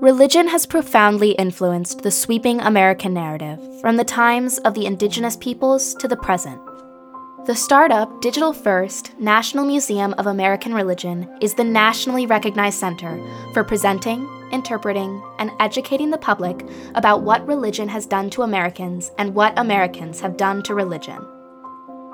Religion 0.00 0.46
has 0.48 0.66
profoundly 0.66 1.30
influenced 1.30 2.02
the 2.02 2.10
sweeping 2.10 2.60
American 2.60 3.14
narrative 3.14 3.58
from 3.80 3.96
the 3.96 4.04
times 4.04 4.58
of 4.58 4.74
the 4.74 4.84
indigenous 4.84 5.38
peoples 5.38 5.94
to 5.94 6.06
the 6.06 6.16
present. 6.16 6.60
The 7.46 7.54
startup 7.54 8.20
Digital 8.20 8.52
First 8.52 9.18
National 9.18 9.64
Museum 9.64 10.12
of 10.18 10.26
American 10.26 10.74
Religion 10.74 11.26
is 11.40 11.54
the 11.54 11.64
nationally 11.64 12.26
recognized 12.26 12.78
center 12.78 13.18
for 13.54 13.64
presenting, 13.64 14.28
interpreting, 14.52 15.22
and 15.38 15.50
educating 15.60 16.10
the 16.10 16.18
public 16.18 16.68
about 16.94 17.22
what 17.22 17.46
religion 17.46 17.88
has 17.88 18.04
done 18.04 18.28
to 18.30 18.42
Americans 18.42 19.10
and 19.16 19.34
what 19.34 19.58
Americans 19.58 20.20
have 20.20 20.36
done 20.36 20.62
to 20.64 20.74
religion. 20.74 21.26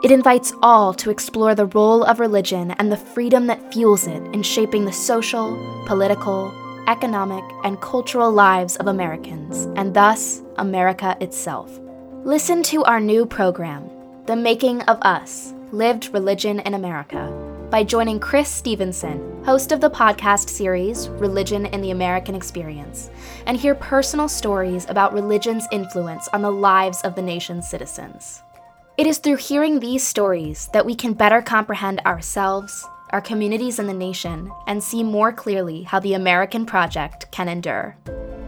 It 0.04 0.12
invites 0.12 0.52
all 0.62 0.94
to 0.94 1.10
explore 1.10 1.56
the 1.56 1.66
role 1.66 2.04
of 2.04 2.20
religion 2.20 2.70
and 2.72 2.92
the 2.92 2.96
freedom 2.96 3.48
that 3.48 3.72
fuels 3.72 4.06
it 4.06 4.22
in 4.32 4.44
shaping 4.44 4.84
the 4.84 4.92
social, 4.92 5.56
political, 5.86 6.54
economic, 6.88 7.44
and 7.64 7.80
cultural 7.80 8.30
lives 8.30 8.76
of 8.76 8.86
Americans, 8.86 9.66
and 9.76 9.94
thus 9.94 10.42
America 10.56 11.16
itself. 11.20 11.78
Listen 12.24 12.62
to 12.64 12.84
our 12.84 13.00
new 13.00 13.26
program, 13.26 13.88
The 14.26 14.36
Making 14.36 14.82
of 14.82 14.98
Us 15.02 15.54
Lived 15.72 16.12
Religion 16.12 16.60
in 16.60 16.74
America, 16.74 17.30
by 17.70 17.82
joining 17.82 18.20
Chris 18.20 18.50
Stevenson, 18.50 19.42
host 19.44 19.72
of 19.72 19.80
the 19.80 19.90
podcast 19.90 20.50
series 20.50 21.08
Religion 21.08 21.66
in 21.66 21.80
the 21.80 21.90
American 21.90 22.34
Experience, 22.34 23.10
and 23.46 23.56
hear 23.56 23.74
personal 23.74 24.28
stories 24.28 24.86
about 24.88 25.14
religion's 25.14 25.66
influence 25.72 26.28
on 26.28 26.42
the 26.42 26.52
lives 26.52 27.00
of 27.02 27.14
the 27.14 27.22
nation's 27.22 27.68
citizens. 27.68 28.42
It 28.98 29.06
is 29.06 29.18
through 29.18 29.36
hearing 29.36 29.80
these 29.80 30.06
stories 30.06 30.68
that 30.74 30.84
we 30.84 30.94
can 30.94 31.14
better 31.14 31.40
comprehend 31.40 32.00
ourselves, 32.00 32.86
our 33.12 33.20
communities, 33.20 33.78
and 33.78 33.88
the 33.88 33.94
nation, 33.94 34.50
and 34.66 34.82
see 34.82 35.02
more 35.02 35.32
clearly 35.32 35.82
how 35.82 36.00
the 36.00 36.14
American 36.14 36.64
project 36.64 37.30
can 37.30 37.46
endure. 37.48 37.94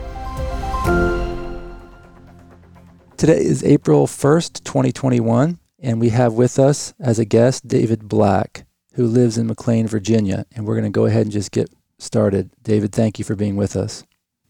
Today 3.17 3.39
is 3.39 3.63
April 3.63 4.05
1st, 4.05 4.63
2021, 4.63 5.57
and 5.79 5.99
we 5.99 6.09
have 6.09 6.33
with 6.33 6.59
us 6.59 6.93
as 6.99 7.17
a 7.17 7.25
guest 7.25 7.67
David 7.67 8.07
Black, 8.07 8.67
who 8.93 9.07
lives 9.07 9.39
in 9.39 9.47
McLean, 9.47 9.87
Virginia. 9.87 10.45
And 10.55 10.67
we're 10.67 10.75
going 10.75 10.85
to 10.85 10.91
go 10.91 11.05
ahead 11.05 11.23
and 11.23 11.31
just 11.31 11.51
get 11.51 11.67
started. 11.99 12.49
David, 12.63 12.91
thank 12.91 13.19
you 13.19 13.25
for 13.25 13.35
being 13.35 13.55
with 13.55 13.75
us. 13.75 14.03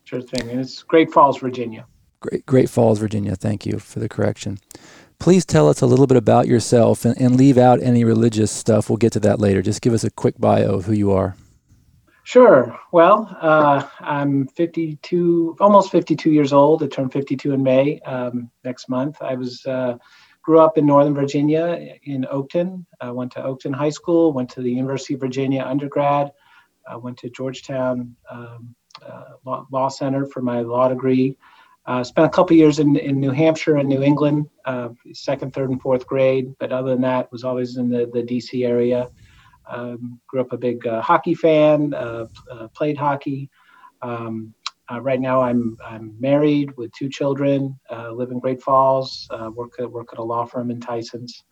Sure 0.04 0.22
thing. 0.22 0.50
And 0.50 0.60
it's 0.60 0.84
Great 0.84 1.12
Falls, 1.12 1.38
Virginia. 1.38 1.86
Great, 2.20 2.46
Great 2.46 2.70
Falls, 2.70 3.00
Virginia. 3.00 3.36
Thank 3.36 3.66
you 3.66 3.80
for 3.80 4.00
the 4.00 4.10
correction. 4.10 4.60
Please 5.20 5.46
tell 5.46 5.68
us 5.68 5.82
a 5.82 5.86
little 5.86 6.08
bit 6.08 6.18
about 6.18 6.48
yourself 6.48 7.04
and, 7.04 7.20
and 7.20 7.36
leave 7.36 7.58
out 7.58 7.82
any 7.82 8.04
religious 8.04 8.52
stuff. 8.52 8.90
We'll 8.90 8.98
get 8.98 9.14
to 9.14 9.20
that 9.22 9.40
later. 9.40 9.62
Just 9.62 9.82
give 9.82 9.94
us 9.94 10.04
a 10.04 10.12
quick 10.12 10.36
bio 10.38 10.76
of 10.76 10.86
who 10.86 10.94
you 10.94 11.12
are. 11.12 11.36
Sure. 12.24 12.78
Well, 12.92 13.36
uh, 13.42 13.88
I'm 14.02 14.48
52, 14.48 15.56
almost 15.60 15.92
52 15.92 16.30
years 16.30 16.52
old. 16.52 16.84
I 16.84 16.88
turned 16.88 17.14
52 17.14 17.54
in 17.54 17.64
May 17.64 18.00
um, 18.02 18.52
next 18.66 18.90
month. 18.90 19.22
I 19.22 19.36
was 19.36 19.66
uh, 19.66 19.98
grew 20.42 20.60
up 20.60 20.78
in 20.78 20.86
Northern 20.86 21.14
Virginia 21.14 21.96
in 22.04 22.26
Oakton. 22.32 22.86
I 23.02 23.12
went 23.12 23.32
to 23.34 23.42
Oakton 23.42 23.74
High 23.74 23.90
School. 23.92 24.34
Went 24.34 24.50
to 24.52 24.62
the 24.62 24.72
University 24.72 25.14
of 25.14 25.22
Virginia 25.22 25.64
undergrad. 25.64 26.32
I 26.90 26.96
went 26.96 27.18
to 27.20 27.30
Georgetown 27.30 28.16
um, 28.30 28.76
uh, 29.06 29.34
law, 29.46 29.68
law, 29.72 29.90
Center 29.90 30.26
for 30.26 30.42
my 30.42 30.62
law 30.62 30.88
degree. 30.88 31.38
Uh, 31.86 32.04
spent 32.04 32.28
a 32.28 32.30
couple 32.30 32.56
years 32.56 32.80
in, 32.80 32.98
in 32.98 33.20
New 33.20 33.32
Hampshire 33.32 33.78
and 33.78 33.88
New 33.88 34.04
England, 34.04 34.50
uh, 34.66 34.90
second, 35.14 35.54
third, 35.54 35.70
and 35.70 35.82
fourth 35.82 36.06
grade. 36.06 36.54
But 36.60 36.74
other 36.74 36.90
than 36.90 37.02
that, 37.02 37.32
was 37.32 37.46
always 37.46 37.78
in 37.78 37.90
the, 37.90 38.10
the 38.14 38.24
DC 38.24 38.66
area. 38.68 39.10
Um, 39.70 40.20
grew 40.28 40.42
up 40.42 40.52
a 40.54 40.58
big 40.58 40.86
uh, 40.86 41.02
hockey 41.02 41.34
fan, 41.34 41.94
uh, 41.94 42.28
uh, 42.52 42.68
played 42.70 42.98
hockey. 42.98 43.50
Um, 44.02 44.54
right 45.02 45.20
now, 45.20 45.42
I'm 45.42 45.78
I'm 45.86 46.16
married 46.20 46.76
with 46.78 46.92
two 46.94 47.10
children, 47.10 47.78
live 48.12 48.32
in 48.32 48.40
Great 48.40 48.62
Falls, 48.62 49.28
work 49.54 49.74
at, 49.80 49.92
work 49.92 50.10
at 50.14 50.20
a 50.20 50.24
law 50.24 50.46
firm 50.46 50.72
in 50.72 50.80
Tyson's, 50.80 51.44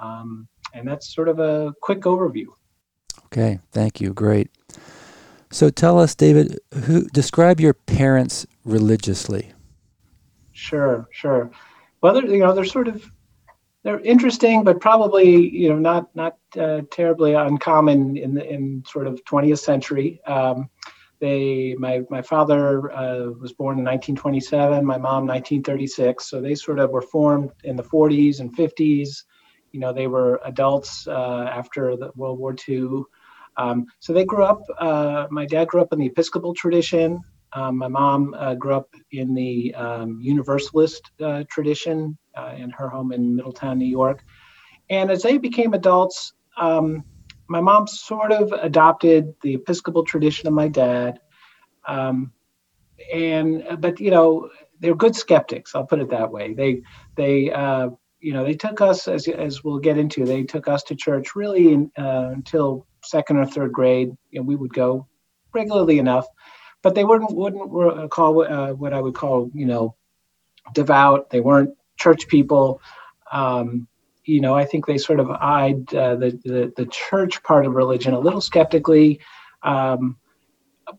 um, 0.00 0.48
and 0.72 0.88
that's 0.88 1.14
sort 1.14 1.28
of 1.28 1.40
a 1.40 1.74
quick 1.82 2.00
overview. 2.02 2.46
Okay, 3.26 3.58
thank 3.70 4.00
you. 4.00 4.14
Great. 4.14 4.50
So 5.52 5.68
tell 5.68 5.98
us, 5.98 6.14
David, 6.14 6.58
who 6.84 7.04
describe 7.08 7.60
your 7.60 7.74
parents 7.74 8.46
religiously. 8.64 9.52
Sure, 10.52 11.06
sure. 11.12 11.50
Well, 12.00 12.14
they're, 12.14 12.24
you 12.24 12.38
know, 12.38 12.54
they're 12.54 12.64
sort 12.64 12.88
of 12.88 13.10
they're 13.82 14.00
interesting, 14.00 14.64
but 14.64 14.80
probably 14.80 15.50
you 15.50 15.68
know 15.68 15.78
not 15.78 16.14
not 16.16 16.38
uh, 16.58 16.80
terribly 16.90 17.34
uncommon 17.34 18.16
in 18.16 18.34
the, 18.34 18.50
in 18.50 18.82
sort 18.86 19.06
of 19.06 19.22
20th 19.24 19.58
century. 19.58 20.22
Um, 20.26 20.70
they 21.20 21.76
my 21.78 22.02
my 22.08 22.22
father 22.22 22.90
uh, 22.90 23.30
was 23.38 23.52
born 23.52 23.78
in 23.78 23.84
1927, 23.84 24.84
my 24.84 24.96
mom 24.96 25.26
1936, 25.26 26.30
so 26.30 26.40
they 26.40 26.54
sort 26.54 26.78
of 26.78 26.90
were 26.90 27.02
formed 27.02 27.50
in 27.64 27.76
the 27.76 27.82
40s 27.82 28.40
and 28.40 28.56
50s. 28.56 29.24
You 29.72 29.80
know, 29.80 29.92
they 29.92 30.06
were 30.06 30.40
adults 30.44 31.06
uh, 31.06 31.48
after 31.52 31.94
the 31.94 32.10
World 32.16 32.38
War 32.38 32.56
II. 32.66 33.04
Um, 33.56 33.86
so 34.00 34.12
they 34.12 34.24
grew 34.24 34.44
up. 34.44 34.62
Uh, 34.78 35.26
my 35.30 35.46
dad 35.46 35.68
grew 35.68 35.80
up 35.80 35.92
in 35.92 35.98
the 35.98 36.06
Episcopal 36.06 36.54
tradition. 36.54 37.20
Um, 37.54 37.76
my 37.76 37.88
mom 37.88 38.34
uh, 38.34 38.54
grew 38.54 38.74
up 38.74 38.88
in 39.10 39.34
the 39.34 39.74
um, 39.74 40.18
Universalist 40.22 41.10
uh, 41.20 41.44
tradition 41.50 42.16
uh, 42.36 42.54
in 42.56 42.70
her 42.70 42.88
home 42.88 43.12
in 43.12 43.36
Middletown, 43.36 43.78
New 43.78 43.84
York. 43.84 44.24
And 44.88 45.10
as 45.10 45.22
they 45.22 45.38
became 45.38 45.74
adults, 45.74 46.32
um, 46.56 47.04
my 47.48 47.60
mom 47.60 47.86
sort 47.86 48.32
of 48.32 48.52
adopted 48.52 49.34
the 49.42 49.54
Episcopal 49.54 50.04
tradition 50.04 50.48
of 50.48 50.54
my 50.54 50.68
dad. 50.68 51.20
Um, 51.86 52.32
and 53.12 53.64
but 53.80 54.00
you 54.00 54.10
know 54.10 54.48
they're 54.80 54.94
good 54.94 55.16
skeptics. 55.16 55.74
I'll 55.74 55.86
put 55.86 56.00
it 56.00 56.10
that 56.10 56.30
way. 56.30 56.54
They 56.54 56.82
they 57.16 57.50
uh, 57.50 57.90
you 58.20 58.32
know 58.32 58.44
they 58.44 58.54
took 58.54 58.80
us 58.80 59.08
as 59.08 59.28
as 59.28 59.64
we'll 59.64 59.78
get 59.78 59.98
into. 59.98 60.24
They 60.24 60.44
took 60.44 60.68
us 60.68 60.82
to 60.84 60.94
church 60.94 61.34
really 61.34 61.72
in, 61.72 61.90
uh, 61.98 62.30
until 62.32 62.86
second 63.04 63.38
or 63.38 63.46
third 63.46 63.72
grade. 63.72 64.16
We 64.32 64.56
would 64.56 64.72
go 64.72 65.06
regularly 65.52 65.98
enough 65.98 66.26
but 66.82 66.94
they 66.94 67.04
wouldn't 67.04 67.32
wouldn't 67.32 68.10
call 68.10 68.42
uh, 68.42 68.72
what 68.72 68.92
I 68.92 69.00
would 69.00 69.14
call 69.14 69.50
you 69.54 69.66
know 69.66 69.94
devout. 70.74 71.30
They 71.30 71.40
weren't 71.40 71.74
church 71.96 72.28
people. 72.28 72.80
Um, 73.30 73.86
you 74.24 74.40
know, 74.40 74.54
I 74.54 74.64
think 74.64 74.86
they 74.86 74.98
sort 74.98 75.18
of 75.18 75.30
eyed 75.30 75.92
uh, 75.94 76.14
the, 76.14 76.30
the, 76.44 76.72
the 76.76 76.86
church 76.86 77.42
part 77.42 77.66
of 77.66 77.74
religion 77.74 78.14
a 78.14 78.20
little 78.20 78.40
skeptically, 78.40 79.20
um, 79.64 80.16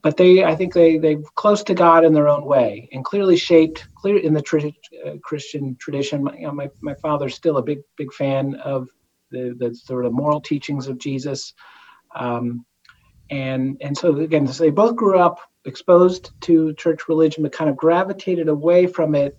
but 0.02 0.16
they 0.16 0.44
I 0.44 0.54
think 0.56 0.72
they 0.74 0.98
they 0.98 1.16
close 1.34 1.62
to 1.64 1.74
God 1.74 2.04
in 2.04 2.12
their 2.12 2.28
own 2.28 2.44
way 2.44 2.88
and 2.92 3.04
clearly 3.04 3.36
shaped 3.36 3.86
clear 3.94 4.18
in 4.18 4.34
the 4.34 4.42
tra- 4.42 4.72
uh, 5.06 5.16
Christian 5.22 5.76
tradition. 5.78 6.24
My, 6.24 6.34
you 6.34 6.46
know, 6.46 6.52
my 6.52 6.70
my 6.80 6.94
father's 6.94 7.34
still 7.34 7.58
a 7.58 7.62
big 7.62 7.80
big 7.96 8.12
fan 8.12 8.54
of 8.56 8.88
the 9.30 9.54
the 9.58 9.74
sort 9.74 10.06
of 10.06 10.12
moral 10.12 10.40
teachings 10.40 10.88
of 10.88 10.98
Jesus. 10.98 11.52
Um, 12.14 12.64
and 13.30 13.76
and 13.80 13.96
so 13.96 14.16
again, 14.18 14.46
so 14.46 14.64
they 14.64 14.70
both 14.70 14.96
grew 14.96 15.18
up 15.18 15.40
exposed 15.64 16.32
to 16.42 16.74
church 16.74 17.08
religion, 17.08 17.42
but 17.42 17.52
kind 17.52 17.70
of 17.70 17.76
gravitated 17.76 18.48
away 18.48 18.86
from 18.86 19.14
it 19.14 19.38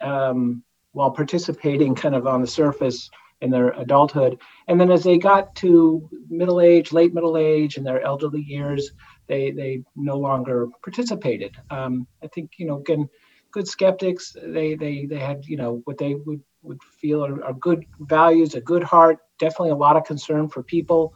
um, 0.00 0.62
while 0.92 1.10
participating 1.10 1.94
kind 1.94 2.14
of 2.14 2.26
on 2.26 2.40
the 2.40 2.46
surface 2.46 3.10
in 3.40 3.50
their 3.50 3.70
adulthood. 3.70 4.38
And 4.66 4.80
then 4.80 4.90
as 4.90 5.04
they 5.04 5.18
got 5.18 5.54
to 5.56 6.08
middle 6.28 6.60
age, 6.60 6.92
late 6.92 7.14
middle 7.14 7.36
age, 7.36 7.76
and 7.76 7.86
their 7.86 8.02
elderly 8.02 8.40
years, 8.42 8.90
they 9.28 9.50
they 9.50 9.82
no 9.94 10.16
longer 10.16 10.68
participated. 10.82 11.54
Um, 11.70 12.06
I 12.22 12.28
think 12.28 12.52
you 12.58 12.66
know 12.66 12.78
again, 12.78 13.08
good 13.52 13.68
skeptics. 13.68 14.34
They 14.42 14.74
they 14.74 15.06
they 15.06 15.18
had 15.18 15.44
you 15.46 15.56
know 15.56 15.82
what 15.84 15.98
they 15.98 16.14
would 16.14 16.40
would 16.62 16.82
feel 17.00 17.24
are, 17.24 17.44
are 17.44 17.54
good 17.54 17.84
values, 18.00 18.54
a 18.54 18.60
good 18.60 18.82
heart, 18.82 19.18
definitely 19.38 19.70
a 19.70 19.76
lot 19.76 19.96
of 19.96 20.04
concern 20.04 20.48
for 20.48 20.62
people, 20.62 21.14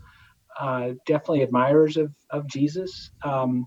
uh, 0.58 0.90
definitely 1.06 1.42
admirers 1.42 1.96
of 1.96 2.14
of 2.30 2.46
Jesus. 2.46 3.10
Um, 3.24 3.66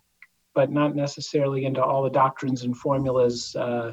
but 0.55 0.71
not 0.71 0.95
necessarily 0.95 1.65
into 1.65 1.83
all 1.83 2.01
the 2.01 2.09
doctrines 2.09 2.63
and 2.63 2.75
formulas, 2.75 3.55
uh, 3.57 3.91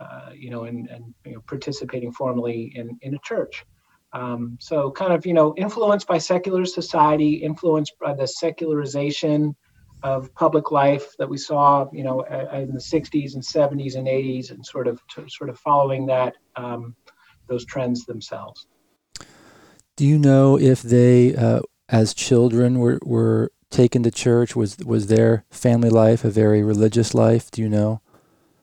uh, 0.00 0.30
you 0.34 0.50
know, 0.50 0.64
and, 0.64 0.88
and 0.88 1.14
you 1.24 1.34
know, 1.34 1.40
participating 1.46 2.10
formally 2.10 2.72
in, 2.74 2.98
in 3.02 3.14
a 3.14 3.18
church. 3.22 3.64
Um, 4.14 4.56
so 4.58 4.90
kind 4.90 5.12
of, 5.12 5.26
you 5.26 5.34
know, 5.34 5.54
influenced 5.56 6.08
by 6.08 6.16
secular 6.16 6.64
society, 6.64 7.34
influenced 7.34 7.92
by 8.00 8.14
the 8.14 8.26
secularization 8.26 9.54
of 10.02 10.34
public 10.34 10.70
life 10.70 11.14
that 11.18 11.28
we 11.28 11.36
saw, 11.36 11.86
you 11.92 12.04
know, 12.04 12.22
in 12.22 12.72
the 12.72 12.80
60s 12.80 13.34
and 13.34 13.42
70s 13.42 13.96
and 13.96 14.06
80s, 14.06 14.50
and 14.50 14.64
sort 14.64 14.88
of 14.88 15.02
sort 15.28 15.50
of 15.50 15.58
following 15.58 16.06
that 16.06 16.36
um, 16.56 16.94
those 17.48 17.66
trends 17.66 18.06
themselves. 18.06 18.66
Do 19.96 20.06
you 20.06 20.18
know 20.18 20.58
if 20.58 20.80
they, 20.80 21.34
uh, 21.34 21.60
as 21.88 22.14
children, 22.14 22.78
were 22.78 22.98
were 23.02 23.52
taken 23.70 24.02
to 24.02 24.10
church? 24.10 24.56
Was 24.56 24.78
was 24.78 25.06
their 25.06 25.44
family 25.50 25.90
life 25.90 26.24
a 26.24 26.30
very 26.30 26.62
religious 26.62 27.14
life? 27.14 27.50
Do 27.50 27.62
you 27.62 27.68
know? 27.68 28.00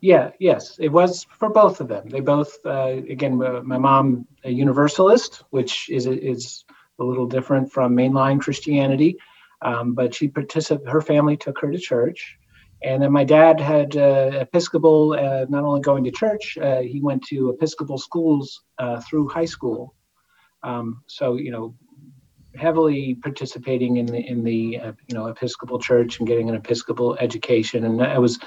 Yeah, 0.01 0.31
yes, 0.39 0.77
it 0.79 0.89
was 0.89 1.23
for 1.23 1.49
both 1.49 1.81
of 1.81 1.87
them. 1.87 2.09
They 2.09 2.19
both, 2.19 2.57
uh, 2.63 3.01
again, 3.09 3.37
my 3.65 3.77
mom 3.77 4.27
a 4.43 4.51
Universalist, 4.51 5.43
which 5.49 5.89
is 5.89 6.05
is 6.05 6.63
a 6.99 7.03
little 7.03 7.25
different 7.25 7.71
from 7.71 7.95
mainline 7.95 8.39
Christianity, 8.39 9.17
um, 9.61 9.95
but 9.95 10.13
she 10.13 10.27
participated. 10.27 10.91
Her 10.91 11.01
family 11.01 11.37
took 11.37 11.59
her 11.59 11.71
to 11.71 11.79
church, 11.79 12.37
and 12.83 13.01
then 13.01 13.11
my 13.11 13.23
dad 13.23 13.59
had 13.59 13.97
uh, 13.97 14.29
Episcopal. 14.41 15.13
Uh, 15.13 15.45
not 15.49 15.63
only 15.63 15.81
going 15.81 16.03
to 16.03 16.11
church, 16.11 16.57
uh, 16.61 16.81
he 16.81 17.01
went 17.01 17.23
to 17.23 17.49
Episcopal 17.49 17.97
schools 17.97 18.61
uh, 18.77 19.01
through 19.01 19.27
high 19.29 19.45
school. 19.45 19.95
Um, 20.61 21.01
so 21.07 21.35
you 21.35 21.51
know, 21.51 21.75
heavily 22.57 23.15
participating 23.15 23.97
in 23.97 24.05
the 24.05 24.19
in 24.19 24.43
the 24.43 24.79
uh, 24.79 24.91
you 25.07 25.15
know 25.15 25.27
Episcopal 25.27 25.79
church 25.79 26.19
and 26.19 26.27
getting 26.27 26.49
an 26.49 26.55
Episcopal 26.55 27.17
education, 27.17 27.83
and 27.83 28.01
I 28.01 28.17
was 28.19 28.39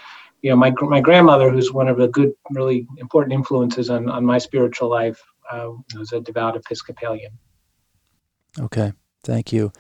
you 0.43 0.51
know, 0.51 0.57
my 0.57 0.73
my 0.83 1.01
grandmother, 1.01 1.51
who's 1.51 1.73
one 1.73 1.89
of 1.89 1.97
the 1.97 2.09
good, 2.09 2.33
really 2.51 2.87
important 2.99 3.33
influences 3.33 3.91
on, 3.91 4.09
on 4.09 4.25
my 4.25 4.39
spiritual 4.39 4.89
life, 4.89 5.21
uh, 5.51 5.71
was 5.97 6.13
a 6.13 6.21
devout 6.21 6.57
Episcopalian. 6.57 7.33
Okay, 8.59 8.93
thank 9.25 9.53
you. 9.53 9.73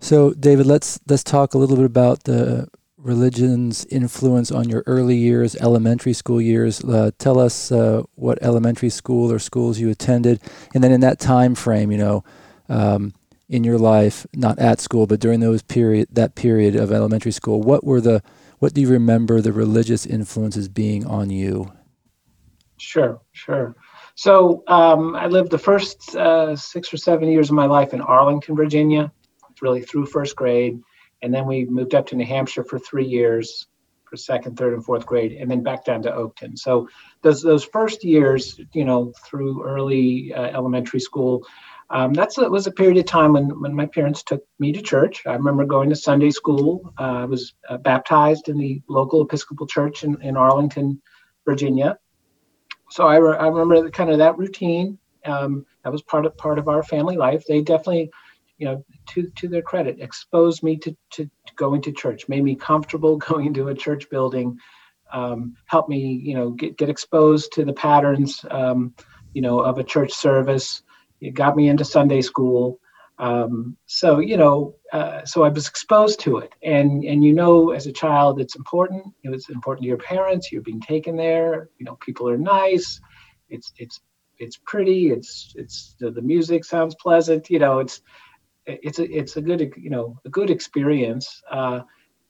So, 0.00 0.34
David, 0.34 0.66
let's 0.66 1.00
let's 1.08 1.24
talk 1.24 1.54
a 1.54 1.58
little 1.58 1.76
bit 1.76 1.86
about 1.86 2.24
the 2.24 2.68
religion's 2.98 3.86
influence 3.86 4.50
on 4.50 4.68
your 4.68 4.82
early 4.86 5.16
years, 5.16 5.56
elementary 5.56 6.12
school 6.12 6.40
years. 6.40 6.84
Uh, 6.84 7.12
tell 7.18 7.38
us 7.38 7.72
uh, 7.72 8.02
what 8.14 8.38
elementary 8.42 8.90
school 8.90 9.32
or 9.32 9.38
schools 9.38 9.78
you 9.78 9.88
attended, 9.88 10.40
and 10.74 10.84
then 10.84 10.92
in 10.92 11.00
that 11.00 11.18
time 11.18 11.54
frame, 11.54 11.90
you 11.90 11.98
know, 11.98 12.24
um, 12.68 13.14
in 13.48 13.64
your 13.64 13.78
life, 13.78 14.26
not 14.34 14.58
at 14.58 14.80
school, 14.80 15.06
but 15.06 15.20
during 15.20 15.40
those 15.40 15.62
period 15.62 16.08
that 16.12 16.34
period 16.34 16.76
of 16.76 16.92
elementary 16.92 17.32
school, 17.32 17.62
what 17.62 17.84
were 17.84 18.00
the 18.00 18.22
what 18.58 18.74
do 18.74 18.80
you 18.80 18.88
remember 18.88 19.40
the 19.40 19.52
religious 19.52 20.06
influences 20.06 20.68
being 20.68 21.06
on 21.06 21.30
you? 21.30 21.72
Sure, 22.78 23.20
sure. 23.32 23.76
So 24.14 24.62
um, 24.66 25.14
I 25.14 25.26
lived 25.26 25.50
the 25.50 25.58
first 25.58 26.16
uh, 26.16 26.56
six 26.56 26.92
or 26.92 26.96
seven 26.96 27.28
years 27.28 27.50
of 27.50 27.54
my 27.54 27.66
life 27.66 27.92
in 27.92 28.00
Arlington, 28.00 28.56
Virginia, 28.56 29.12
really 29.60 29.82
through 29.82 30.06
first 30.06 30.34
grade. 30.36 30.80
And 31.22 31.34
then 31.34 31.46
we 31.46 31.66
moved 31.66 31.94
up 31.94 32.06
to 32.08 32.16
New 32.16 32.24
Hampshire 32.24 32.64
for 32.64 32.78
three 32.78 33.06
years 33.06 33.66
for 34.04 34.16
second, 34.16 34.56
third, 34.56 34.72
and 34.72 34.84
fourth 34.84 35.04
grade, 35.04 35.32
and 35.32 35.50
then 35.50 35.62
back 35.62 35.84
down 35.84 36.02
to 36.02 36.10
Oakton. 36.10 36.56
So 36.58 36.88
those 37.22 37.42
those 37.42 37.64
first 37.64 38.04
years, 38.04 38.60
you 38.72 38.84
know, 38.84 39.12
through 39.24 39.64
early 39.64 40.32
uh, 40.32 40.44
elementary 40.44 41.00
school, 41.00 41.46
um, 41.88 42.12
that 42.14 42.32
was 42.50 42.66
a 42.66 42.72
period 42.72 42.98
of 42.98 43.04
time 43.04 43.34
when, 43.34 43.60
when 43.60 43.74
my 43.74 43.86
parents 43.86 44.22
took 44.22 44.42
me 44.58 44.72
to 44.72 44.82
church. 44.82 45.22
I 45.26 45.34
remember 45.34 45.64
going 45.64 45.88
to 45.90 45.96
Sunday 45.96 46.30
school. 46.30 46.92
Uh, 46.98 47.02
I 47.02 47.24
was 47.26 47.54
uh, 47.68 47.76
baptized 47.76 48.48
in 48.48 48.58
the 48.58 48.82
local 48.88 49.22
Episcopal 49.22 49.66
church 49.66 50.02
in, 50.02 50.20
in 50.20 50.36
Arlington, 50.36 51.00
Virginia. 51.44 51.96
So 52.90 53.06
I, 53.06 53.16
re- 53.16 53.36
I 53.36 53.46
remember 53.46 53.88
kind 53.90 54.10
of 54.10 54.18
that 54.18 54.36
routine. 54.36 54.98
Um, 55.24 55.64
that 55.84 55.92
was 55.92 56.02
part 56.02 56.26
of 56.26 56.36
part 56.36 56.58
of 56.58 56.68
our 56.68 56.82
family 56.82 57.16
life. 57.16 57.44
They 57.46 57.60
definitely, 57.60 58.10
you 58.58 58.66
know, 58.66 58.84
to 59.08 59.28
to 59.30 59.48
their 59.48 59.62
credit, 59.62 60.00
exposed 60.00 60.62
me 60.62 60.76
to 60.78 60.96
to, 61.10 61.24
to 61.24 61.54
going 61.56 61.82
to 61.82 61.92
church, 61.92 62.28
made 62.28 62.44
me 62.44 62.54
comfortable 62.54 63.16
going 63.28 63.46
into 63.46 63.68
a 63.68 63.74
church 63.74 64.08
building, 64.08 64.58
um, 65.12 65.56
helped 65.66 65.88
me, 65.88 66.20
you 66.24 66.34
know, 66.34 66.50
get 66.50 66.76
get 66.76 66.88
exposed 66.88 67.52
to 67.52 67.64
the 67.64 67.72
patterns, 67.72 68.44
um, 68.50 68.94
you 69.34 69.42
know, 69.42 69.60
of 69.60 69.78
a 69.78 69.84
church 69.84 70.12
service 70.12 70.82
it 71.20 71.34
got 71.34 71.56
me 71.56 71.68
into 71.68 71.84
Sunday 71.84 72.20
school. 72.20 72.80
Um, 73.18 73.76
so 73.86 74.18
you 74.18 74.36
know, 74.36 74.74
uh, 74.92 75.24
so 75.24 75.42
I 75.42 75.48
was 75.48 75.66
exposed 75.66 76.20
to 76.20 76.38
it, 76.38 76.52
and 76.62 77.04
and 77.04 77.24
you 77.24 77.32
know, 77.32 77.70
as 77.70 77.86
a 77.86 77.92
child, 77.92 78.40
it's 78.40 78.56
important. 78.56 79.06
It 79.24 79.30
was 79.30 79.48
important 79.48 79.84
to 79.84 79.88
your 79.88 79.96
parents. 79.96 80.52
You're 80.52 80.62
being 80.62 80.80
taken 80.80 81.16
there. 81.16 81.70
You 81.78 81.86
know, 81.86 81.96
people 81.96 82.28
are 82.28 82.36
nice. 82.36 83.00
It's 83.48 83.72
it's 83.78 84.00
it's 84.38 84.58
pretty. 84.66 85.10
It's 85.10 85.52
it's 85.56 85.96
the, 85.98 86.10
the 86.10 86.20
music 86.22 86.64
sounds 86.64 86.94
pleasant. 87.00 87.48
You 87.48 87.58
know, 87.58 87.78
it's 87.78 88.02
it's 88.66 88.98
a 88.98 89.10
it's 89.10 89.36
a 89.36 89.40
good 89.42 89.72
you 89.76 89.90
know 89.90 90.18
a 90.24 90.28
good 90.28 90.50
experience. 90.50 91.42
Uh, 91.50 91.80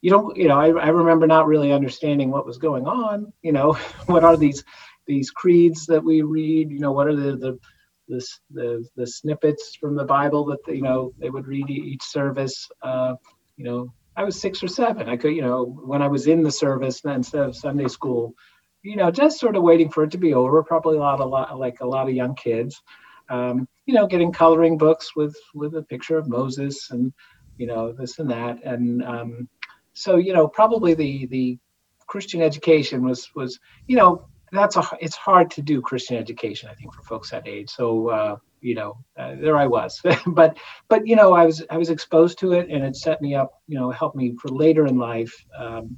you 0.03 0.11
don't 0.11 0.37
you 0.37 0.47
know 0.47 0.59
I, 0.59 0.69
I 0.69 0.89
remember 0.89 1.27
not 1.27 1.47
really 1.49 1.73
understanding 1.73 2.31
what 2.31 2.47
was 2.47 2.59
going 2.59 2.87
on. 2.87 3.33
You 3.43 3.53
know, 3.53 3.73
what 4.07 4.23
are 4.23 4.37
these 4.37 4.63
these 5.07 5.31
creeds 5.31 5.87
that 5.87 6.05
we 6.05 6.23
read? 6.23 6.71
You 6.71 6.79
know, 6.79 6.93
what 6.93 7.09
are 7.09 7.17
the 7.17 7.37
the 7.37 7.59
this 8.09 8.41
the 8.51 8.87
the 8.97 9.07
snippets 9.07 9.77
from 9.77 9.95
the 9.95 10.05
Bible 10.05 10.45
that 10.47 10.75
you 10.75 10.83
know 10.83 11.13
they 11.19 11.31
would 11.31 11.47
read 11.47 11.69
each 11.71 12.03
service. 12.03 12.69
Uh, 12.83 13.15
you 13.57 13.65
know, 13.65 13.93
I 14.17 14.25
was 14.25 14.41
six 14.41 14.63
or 14.63 14.69
seven. 14.69 15.09
I 15.09 15.17
could, 15.17 15.35
you 15.35 15.43
know, 15.43 15.65
when 15.65 16.03
I 16.03 16.09
was 16.09 16.27
in 16.27 16.43
the 16.43 16.51
service 16.51 17.03
instead 17.05 17.43
of 17.43 17.57
Sunday 17.57 17.89
school, 17.89 18.35
you 18.83 18.97
know, 18.97 19.11
just 19.11 19.39
sort 19.39 19.57
of 19.57 19.63
waiting 19.63 19.91
for 19.91 20.05
it 20.05 20.11
to 20.13 20.19
be 20.19 20.35
over. 20.35 20.63
Probably 20.63 20.97
a 20.97 21.01
lot, 21.01 21.21
a 21.21 21.25
lot 21.25 21.59
like 21.59 21.81
a 21.81 21.87
lot 21.87 22.09
of 22.09 22.15
young 22.15 22.35
kids. 22.35 22.81
Um, 23.29 23.69
you 23.87 23.95
know, 23.95 24.07
getting 24.07 24.33
coloring 24.33 24.79
books 24.79 25.17
with 25.17 25.37
with 25.55 25.75
a 25.75 25.83
picture 25.83 26.17
of 26.17 26.29
Moses 26.29 26.91
and 26.91 27.13
you 27.59 27.67
know 27.67 27.93
this 27.93 28.19
and 28.19 28.31
that, 28.31 28.63
and 28.65 29.03
um, 29.03 29.49
so 29.95 30.17
you 30.17 30.33
know 30.33 30.47
probably 30.47 30.95
the 30.95 31.27
the 31.27 31.59
Christian 32.07 32.41
education 32.41 33.03
was 33.03 33.29
was 33.35 33.59
you 33.87 33.97
know 33.97 34.29
that's 34.57 34.77
a 34.77 34.89
it's 35.01 35.17
hard 35.17 35.51
to 35.53 35.63
do 35.63 35.81
Christian 35.81 36.17
education, 36.17 36.69
I 36.71 36.75
think, 36.75 36.95
for 36.95 37.03
folks 37.03 37.31
that 37.31 37.47
age. 37.47 37.71
So 37.71 38.09
uh, 38.09 38.37
you 38.61 38.75
know, 38.75 38.99
uh, 39.17 39.35
there 39.37 39.57
I 39.57 39.67
was, 39.67 40.01
but 40.27 40.57
but 40.89 41.07
you 41.07 41.17
know, 41.17 41.33
I 41.33 41.47
was 41.47 41.63
I 41.71 41.77
was 41.77 41.91
exposed 41.91 42.39
to 42.41 42.53
it, 42.53 42.69
and 42.71 42.85
it 42.85 42.97
set 42.97 43.21
me 43.21 43.35
up, 43.35 43.63
you 43.67 43.79
know, 43.79 43.91
helped 43.91 44.17
me 44.17 44.35
for 44.41 44.49
later 44.49 44.87
in 44.87 44.99
life 44.99 45.35
um, 45.59 45.97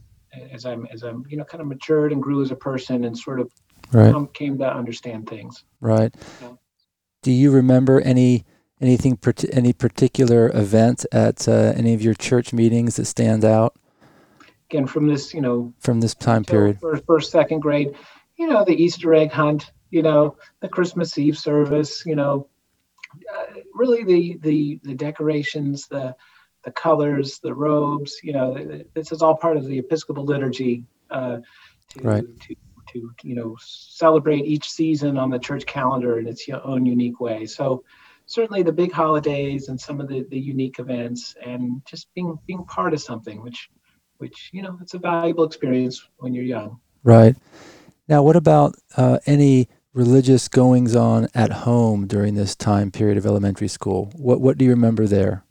as 0.53 0.65
I'm 0.65 0.87
as 0.93 1.03
I'm 1.03 1.25
you 1.29 1.37
know 1.37 1.45
kind 1.45 1.61
of 1.61 1.67
matured 1.67 2.13
and 2.13 2.23
grew 2.23 2.43
as 2.43 2.51
a 2.51 2.57
person 2.57 3.05
and 3.05 3.17
sort 3.17 3.41
of 3.41 3.51
right. 3.93 4.13
come, 4.13 4.29
came 4.29 4.59
to 4.59 4.73
understand 4.73 5.29
things. 5.29 5.65
Right. 5.81 6.15
Yeah. 6.41 6.53
Do 7.23 7.33
you 7.33 7.51
remember 7.51 8.01
any? 8.01 8.45
Anything, 8.81 9.19
any 9.51 9.73
particular 9.73 10.53
event 10.55 11.05
at 11.11 11.49
uh, 11.49 11.73
any 11.75 11.95
of 11.95 12.01
your 12.01 12.15
church 12.15 12.53
meetings 12.53 12.95
that 12.95 13.07
stands 13.07 13.45
out? 13.45 13.75
Again, 14.71 14.87
from 14.87 15.09
this, 15.09 15.35
you 15.35 15.41
know, 15.41 15.73
from 15.81 16.01
this 16.01 16.15
time 16.15 16.45
period, 16.45 16.79
first, 16.81 17.05
first, 17.05 17.33
second 17.33 17.59
grade, 17.59 17.97
you 18.39 18.47
know, 18.47 18.65
the 18.65 18.83
Easter 18.83 19.13
egg 19.15 19.33
hunt, 19.33 19.73
you 19.91 20.03
know, 20.03 20.37
the 20.61 20.69
Christmas 20.69 21.19
Eve 21.19 21.37
service, 21.37 22.05
you 22.07 22.15
know, 22.15 22.49
uh, 23.35 23.61
really 23.75 24.05
the 24.05 24.39
the 24.43 24.81
the 24.83 24.95
decorations, 24.95 25.89
the 25.89 26.15
the 26.65 26.71
colors, 26.71 27.39
the 27.41 27.55
robes, 27.55 28.21
you 28.23 28.33
know, 28.33 28.83
this 28.95 29.13
is 29.13 29.23
all 29.23 29.37
part 29.37 29.57
of 29.57 29.67
the 29.67 29.79
Episcopal 29.79 30.25
liturgy 30.25 30.85
uh, 31.11 31.39
to, 31.91 32.01
right. 32.01 32.41
to 32.41 32.55
to 32.93 33.11
you 33.23 33.35
know 33.35 33.57
celebrate 33.61 34.45
each 34.45 34.71
season 34.71 35.19
on 35.19 35.31
the 35.31 35.39
church 35.39 35.67
calendar 35.67 36.19
in 36.19 36.27
its 36.27 36.47
own 36.65 36.87
unique 36.87 37.21
way. 37.21 37.47
So 37.47 37.85
certainly 38.27 38.63
the 38.63 38.73
big 38.73 38.93
holidays 38.93 39.69
and 39.69 39.81
some 39.81 40.01
of 40.01 40.09
the, 40.09 40.25
the 40.31 40.39
unique 40.39 40.79
events 40.79 41.35
and 41.45 41.83
just 41.87 42.13
being 42.15 42.39
being 42.47 42.65
part 42.65 42.95
of 42.95 43.01
something 43.01 43.43
which 43.43 43.71
which 44.19 44.51
you 44.53 44.63
know 44.63 44.79
it's 44.81 44.95
a 44.95 44.99
valuable 44.99 45.45
experience 45.45 46.07
when 46.19 46.35
you're 46.35 46.45
young. 46.45 46.81
Right. 47.03 47.37
Now, 48.09 48.23
what 48.23 48.37
about 48.37 48.75
uh, 48.97 49.19
any 49.27 49.69
religious 49.93 50.49
goings 50.49 50.97
on 50.97 51.29
at 51.35 51.51
home 51.51 52.07
during 52.07 52.35
this 52.35 52.57
time 52.57 52.91
period 52.91 53.19
of 53.19 53.27
elementary 53.27 53.69
school? 53.69 54.11
What 54.17 54.41
what 54.41 54.57
do 54.57 54.65
you 54.65 54.71
remember 54.71 55.07
there? 55.07 55.45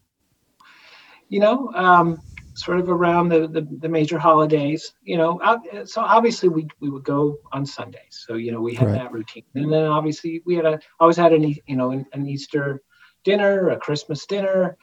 You 1.30 1.40
know, 1.42 1.72
um, 1.74 2.22
sort 2.56 2.80
of 2.80 2.90
around 2.90 3.30
the, 3.30 3.48
the, 3.48 3.68
the, 3.80 3.90
major 3.90 4.18
holidays. 4.18 4.94
You 5.04 5.18
know, 5.18 5.62
so 5.86 6.02
obviously 6.02 6.50
we 6.50 6.68
we 6.80 6.90
would 6.90 7.04
go 7.04 7.38
on 7.52 7.66
Sundays. 7.66 8.26
So 8.26 8.36
you 8.36 8.52
know 8.52 8.62
we 8.62 8.74
had 8.74 8.88
right. 8.88 8.96
that 8.96 9.12
routine, 9.12 9.44
and 9.54 9.72
then 9.72 9.86
obviously 9.86 10.42
we 10.46 10.56
had 10.56 10.66
a 10.66 10.80
always 11.00 11.18
had 11.18 11.34
an 11.34 11.44
you 11.44 11.76
know 11.76 11.92
an, 11.92 12.06
an 12.14 12.26
Easter 12.28 12.82
dinner, 13.24 13.70
a 13.70 13.78
Christmas 13.78 14.26
dinner. 14.26 14.78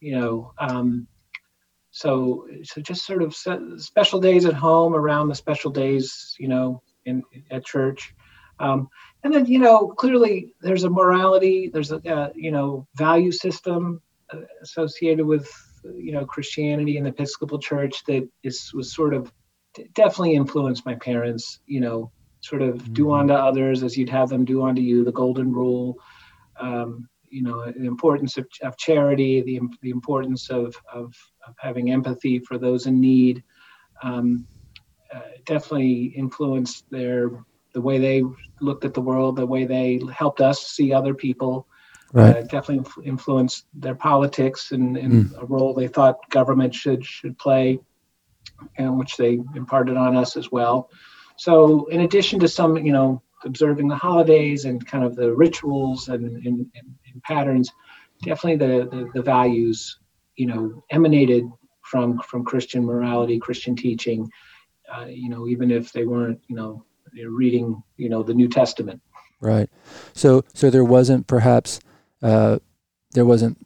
You 0.00 0.18
know, 0.18 0.52
um, 0.58 1.06
so 1.90 2.48
so 2.64 2.80
just 2.80 3.06
sort 3.06 3.22
of 3.22 3.36
special 3.36 4.18
days 4.20 4.46
at 4.46 4.54
home 4.54 4.94
around 4.94 5.28
the 5.28 5.34
special 5.34 5.70
days. 5.70 6.34
You 6.38 6.48
know, 6.48 6.82
in 7.04 7.22
at 7.50 7.64
church. 7.64 8.14
Um, 8.58 8.88
and 9.24 9.32
then 9.32 9.46
you 9.46 9.58
know 9.58 9.88
clearly 9.88 10.54
there's 10.60 10.84
a 10.84 10.90
morality, 10.90 11.70
there's 11.72 11.92
a 11.92 11.96
uh, 12.08 12.30
you 12.34 12.50
know 12.50 12.86
value 12.94 13.32
system 13.32 14.02
uh, 14.32 14.40
associated 14.62 15.24
with 15.24 15.50
you 15.84 16.12
know 16.12 16.24
Christianity 16.24 16.96
and 16.96 17.06
the 17.06 17.10
Episcopal 17.10 17.58
Church 17.58 18.04
that 18.04 18.28
is 18.42 18.72
was 18.74 18.94
sort 18.94 19.14
of 19.14 19.32
definitely 19.94 20.34
influenced 20.34 20.84
my 20.84 20.94
parents. 20.94 21.60
You 21.66 21.80
know, 21.80 22.12
sort 22.40 22.62
of 22.62 22.76
mm-hmm. 22.76 22.92
do 22.92 23.12
unto 23.12 23.34
others 23.34 23.82
as 23.82 23.96
you'd 23.96 24.10
have 24.10 24.28
them 24.28 24.44
do 24.44 24.62
unto 24.62 24.82
you. 24.82 25.04
The 25.04 25.12
golden 25.12 25.52
rule. 25.52 25.96
Um, 26.58 27.08
you 27.30 27.42
know 27.42 27.64
the 27.64 27.86
importance 27.86 28.36
of, 28.36 28.46
of 28.62 28.76
charity 28.76 29.40
the, 29.40 29.60
the 29.82 29.90
importance 29.90 30.50
of, 30.50 30.74
of, 30.92 31.14
of 31.46 31.54
having 31.58 31.92
empathy 31.92 32.40
for 32.40 32.58
those 32.58 32.86
in 32.86 33.00
need 33.00 33.42
um, 34.02 34.46
uh, 35.14 35.20
definitely 35.44 36.04
influenced 36.16 36.88
their 36.90 37.30
the 37.72 37.80
way 37.80 37.98
they 37.98 38.24
looked 38.60 38.84
at 38.84 38.94
the 38.94 39.00
world, 39.00 39.36
the 39.36 39.46
way 39.46 39.64
they 39.64 40.00
helped 40.12 40.40
us 40.40 40.66
see 40.66 40.92
other 40.92 41.14
people. 41.14 41.66
Right. 42.12 42.38
Uh, 42.38 42.42
definitely 42.42 42.84
influenced 43.04 43.66
their 43.72 43.94
politics 43.94 44.72
and, 44.72 44.96
and 44.96 45.26
mm. 45.26 45.42
a 45.42 45.46
role 45.46 45.72
they 45.72 45.86
thought 45.86 46.28
government 46.30 46.74
should 46.74 47.04
should 47.04 47.38
play, 47.38 47.78
and 48.76 48.98
which 48.98 49.16
they 49.16 49.40
imparted 49.54 49.96
on 49.96 50.16
us 50.16 50.36
as 50.36 50.50
well. 50.50 50.90
so 51.36 51.86
in 51.86 52.00
addition 52.00 52.40
to 52.40 52.48
some, 52.48 52.76
you 52.76 52.92
know, 52.92 53.22
observing 53.44 53.88
the 53.88 53.96
holidays 53.96 54.64
and 54.64 54.86
kind 54.86 55.04
of 55.04 55.16
the 55.16 55.32
rituals 55.32 56.08
and, 56.08 56.24
and, 56.46 56.66
and, 56.74 56.94
and 57.12 57.22
patterns, 57.22 57.70
definitely 58.22 58.56
the, 58.56 58.88
the, 58.90 59.10
the 59.14 59.22
values, 59.22 59.98
you 60.36 60.46
know, 60.46 60.82
emanated 60.90 61.44
from 61.82 62.18
from 62.20 62.44
Christian 62.44 62.84
morality, 62.84 63.38
Christian 63.38 63.74
teaching. 63.76 64.30
Uh, 64.92 65.06
you 65.06 65.28
know, 65.28 65.46
even 65.46 65.70
if 65.70 65.92
they 65.92 66.04
weren't, 66.04 66.40
you 66.48 66.56
know, 66.56 66.84
reading, 67.28 67.82
you 67.96 68.08
know, 68.08 68.22
the 68.22 68.34
New 68.34 68.48
Testament. 68.48 69.00
Right. 69.40 69.70
So 70.12 70.44
so 70.52 70.70
there 70.70 70.84
wasn't 70.84 71.26
perhaps 71.26 71.80
uh, 72.22 72.58
there 73.12 73.24
wasn't 73.24 73.58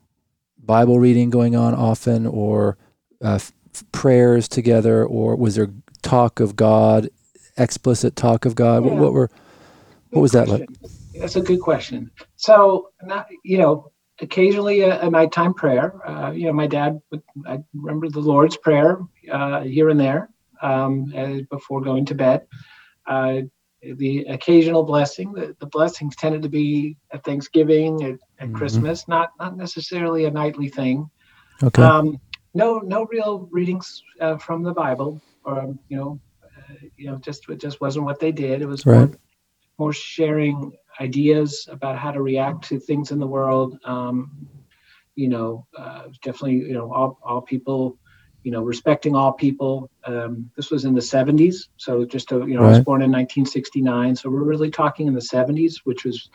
Bible 0.58 0.98
reading 0.98 1.30
going 1.30 1.56
on 1.56 1.74
often, 1.74 2.26
or 2.26 2.76
uh, 3.22 3.34
f- 3.34 3.52
prayers 3.92 4.48
together, 4.48 5.04
or 5.04 5.36
was 5.36 5.56
there 5.56 5.70
talk 6.02 6.40
of 6.40 6.56
God, 6.56 7.08
explicit 7.56 8.16
talk 8.16 8.44
of 8.44 8.54
God? 8.54 8.84
Yeah. 8.84 8.92
What, 8.92 9.00
what, 9.00 9.12
were 9.12 9.30
what 10.10 10.22
was 10.22 10.32
that 10.32 10.48
like? 10.48 10.68
That's 11.18 11.36
a 11.36 11.40
good 11.40 11.60
question. 11.60 12.10
So, 12.36 12.90
not 13.02 13.26
you 13.44 13.58
know, 13.58 13.92
occasionally 14.20 14.80
a, 14.80 15.00
a 15.00 15.10
nighttime 15.10 15.54
prayer. 15.54 15.94
Uh, 16.08 16.30
you 16.30 16.46
know, 16.46 16.52
my 16.52 16.66
dad 16.66 17.00
would, 17.10 17.22
I 17.46 17.58
remember 17.74 18.08
the 18.08 18.20
Lord's 18.20 18.56
Prayer 18.56 19.00
uh, 19.30 19.62
here 19.62 19.88
and 19.88 19.98
there 19.98 20.30
um, 20.62 21.46
before 21.50 21.80
going 21.80 22.04
to 22.06 22.14
bed. 22.14 22.46
Uh, 23.06 23.42
the 23.96 24.24
occasional 24.24 24.82
blessing. 24.82 25.32
The, 25.32 25.54
the, 25.60 25.66
blessings 25.66 26.16
tended 26.16 26.42
to 26.42 26.48
be 26.48 26.96
at 27.12 27.22
Thanksgiving, 27.22 28.02
at, 28.02 28.12
at 28.12 28.18
mm-hmm. 28.48 28.56
Christmas, 28.56 29.06
not 29.08 29.30
not 29.38 29.56
necessarily 29.56 30.24
a 30.24 30.30
nightly 30.30 30.68
thing. 30.68 31.10
Okay. 31.62 31.82
Um, 31.82 32.18
no, 32.54 32.78
no 32.78 33.06
real 33.06 33.48
readings 33.50 34.02
uh, 34.20 34.38
from 34.38 34.62
the 34.62 34.72
Bible, 34.72 35.20
or 35.44 35.76
you 35.88 35.96
know, 35.96 36.20
uh, 36.42 36.74
you 36.96 37.10
know, 37.10 37.16
just 37.18 37.48
it 37.48 37.60
just 37.60 37.80
wasn't 37.80 38.04
what 38.04 38.20
they 38.20 38.32
did. 38.32 38.62
It 38.62 38.66
was 38.66 38.86
right. 38.86 39.08
more, 39.08 39.18
more 39.78 39.92
sharing 39.92 40.72
ideas 41.00 41.68
about 41.70 41.98
how 41.98 42.12
to 42.12 42.22
react 42.22 42.64
to 42.68 42.78
things 42.78 43.10
in 43.10 43.18
the 43.18 43.26
world. 43.26 43.78
Um, 43.84 44.48
you 45.16 45.28
know, 45.28 45.66
uh, 45.78 46.04
definitely, 46.22 46.56
you 46.56 46.72
know, 46.72 46.92
all, 46.92 47.18
all 47.22 47.40
people, 47.40 47.98
you 48.44 48.50
know, 48.50 48.62
respecting 48.62 49.16
all 49.16 49.32
people. 49.32 49.90
Um, 50.04 50.50
this 50.54 50.70
was 50.70 50.84
in 50.84 50.94
the 50.94 51.00
70s. 51.00 51.68
So 51.78 52.04
just 52.04 52.28
to, 52.28 52.46
you 52.46 52.54
know, 52.54 52.60
right. 52.60 52.66
I 52.66 52.76
was 52.76 52.84
born 52.84 53.02
in 53.02 53.10
1969. 53.10 54.14
So 54.14 54.30
we're 54.30 54.44
really 54.44 54.70
talking 54.70 55.08
in 55.08 55.14
the 55.14 55.20
70s, 55.20 55.78
which 55.84 56.04
was, 56.04 56.28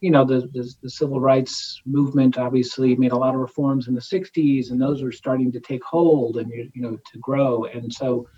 you 0.00 0.10
know, 0.10 0.24
the, 0.24 0.42
the, 0.52 0.72
the 0.82 0.90
civil 0.90 1.20
rights 1.20 1.80
movement 1.86 2.36
obviously 2.36 2.94
made 2.96 3.12
a 3.12 3.16
lot 3.16 3.34
of 3.34 3.40
reforms 3.40 3.88
in 3.88 3.94
the 3.94 4.00
60s, 4.00 4.70
and 4.70 4.80
those 4.80 5.02
were 5.02 5.10
starting 5.10 5.50
to 5.52 5.60
take 5.60 5.82
hold 5.82 6.36
and, 6.36 6.52
you 6.52 6.82
know, 6.82 6.98
to 7.12 7.18
grow. 7.18 7.64
And 7.64 7.90
so 7.92 8.28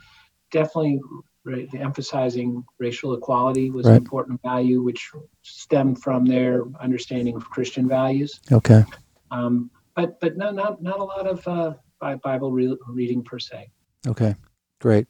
definitely 0.53 1.01
right, 1.45 1.69
the 1.73 1.79
emphasizing 1.79 2.65
racial 2.79 3.15
equality 3.15 3.71
was 3.71 3.87
right. 3.87 3.93
an 3.93 3.99
important 3.99 4.41
value, 4.43 4.83
which 4.83 5.11
stemmed 5.43 6.01
from 6.01 6.25
their 6.27 6.65
understanding 6.81 7.35
of 7.35 7.51
Christian 7.51 7.89
values. 7.89 8.41
Okay. 8.53 8.85
Um, 9.33 9.71
but 9.97 10.21
but 10.21 10.37
no, 10.37 10.53
not 10.53 10.83
not 10.83 11.01
a 11.01 11.05
lot 11.05 11.27
of 11.27 11.49
uh, 11.49 11.75
Bible 12.01 12.53
re- 12.53 12.77
reading 12.89 13.23
per 13.23 13.39
se. 13.39 13.71
Okay, 14.07 14.35
great. 14.81 15.07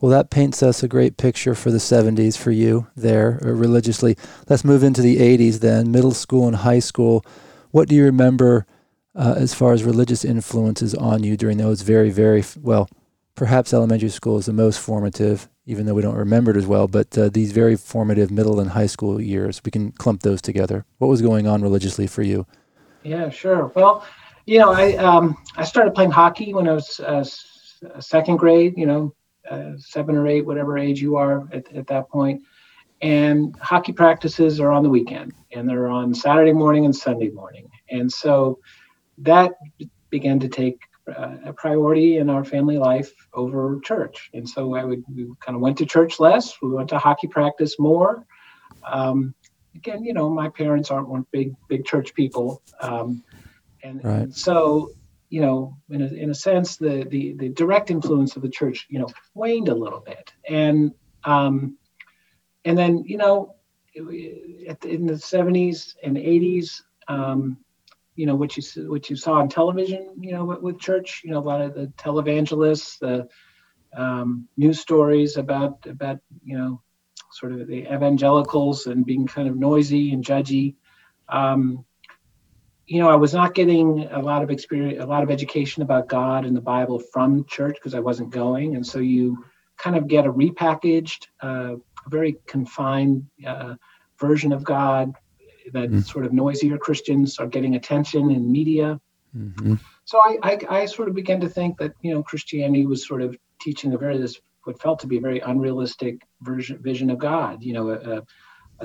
Well, 0.00 0.10
that 0.10 0.30
paints 0.30 0.62
us 0.62 0.82
a 0.82 0.88
great 0.88 1.16
picture 1.16 1.54
for 1.54 1.70
the 1.70 1.78
70s 1.78 2.36
for 2.36 2.50
you 2.50 2.88
there 2.96 3.40
uh, 3.42 3.50
religiously. 3.50 4.16
Let's 4.48 4.64
move 4.64 4.82
into 4.82 5.00
the 5.00 5.16
80s 5.16 5.60
then, 5.60 5.90
middle 5.90 6.12
school 6.12 6.46
and 6.46 6.56
high 6.56 6.80
school. 6.80 7.24
What 7.70 7.88
do 7.88 7.94
you 7.94 8.04
remember 8.04 8.66
uh, 9.14 9.34
as 9.36 9.54
far 9.54 9.72
as 9.72 9.84
religious 9.84 10.24
influences 10.24 10.94
on 10.94 11.22
you 11.22 11.36
during 11.36 11.58
those 11.58 11.82
very, 11.82 12.10
very, 12.10 12.44
well, 12.60 12.88
perhaps 13.34 13.72
elementary 13.72 14.08
school 14.08 14.36
is 14.38 14.46
the 14.46 14.52
most 14.52 14.78
formative, 14.78 15.48
even 15.66 15.86
though 15.86 15.94
we 15.94 16.02
don't 16.02 16.16
remember 16.16 16.50
it 16.50 16.56
as 16.56 16.66
well, 16.66 16.88
but 16.88 17.16
uh, 17.16 17.28
these 17.28 17.52
very 17.52 17.76
formative 17.76 18.30
middle 18.30 18.60
and 18.60 18.70
high 18.70 18.86
school 18.86 19.20
years, 19.20 19.60
we 19.64 19.70
can 19.70 19.92
clump 19.92 20.22
those 20.22 20.42
together. 20.42 20.84
What 20.98 21.08
was 21.08 21.22
going 21.22 21.46
on 21.46 21.62
religiously 21.62 22.06
for 22.06 22.22
you? 22.22 22.46
Yeah, 23.02 23.30
sure. 23.30 23.70
Well, 23.74 24.04
you 24.46 24.58
know, 24.58 24.72
I 24.72 24.94
um, 24.96 25.36
I 25.56 25.64
started 25.64 25.94
playing 25.94 26.10
hockey 26.10 26.52
when 26.54 26.68
I 26.68 26.72
was 26.72 27.00
uh, 27.00 27.24
second 28.00 28.36
grade. 28.36 28.74
You 28.76 28.86
know, 28.86 29.14
uh, 29.50 29.72
seven 29.78 30.16
or 30.16 30.26
eight, 30.26 30.46
whatever 30.46 30.78
age 30.78 31.00
you 31.00 31.16
are 31.16 31.48
at, 31.52 31.70
at 31.74 31.86
that 31.88 32.08
point. 32.08 32.42
And 33.02 33.54
hockey 33.60 33.92
practices 33.92 34.60
are 34.60 34.70
on 34.70 34.82
the 34.82 34.88
weekend, 34.88 35.32
and 35.52 35.68
they're 35.68 35.88
on 35.88 36.14
Saturday 36.14 36.52
morning 36.52 36.84
and 36.84 36.94
Sunday 36.94 37.28
morning. 37.28 37.68
And 37.90 38.10
so 38.10 38.58
that 39.18 39.52
began 40.10 40.38
to 40.40 40.48
take 40.48 40.78
uh, 41.08 41.36
a 41.44 41.52
priority 41.52 42.18
in 42.18 42.30
our 42.30 42.44
family 42.44 42.78
life 42.78 43.12
over 43.34 43.80
church. 43.80 44.30
And 44.32 44.48
so 44.48 44.74
I 44.74 44.84
would 44.84 45.04
we 45.14 45.28
kind 45.40 45.56
of 45.56 45.60
went 45.60 45.76
to 45.78 45.86
church 45.86 46.18
less. 46.20 46.54
We 46.62 46.70
went 46.70 46.88
to 46.90 46.98
hockey 46.98 47.26
practice 47.26 47.78
more. 47.78 48.24
Um, 48.90 49.34
again, 49.74 50.04
you 50.04 50.14
know, 50.14 50.30
my 50.30 50.48
parents 50.48 50.90
aren't 50.90 51.08
weren't 51.08 51.30
big 51.30 51.54
big 51.68 51.84
church 51.84 52.14
people, 52.14 52.62
um, 52.80 53.22
and, 53.84 54.04
right. 54.04 54.22
and, 54.22 54.34
so 54.34 54.90
you 55.30 55.40
know, 55.40 55.76
in 55.90 56.02
a, 56.02 56.06
in 56.06 56.30
a 56.30 56.34
sense, 56.34 56.76
the, 56.76 57.04
the 57.08 57.34
the 57.34 57.48
direct 57.48 57.90
influence 57.90 58.36
of 58.36 58.42
the 58.42 58.48
church, 58.48 58.86
you 58.88 58.98
know, 58.98 59.08
waned 59.34 59.68
a 59.68 59.74
little 59.74 60.00
bit, 60.00 60.32
and 60.48 60.92
um, 61.24 61.76
and 62.64 62.78
then 62.78 63.04
you 63.04 63.16
know, 63.16 63.56
in 63.94 65.06
the 65.06 65.14
'70s 65.14 65.94
and 66.02 66.16
'80s. 66.16 66.82
Um, 67.08 67.58
you 68.16 68.26
know 68.26 68.36
what 68.36 68.56
you 68.56 68.62
what 68.88 69.10
you 69.10 69.16
saw 69.16 69.34
on 69.34 69.48
television 69.48 70.14
you 70.20 70.30
know 70.30 70.44
with, 70.44 70.60
with 70.60 70.78
church 70.78 71.22
you 71.24 71.32
know 71.32 71.38
a 71.38 71.40
lot 71.40 71.60
of 71.60 71.74
the 71.74 71.88
televangelists 71.98 72.96
the 73.00 73.26
um, 74.00 74.46
news 74.56 74.78
stories 74.78 75.36
about 75.36 75.84
about 75.86 76.20
you 76.44 76.56
know 76.56 76.80
sort 77.32 77.50
of 77.50 77.66
the 77.66 77.92
evangelicals 77.92 78.86
and 78.86 79.04
being 79.04 79.26
kind 79.26 79.48
of 79.48 79.56
noisy 79.56 80.12
and 80.12 80.24
judgy 80.24 80.76
um, 81.28 81.84
you 82.86 83.00
know 83.00 83.08
i 83.08 83.16
was 83.16 83.32
not 83.34 83.54
getting 83.54 84.06
a 84.10 84.20
lot 84.20 84.42
of 84.42 84.50
experience 84.50 85.02
a 85.02 85.06
lot 85.06 85.22
of 85.22 85.30
education 85.30 85.82
about 85.82 86.08
god 86.08 86.44
and 86.44 86.56
the 86.56 86.60
bible 86.60 86.98
from 86.98 87.44
church 87.46 87.74
because 87.74 87.94
i 87.94 88.00
wasn't 88.00 88.30
going 88.30 88.76
and 88.76 88.86
so 88.86 88.98
you 88.98 89.44
kind 89.78 89.96
of 89.96 90.06
get 90.06 90.26
a 90.26 90.32
repackaged 90.32 91.26
uh, 91.40 91.74
very 92.08 92.36
confined 92.46 93.26
uh, 93.46 93.74
version 94.18 94.52
of 94.52 94.62
god 94.62 95.12
that 95.72 95.88
mm-hmm. 95.88 96.00
sort 96.00 96.26
of 96.26 96.32
noisier 96.32 96.78
Christians 96.78 97.38
are 97.38 97.46
getting 97.46 97.74
attention 97.74 98.30
in 98.30 98.50
media. 98.50 99.00
Mm-hmm. 99.36 99.74
So 100.04 100.18
I, 100.18 100.38
I, 100.42 100.58
I, 100.68 100.86
sort 100.86 101.08
of 101.08 101.14
began 101.14 101.40
to 101.40 101.48
think 101.48 101.78
that 101.78 101.92
you 102.02 102.14
know 102.14 102.22
Christianity 102.22 102.86
was 102.86 103.06
sort 103.06 103.22
of 103.22 103.36
teaching 103.60 103.92
a 103.94 103.98
very 103.98 104.18
this 104.18 104.40
what 104.64 104.80
felt 104.80 104.98
to 105.00 105.06
be 105.06 105.18
a 105.18 105.20
very 105.20 105.40
unrealistic 105.40 106.22
version 106.42 106.78
vision 106.82 107.10
of 107.10 107.18
God. 107.18 107.62
You 107.62 107.72
know, 107.72 107.90
a, 107.90 108.18
a 108.18 108.22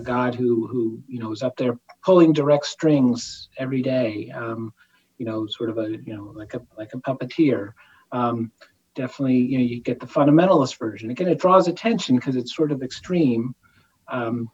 God 0.01 0.35
who 0.35 0.67
who 0.67 1.01
you 1.07 1.19
know 1.19 1.31
is 1.31 1.43
up 1.43 1.55
there 1.57 1.77
pulling 2.03 2.33
direct 2.33 2.65
strings 2.65 3.49
every 3.57 3.81
day. 3.81 4.31
Um, 4.31 4.73
you 5.17 5.25
know, 5.25 5.47
sort 5.47 5.69
of 5.69 5.77
a 5.77 5.89
you 5.89 6.15
know 6.15 6.31
like 6.35 6.53
a 6.53 6.61
like 6.77 6.93
a 6.93 6.97
puppeteer. 6.97 7.73
Um, 8.11 8.51
definitely, 8.95 9.37
you 9.37 9.57
know, 9.57 9.63
you 9.63 9.81
get 9.81 9.99
the 9.99 10.05
fundamentalist 10.05 10.77
version. 10.77 11.09
Again, 11.09 11.27
it 11.27 11.39
draws 11.39 11.67
attention 11.67 12.15
because 12.15 12.35
it's 12.35 12.55
sort 12.55 12.71
of 12.71 12.83
extreme. 12.83 13.53
Um, 14.11 14.49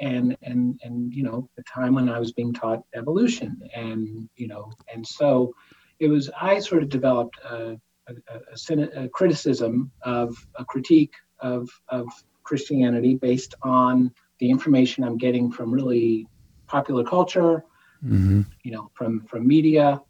and 0.00 0.36
and 0.42 0.78
and 0.82 1.12
you 1.12 1.22
know 1.22 1.48
the 1.56 1.62
time 1.62 1.94
when 1.94 2.08
I 2.08 2.18
was 2.18 2.32
being 2.32 2.52
taught 2.52 2.82
evolution 2.94 3.62
and 3.74 4.28
you 4.36 4.46
know 4.46 4.72
and 4.92 5.06
so 5.06 5.54
it 5.98 6.08
was 6.08 6.30
I 6.38 6.58
sort 6.58 6.82
of 6.82 6.88
developed 6.88 7.38
a, 7.44 7.78
a, 8.08 8.14
a, 8.28 9.04
a 9.04 9.08
criticism 9.08 9.90
of 10.02 10.36
a 10.56 10.64
critique 10.64 11.14
of 11.40 11.68
of 11.88 12.08
Christianity 12.42 13.14
based 13.14 13.54
on 13.62 14.12
the 14.44 14.50
information 14.50 15.04
I'm 15.04 15.16
getting 15.16 15.50
from 15.50 15.72
really 15.72 16.26
popular 16.66 17.02
culture, 17.02 17.64
mm-hmm. 18.04 18.42
you 18.62 18.72
know, 18.72 18.90
from 18.92 19.24
from 19.24 19.46
media, 19.46 20.02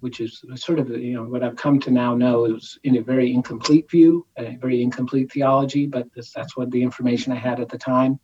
which 0.00 0.20
is 0.20 0.42
sort 0.54 0.78
of 0.78 0.88
you 0.88 1.12
know 1.12 1.24
what 1.24 1.42
I've 1.42 1.56
come 1.56 1.78
to 1.80 1.90
now 1.90 2.14
know 2.14 2.46
is 2.46 2.78
in 2.84 2.96
a 2.96 3.02
very 3.02 3.30
incomplete 3.30 3.90
view, 3.90 4.26
a 4.38 4.56
very 4.56 4.82
incomplete 4.82 5.30
theology, 5.30 5.86
but 5.86 6.06
this, 6.14 6.32
that's 6.32 6.56
what 6.56 6.70
the 6.70 6.82
information 6.82 7.30
I 7.30 7.36
had 7.36 7.60
at 7.60 7.68
the 7.68 7.76
time, 7.76 8.18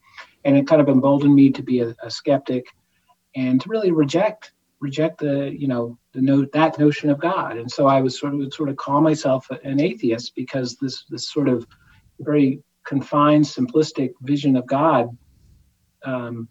and 0.46 0.56
it 0.56 0.66
kind 0.66 0.80
of 0.80 0.88
emboldened 0.88 1.34
me 1.34 1.50
to 1.50 1.62
be 1.62 1.80
a, 1.80 1.94
a 2.02 2.10
skeptic 2.10 2.64
and 3.36 3.60
to 3.60 3.68
really 3.68 3.90
reject 3.90 4.52
reject 4.80 5.18
the 5.18 5.54
you 5.54 5.68
know 5.68 5.98
the 6.14 6.22
note 6.22 6.52
that 6.52 6.78
notion 6.78 7.10
of 7.10 7.20
God, 7.20 7.58
and 7.58 7.70
so 7.70 7.86
I 7.86 8.00
was 8.00 8.18
sort 8.18 8.34
of 8.34 8.54
sort 8.54 8.70
of 8.70 8.76
call 8.76 9.02
myself 9.02 9.50
an 9.50 9.78
atheist 9.78 10.34
because 10.34 10.76
this 10.76 11.04
this 11.10 11.28
sort 11.30 11.50
of 11.50 11.66
very 12.18 12.62
confined, 12.84 13.44
simplistic 13.44 14.12
vision 14.22 14.56
of 14.56 14.66
God. 14.66 15.16
Um, 16.04 16.48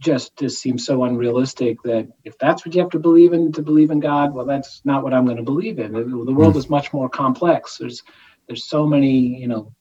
just 0.00 0.36
just 0.36 0.60
seems 0.60 0.86
so 0.86 1.04
unrealistic 1.04 1.82
that 1.82 2.08
if 2.24 2.38
that's 2.38 2.64
what 2.64 2.74
you 2.74 2.80
have 2.80 2.90
to 2.90 2.98
believe 2.98 3.32
in 3.32 3.52
to 3.52 3.62
believe 3.62 3.90
in 3.90 4.00
God, 4.00 4.32
well, 4.32 4.46
that's 4.46 4.80
not 4.84 5.02
what 5.02 5.12
I'm 5.12 5.24
going 5.24 5.38
to 5.38 5.42
believe 5.42 5.78
in. 5.78 5.92
The 5.92 6.32
world 6.32 6.56
is 6.56 6.70
much 6.70 6.92
more 6.92 7.08
complex. 7.08 7.78
There's 7.78 8.02
there's 8.46 8.64
so 8.64 8.86
many, 8.86 9.40
you 9.40 9.48
know, 9.48 9.72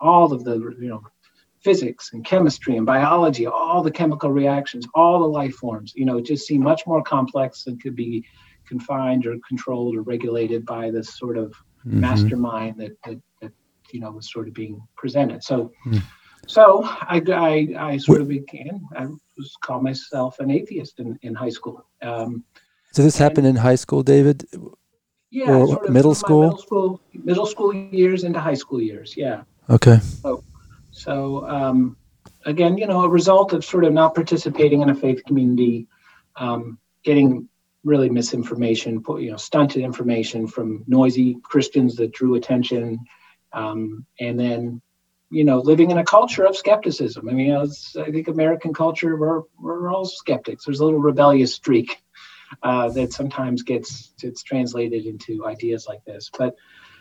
all 0.00 0.32
of 0.32 0.44
the 0.44 0.56
you 0.80 0.88
know 0.88 1.02
physics 1.60 2.12
and 2.12 2.24
chemistry 2.24 2.76
and 2.76 2.86
biology, 2.86 3.46
all 3.46 3.82
the 3.82 3.90
chemical 3.90 4.30
reactions, 4.30 4.86
all 4.94 5.20
the 5.20 5.28
life 5.28 5.54
forms. 5.54 5.92
You 5.94 6.06
know, 6.06 6.18
it 6.18 6.24
just 6.24 6.46
seemed 6.46 6.64
much 6.64 6.86
more 6.86 7.02
complex 7.02 7.66
and 7.66 7.82
could 7.82 7.96
be 7.96 8.24
confined 8.66 9.26
or 9.26 9.36
controlled 9.46 9.96
or 9.96 10.02
regulated 10.02 10.64
by 10.64 10.90
this 10.90 11.18
sort 11.18 11.36
of 11.36 11.50
mm-hmm. 11.86 12.00
mastermind 12.00 12.76
that, 12.78 12.96
that, 13.04 13.20
that 13.42 13.52
you 13.92 14.00
know 14.00 14.12
was 14.12 14.32
sort 14.32 14.48
of 14.48 14.54
being 14.54 14.80
presented. 14.96 15.44
So. 15.44 15.72
Mm 15.86 16.02
so 16.48 16.82
I, 16.84 17.22
I, 17.28 17.52
I 17.90 17.96
sort 17.98 18.20
of 18.20 18.28
began, 18.28 18.80
I 18.96 19.06
was 19.36 19.54
called 19.62 19.84
myself 19.84 20.40
an 20.40 20.50
atheist 20.50 20.98
in, 20.98 21.18
in 21.22 21.34
high 21.34 21.50
school. 21.50 21.84
Um, 22.02 22.42
so 22.92 23.02
this 23.02 23.18
happened 23.18 23.46
in 23.46 23.54
high 23.54 23.76
school, 23.76 24.02
David? 24.02 24.46
Yeah, 25.30 25.50
or 25.50 25.66
sort 25.66 25.86
of 25.86 25.92
middle 25.92 26.14
school? 26.14 26.42
middle 26.42 26.58
school, 26.58 27.00
middle 27.12 27.46
school 27.46 27.74
years 27.74 28.24
into 28.24 28.40
high 28.40 28.54
school 28.54 28.80
years. 28.80 29.14
Yeah. 29.14 29.42
Okay. 29.68 29.98
So 30.90 31.46
um, 31.46 31.96
again, 32.46 32.78
you 32.78 32.86
know, 32.86 33.02
a 33.02 33.08
result 33.08 33.52
of 33.52 33.64
sort 33.64 33.84
of 33.84 33.92
not 33.92 34.14
participating 34.14 34.80
in 34.80 34.88
a 34.88 34.94
faith 34.94 35.22
community, 35.26 35.86
um, 36.36 36.78
getting 37.04 37.48
really 37.84 38.08
misinformation, 38.08 39.02
you 39.18 39.30
know, 39.30 39.36
stunted 39.36 39.82
information 39.82 40.46
from 40.46 40.82
noisy 40.86 41.36
Christians 41.42 41.94
that 41.96 42.12
drew 42.12 42.34
attention, 42.34 42.98
um, 43.52 44.04
and 44.18 44.40
then, 44.40 44.80
you 45.30 45.44
know, 45.44 45.58
living 45.58 45.90
in 45.90 45.98
a 45.98 46.04
culture 46.04 46.44
of 46.44 46.56
skepticism. 46.56 47.28
I 47.28 47.32
mean, 47.32 47.54
I 47.54 48.10
think 48.10 48.28
American 48.28 48.72
culture, 48.72 49.16
we're 49.16 49.42
we're 49.58 49.92
all 49.92 50.04
skeptics. 50.04 50.64
There's 50.64 50.80
a 50.80 50.84
little 50.84 51.00
rebellious 51.00 51.54
streak 51.54 52.02
uh, 52.62 52.88
that 52.90 53.12
sometimes 53.12 53.62
gets 53.62 54.12
it's 54.22 54.42
translated 54.42 55.06
into 55.06 55.46
ideas 55.46 55.86
like 55.88 56.04
this, 56.04 56.30
but. 56.36 56.54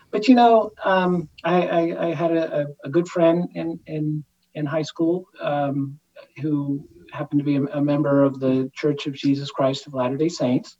But 0.09 0.29
you 0.29 0.35
know, 0.35 0.71
um, 0.85 1.27
I, 1.43 1.67
I, 1.67 2.07
I 2.07 2.13
had 2.13 2.31
a, 2.31 2.61
a, 2.61 2.65
a 2.85 2.89
good 2.89 3.09
friend 3.09 3.49
in, 3.55 3.77
in 3.87 4.23
in 4.53 4.65
high 4.65 4.81
school 4.81 5.27
um, 5.39 5.99
who 6.41 6.87
happened 7.11 7.39
to 7.39 7.45
be 7.45 7.57
a, 7.57 7.63
a 7.63 7.81
member 7.81 8.23
of 8.23 8.39
the 8.39 8.71
Church 8.73 9.05
of 9.05 9.13
Jesus 9.13 9.51
Christ 9.51 9.85
of 9.85 9.93
Latter 9.93 10.17
day 10.17 10.29
Saints. 10.29 10.77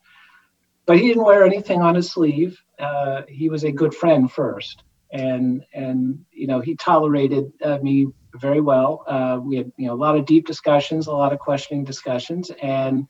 But 0.85 0.97
he 0.97 1.07
didn't 1.09 1.25
wear 1.25 1.45
anything 1.45 1.81
on 1.81 1.95
his 1.95 2.09
sleeve. 2.09 2.59
Uh, 2.79 3.23
he 3.27 3.49
was 3.49 3.63
a 3.63 3.71
good 3.71 3.93
friend 3.93 4.31
first. 4.31 4.83
And, 5.11 5.63
and 5.73 6.25
you 6.31 6.47
know, 6.47 6.59
he 6.59 6.75
tolerated 6.75 7.51
uh, 7.63 7.77
me 7.79 8.07
very 8.35 8.61
well. 8.61 9.03
Uh, 9.07 9.39
we 9.41 9.57
had 9.57 9.71
you 9.77 9.87
know, 9.87 9.93
a 9.93 9.95
lot 9.95 10.17
of 10.17 10.25
deep 10.25 10.45
discussions, 10.45 11.07
a 11.07 11.11
lot 11.11 11.33
of 11.33 11.39
questioning 11.39 11.83
discussions. 11.83 12.51
And, 12.61 13.07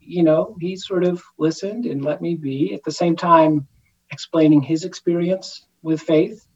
you 0.00 0.22
know, 0.22 0.56
he 0.60 0.76
sort 0.76 1.04
of 1.04 1.22
listened 1.38 1.86
and 1.86 2.04
let 2.04 2.22
me 2.22 2.36
be. 2.36 2.74
At 2.74 2.84
the 2.84 2.92
same 2.92 3.16
time, 3.16 3.66
explaining 4.10 4.62
his 4.62 4.84
experience 4.84 5.66
with 5.82 6.00
faith 6.00 6.46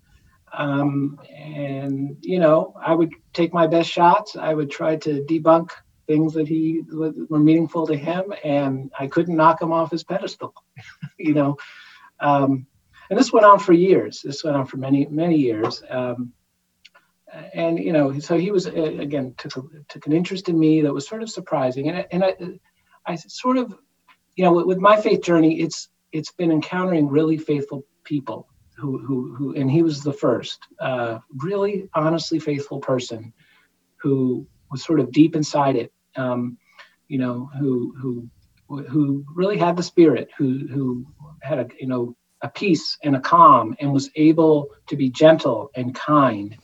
um, 0.53 1.19
and 1.33 2.17
you 2.21 2.39
know 2.39 2.75
i 2.85 2.93
would 2.93 3.13
take 3.33 3.53
my 3.53 3.67
best 3.67 3.89
shots 3.89 4.37
i 4.37 4.53
would 4.53 4.71
try 4.71 4.97
to 4.97 5.25
debunk 5.29 5.71
things 6.07 6.35
that 6.35 6.49
he 6.49 6.83
were 6.93 7.39
meaningful 7.39 7.87
to 7.87 7.97
him 7.97 8.33
and 8.45 8.91
i 8.99 9.07
couldn't 9.07 9.37
knock 9.37 9.61
him 9.63 9.73
off 9.73 9.91
his 9.91 10.05
pedestal 10.05 10.53
you 11.19 11.35
know 11.35 11.57
um, 12.21 12.67
and 13.11 13.19
this 13.19 13.33
went 13.33 13.45
on 13.45 13.59
for 13.59 13.73
years. 13.73 14.23
This 14.23 14.45
went 14.45 14.57
on 14.57 14.67
for 14.67 14.77
many 14.77 15.07
many 15.07 15.37
years. 15.37 15.83
Um, 15.89 16.33
and 17.55 17.79
you 17.79 17.93
know 17.93 18.19
so 18.19 18.39
he 18.39 18.51
was 18.51 18.67
uh, 18.67 18.71
again 18.73 19.35
took, 19.37 19.57
a, 19.57 19.63
took 19.89 20.07
an 20.07 20.13
interest 20.13 20.49
in 20.49 20.59
me 20.59 20.83
that 20.83 20.93
was 20.93 21.07
sort 21.07 21.23
of 21.23 21.31
surprising. 21.31 21.89
And, 21.89 22.07
and 22.11 22.25
I, 22.25 22.35
I 23.07 23.17
sort 23.17 23.59
of 23.59 23.75
you 24.37 24.45
know 24.45 24.53
with 24.65 24.79
my 24.79 25.01
faith 25.01 25.23
journey 25.23 25.61
it's 25.61 25.89
it's 26.13 26.33
been 26.33 26.51
encountering 26.51 27.09
really 27.09 27.37
faithful 27.37 27.85
people 28.05 28.49
who 28.77 28.99
who 28.99 29.35
who 29.35 29.55
and 29.55 29.71
he 29.71 29.83
was 29.83 30.03
the 30.03 30.13
first 30.13 30.61
uh, 30.81 31.19
really 31.37 31.89
honestly 31.95 32.39
faithful 32.39 32.81
person 32.81 33.33
who 33.97 34.47
was 34.71 34.85
sort 34.85 35.01
of 35.01 35.13
deep 35.13 35.37
inside 35.37 35.77
it 35.77 35.93
um, 36.17 36.57
you 37.09 37.19
know 37.19 37.51
who 37.59 37.95
who 38.01 38.31
who 38.89 39.25
really 39.35 39.59
had 39.59 39.77
the 39.77 39.83
spirit 39.83 40.31
who 40.39 40.67
who 40.69 41.07
had 41.43 41.59
a 41.59 41.69
you 41.79 41.87
know 41.87 42.17
a 42.43 42.49
peace 42.49 42.97
and 43.03 43.15
a 43.17 43.21
calm 43.21 43.77
and 43.81 43.93
was 43.93 44.11
able 44.17 44.69
to 44.89 44.97
be 44.97 45.11
gentle 45.11 45.71
and 45.75 45.95
kind 45.95 46.57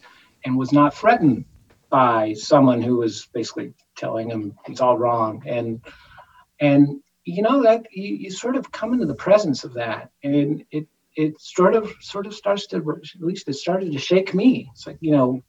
and 0.45 0.57
was 0.57 0.73
not 0.73 0.95
threatened 0.95 1.45
by 1.91 2.33
someone 2.35 2.81
who 2.83 2.97
was 2.97 3.27
basically 3.33 3.73
telling 3.97 4.31
him 4.31 4.55
he's 4.67 4.81
all 4.81 4.99
wrong. 4.99 5.43
And 5.47 5.81
and 6.61 7.01
you 7.25 7.43
know 7.43 7.63
that 7.63 7.87
you, 7.93 8.15
you 8.15 8.31
sort 8.31 8.57
of 8.57 8.71
come 8.71 8.93
into 8.93 9.07
the 9.07 9.15
presence 9.15 9.65
of 9.65 9.75
that. 9.75 10.11
And 10.23 10.65
it 10.71 10.87
it 11.15 11.41
sort 11.41 11.75
of 11.75 11.93
sort 12.01 12.27
of 12.27 12.35
starts 12.35 12.67
to 12.69 12.77
at 12.77 13.21
least 13.21 13.49
it 13.49 13.55
started 13.55 13.93
to 13.93 13.99
shake 13.99 14.35
me. 14.35 14.71
It's 14.73 14.87
like 14.87 14.99
you 15.01 15.13
know 15.13 15.43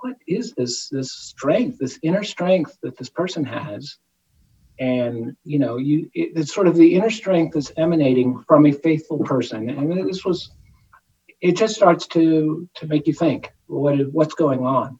what 0.00 0.16
is 0.26 0.52
this 0.54 0.88
this 0.88 1.12
strength 1.12 1.78
this 1.78 1.98
inner 2.02 2.24
strength 2.24 2.76
that 2.82 2.96
this 2.96 3.10
person 3.10 3.44
has 3.44 3.98
and 4.78 5.36
you 5.44 5.58
know 5.58 5.76
you 5.76 6.10
it, 6.14 6.32
it's 6.36 6.54
sort 6.54 6.66
of 6.66 6.76
the 6.76 6.94
inner 6.94 7.10
strength 7.10 7.54
that's 7.54 7.72
emanating 7.76 8.42
from 8.48 8.66
a 8.66 8.72
faithful 8.72 9.18
person 9.18 9.70
and 9.70 10.08
this 10.08 10.24
was 10.24 10.50
it 11.40 11.56
just 11.56 11.74
starts 11.74 12.06
to 12.08 12.68
to 12.74 12.86
make 12.86 13.06
you 13.06 13.12
think 13.12 13.52
what 13.66 14.00
is, 14.00 14.08
what's 14.10 14.34
going 14.34 14.64
on 14.64 14.98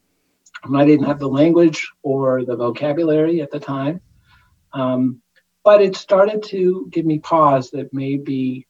and 0.65 0.77
i 0.77 0.85
didn't 0.85 1.07
have 1.07 1.19
the 1.19 1.29
language 1.29 1.91
or 2.03 2.45
the 2.45 2.57
vocabulary 2.57 3.43
at 3.43 3.51
the 3.51 3.61
time 3.61 4.01
um, 4.73 5.21
but 5.65 5.81
it 5.81 5.97
started 5.97 6.43
to 6.45 6.87
give 6.91 7.07
me 7.07 7.19
pause 7.19 7.71
that 7.71 7.93
maybe 7.93 8.67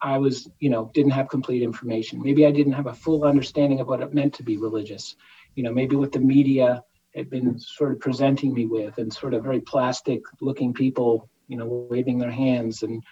I 0.00 0.18
was, 0.18 0.48
you 0.60 0.70
know, 0.70 0.90
didn't 0.94 1.12
have 1.12 1.28
complete 1.28 1.62
information. 1.62 2.22
Maybe 2.22 2.46
I 2.46 2.52
didn't 2.52 2.74
have 2.74 2.86
a 2.86 2.94
full 2.94 3.24
understanding 3.24 3.80
of 3.80 3.88
what 3.88 4.00
it 4.00 4.14
meant 4.14 4.34
to 4.34 4.44
be 4.44 4.56
religious. 4.56 5.16
You 5.56 5.64
know, 5.64 5.72
maybe 5.72 5.96
what 5.96 6.12
the 6.12 6.20
media 6.20 6.84
had 7.18 7.30
been 7.30 7.58
sort 7.58 7.92
of 7.92 8.00
presenting 8.00 8.54
me 8.54 8.66
with, 8.66 8.98
and 8.98 9.12
sort 9.12 9.34
of 9.34 9.42
very 9.42 9.60
plastic 9.60 10.22
looking 10.40 10.72
people, 10.72 11.28
you 11.48 11.56
know, 11.56 11.86
waving 11.90 12.18
their 12.18 12.30
hands, 12.30 12.82
and 12.82 13.02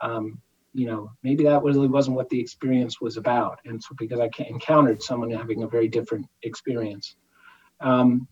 um, 0.00 0.40
you 0.74 0.86
know, 0.86 1.10
maybe 1.22 1.44
that 1.44 1.62
really 1.62 1.88
wasn't 1.88 2.16
what 2.16 2.28
the 2.28 2.40
experience 2.40 3.00
was 3.00 3.16
about. 3.16 3.58
And 3.64 3.82
so, 3.82 3.94
because 3.98 4.20
I 4.20 4.30
encountered 4.44 5.02
someone 5.02 5.30
having 5.30 5.62
a 5.62 5.68
very 5.68 5.88
different 5.88 6.26
experience, 6.42 7.16
um, 7.80 8.26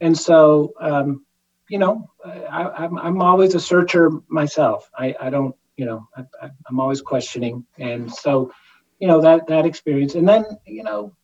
and 0.00 0.16
so, 0.16 0.72
um, 0.80 1.24
you 1.68 1.78
know, 1.78 2.10
I, 2.24 2.70
I'm 2.78 2.98
I'm 2.98 3.22
always 3.22 3.54
a 3.54 3.60
searcher 3.60 4.10
myself. 4.28 4.90
I 4.98 5.14
I 5.20 5.30
don't 5.30 5.54
you 5.80 5.86
know 5.86 6.06
I, 6.14 6.50
i'm 6.68 6.78
always 6.78 7.00
questioning 7.00 7.64
and 7.78 8.12
so 8.12 8.52
you 8.98 9.08
know 9.08 9.22
that 9.22 9.46
that 9.46 9.64
experience 9.64 10.14
and 10.14 10.28
then 10.28 10.44
you 10.66 10.82
know 10.82 11.16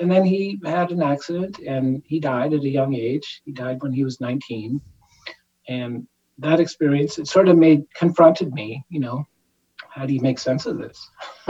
and 0.00 0.10
then 0.10 0.24
he 0.24 0.58
had 0.64 0.90
an 0.90 1.02
accident 1.02 1.58
and 1.58 2.02
he 2.06 2.20
died 2.20 2.52
at 2.52 2.62
a 2.62 2.68
young 2.68 2.94
age 2.94 3.42
he 3.44 3.52
died 3.52 3.82
when 3.82 3.92
he 3.92 4.04
was 4.04 4.20
19 4.20 4.80
and 5.68 6.06
that 6.38 6.60
experience 6.60 7.18
it 7.18 7.26
sort 7.26 7.48
of 7.48 7.56
made 7.56 7.82
confronted 7.94 8.52
me 8.52 8.84
you 8.88 9.00
know 9.00 9.24
how 9.88 10.06
do 10.06 10.14
you 10.14 10.20
make 10.20 10.38
sense 10.38 10.66
of 10.66 10.78
this 10.78 11.10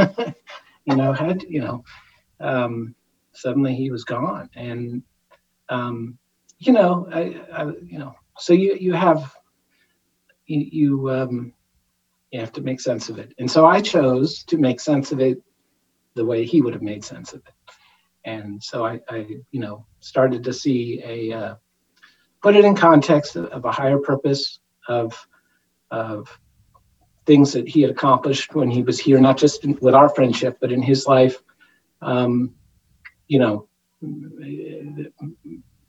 you 0.85 0.97
know 0.97 1.13
had 1.13 1.43
you 1.45 1.61
know 1.61 1.85
um 2.41 2.95
suddenly 3.33 3.75
he 3.75 3.91
was 3.91 4.05
gone 4.05 4.49
and 4.55 5.03
um 5.69 6.19
you 6.59 6.73
know 6.73 7.09
i, 7.13 7.41
I 7.53 7.65
you 7.87 7.99
know 7.99 8.15
so 8.39 8.53
you 8.53 8.75
you 8.75 8.93
have 8.93 9.33
you, 10.47 10.69
you 10.73 11.11
um 11.11 11.53
you 12.31 12.41
have 12.41 12.53
to 12.53 12.63
make 12.63 12.81
sense 12.81 13.09
of 13.09 13.19
it. 13.19 13.33
And 13.39 13.51
so 13.51 13.67
I 13.67 13.81
chose 13.81 14.45
to 14.45 14.57
make 14.57 14.81
sense 14.81 15.13
of 15.13 15.21
it 15.21 15.39
the 16.15 16.25
way 16.25 16.45
he 16.45 16.63
would 16.63 16.75
have 16.75 16.83
made 16.83 17.05
sense 17.05 17.33
of 17.33 17.41
it. 17.47 17.55
And 18.25 18.63
so 18.63 18.85
I, 18.85 19.01
I 19.09 19.27
you 19.51 19.61
know, 19.61 19.87
started 20.01 20.45
to 20.45 20.53
see 20.53 21.03
a, 21.05 21.33
uh, 21.33 21.55
put 22.43 22.57
it 22.57 22.65
in 22.65 22.75
context 22.75 23.37
of, 23.37 23.47
of, 23.47 23.65
a 23.65 23.73
higher 23.73 23.99
purpose 23.99 24.61
of, 24.89 25.27
of 25.91 26.39
things 27.27 27.53
that 27.53 27.69
he 27.69 27.83
had 27.83 27.91
accomplished 27.91 28.55
when 28.55 28.71
he 28.71 28.83
was 28.83 28.99
here, 28.99 29.21
not 29.21 29.37
just 29.37 29.65
in, 29.65 29.79
with 29.81 29.95
our 29.95 30.09
friendship, 30.09 30.59
but 30.61 30.73
in 30.73 30.83
his 30.83 31.07
life. 31.07 31.43
Um, 32.03 32.55
you 33.29 33.39
know, 33.39 33.69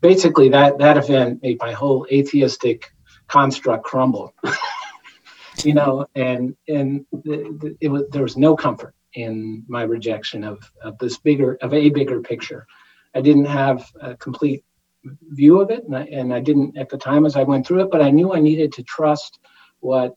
basically 0.01 0.49
that, 0.49 0.77
that 0.77 0.97
event 0.97 1.41
made 1.41 1.57
my 1.59 1.71
whole 1.71 2.05
atheistic 2.11 2.91
construct 3.27 3.83
crumble. 3.83 4.33
you 5.63 5.73
know, 5.73 6.05
and 6.15 6.55
and 6.67 7.05
the, 7.11 7.55
the, 7.59 7.77
it 7.81 7.89
was 7.89 8.03
there 8.11 8.23
was 8.23 8.37
no 8.37 8.55
comfort 8.55 8.95
in 9.13 9.63
my 9.67 9.83
rejection 9.83 10.43
of 10.43 10.59
of 10.81 10.97
this 10.97 11.17
bigger 11.17 11.57
of 11.61 11.73
a 11.73 11.89
bigger 11.89 12.21
picture. 12.21 12.65
I 13.13 13.21
didn't 13.21 13.45
have 13.45 13.91
a 13.99 14.15
complete 14.15 14.63
view 15.03 15.59
of 15.59 15.69
it, 15.69 15.83
and 15.83 15.95
I, 15.95 16.03
and 16.03 16.33
I 16.33 16.39
didn't 16.39 16.77
at 16.77 16.89
the 16.89 16.97
time 16.97 17.25
as 17.25 17.35
I 17.35 17.43
went 17.43 17.67
through 17.67 17.81
it, 17.81 17.91
but 17.91 18.01
I 18.01 18.11
knew 18.11 18.33
I 18.33 18.39
needed 18.39 18.73
to 18.73 18.83
trust 18.83 19.39
what 19.79 20.15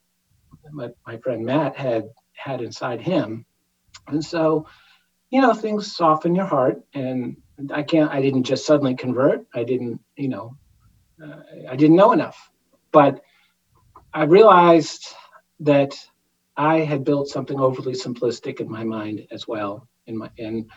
my, 0.71 0.91
my 1.07 1.17
friend 1.19 1.45
Matt 1.45 1.77
had 1.77 2.05
had 2.35 2.61
inside 2.61 3.01
him, 3.01 3.47
and 4.07 4.25
so 4.25 4.67
you 5.31 5.41
know 5.41 5.55
things 5.55 5.95
soften 5.95 6.35
your 6.35 6.47
heart, 6.47 6.83
and 6.95 7.37
I 7.73 7.83
can't. 7.83 8.11
I 8.11 8.21
didn't 8.21 8.45
just 8.45 8.67
suddenly 8.67 8.95
convert. 8.95 9.47
I 9.55 9.65
didn't, 9.65 10.01
you 10.17 10.29
know, 10.29 10.57
uh, 11.23 11.41
I 11.69 11.77
didn't 11.77 11.97
know 11.97 12.13
enough, 12.13 12.51
but 12.93 13.23
I 14.13 14.25
realized 14.25 15.07
that 15.61 15.97
I 16.57 16.79
had 16.81 17.05
built 17.05 17.29
something 17.29 17.59
overly 17.61 17.95
simplistic 17.95 18.61
in 18.61 18.71
my 18.71 18.85
mind 18.85 19.27
as 19.31 19.47
well 19.47 19.89
in 20.07 20.19
my 20.19 20.31
in 20.37 20.69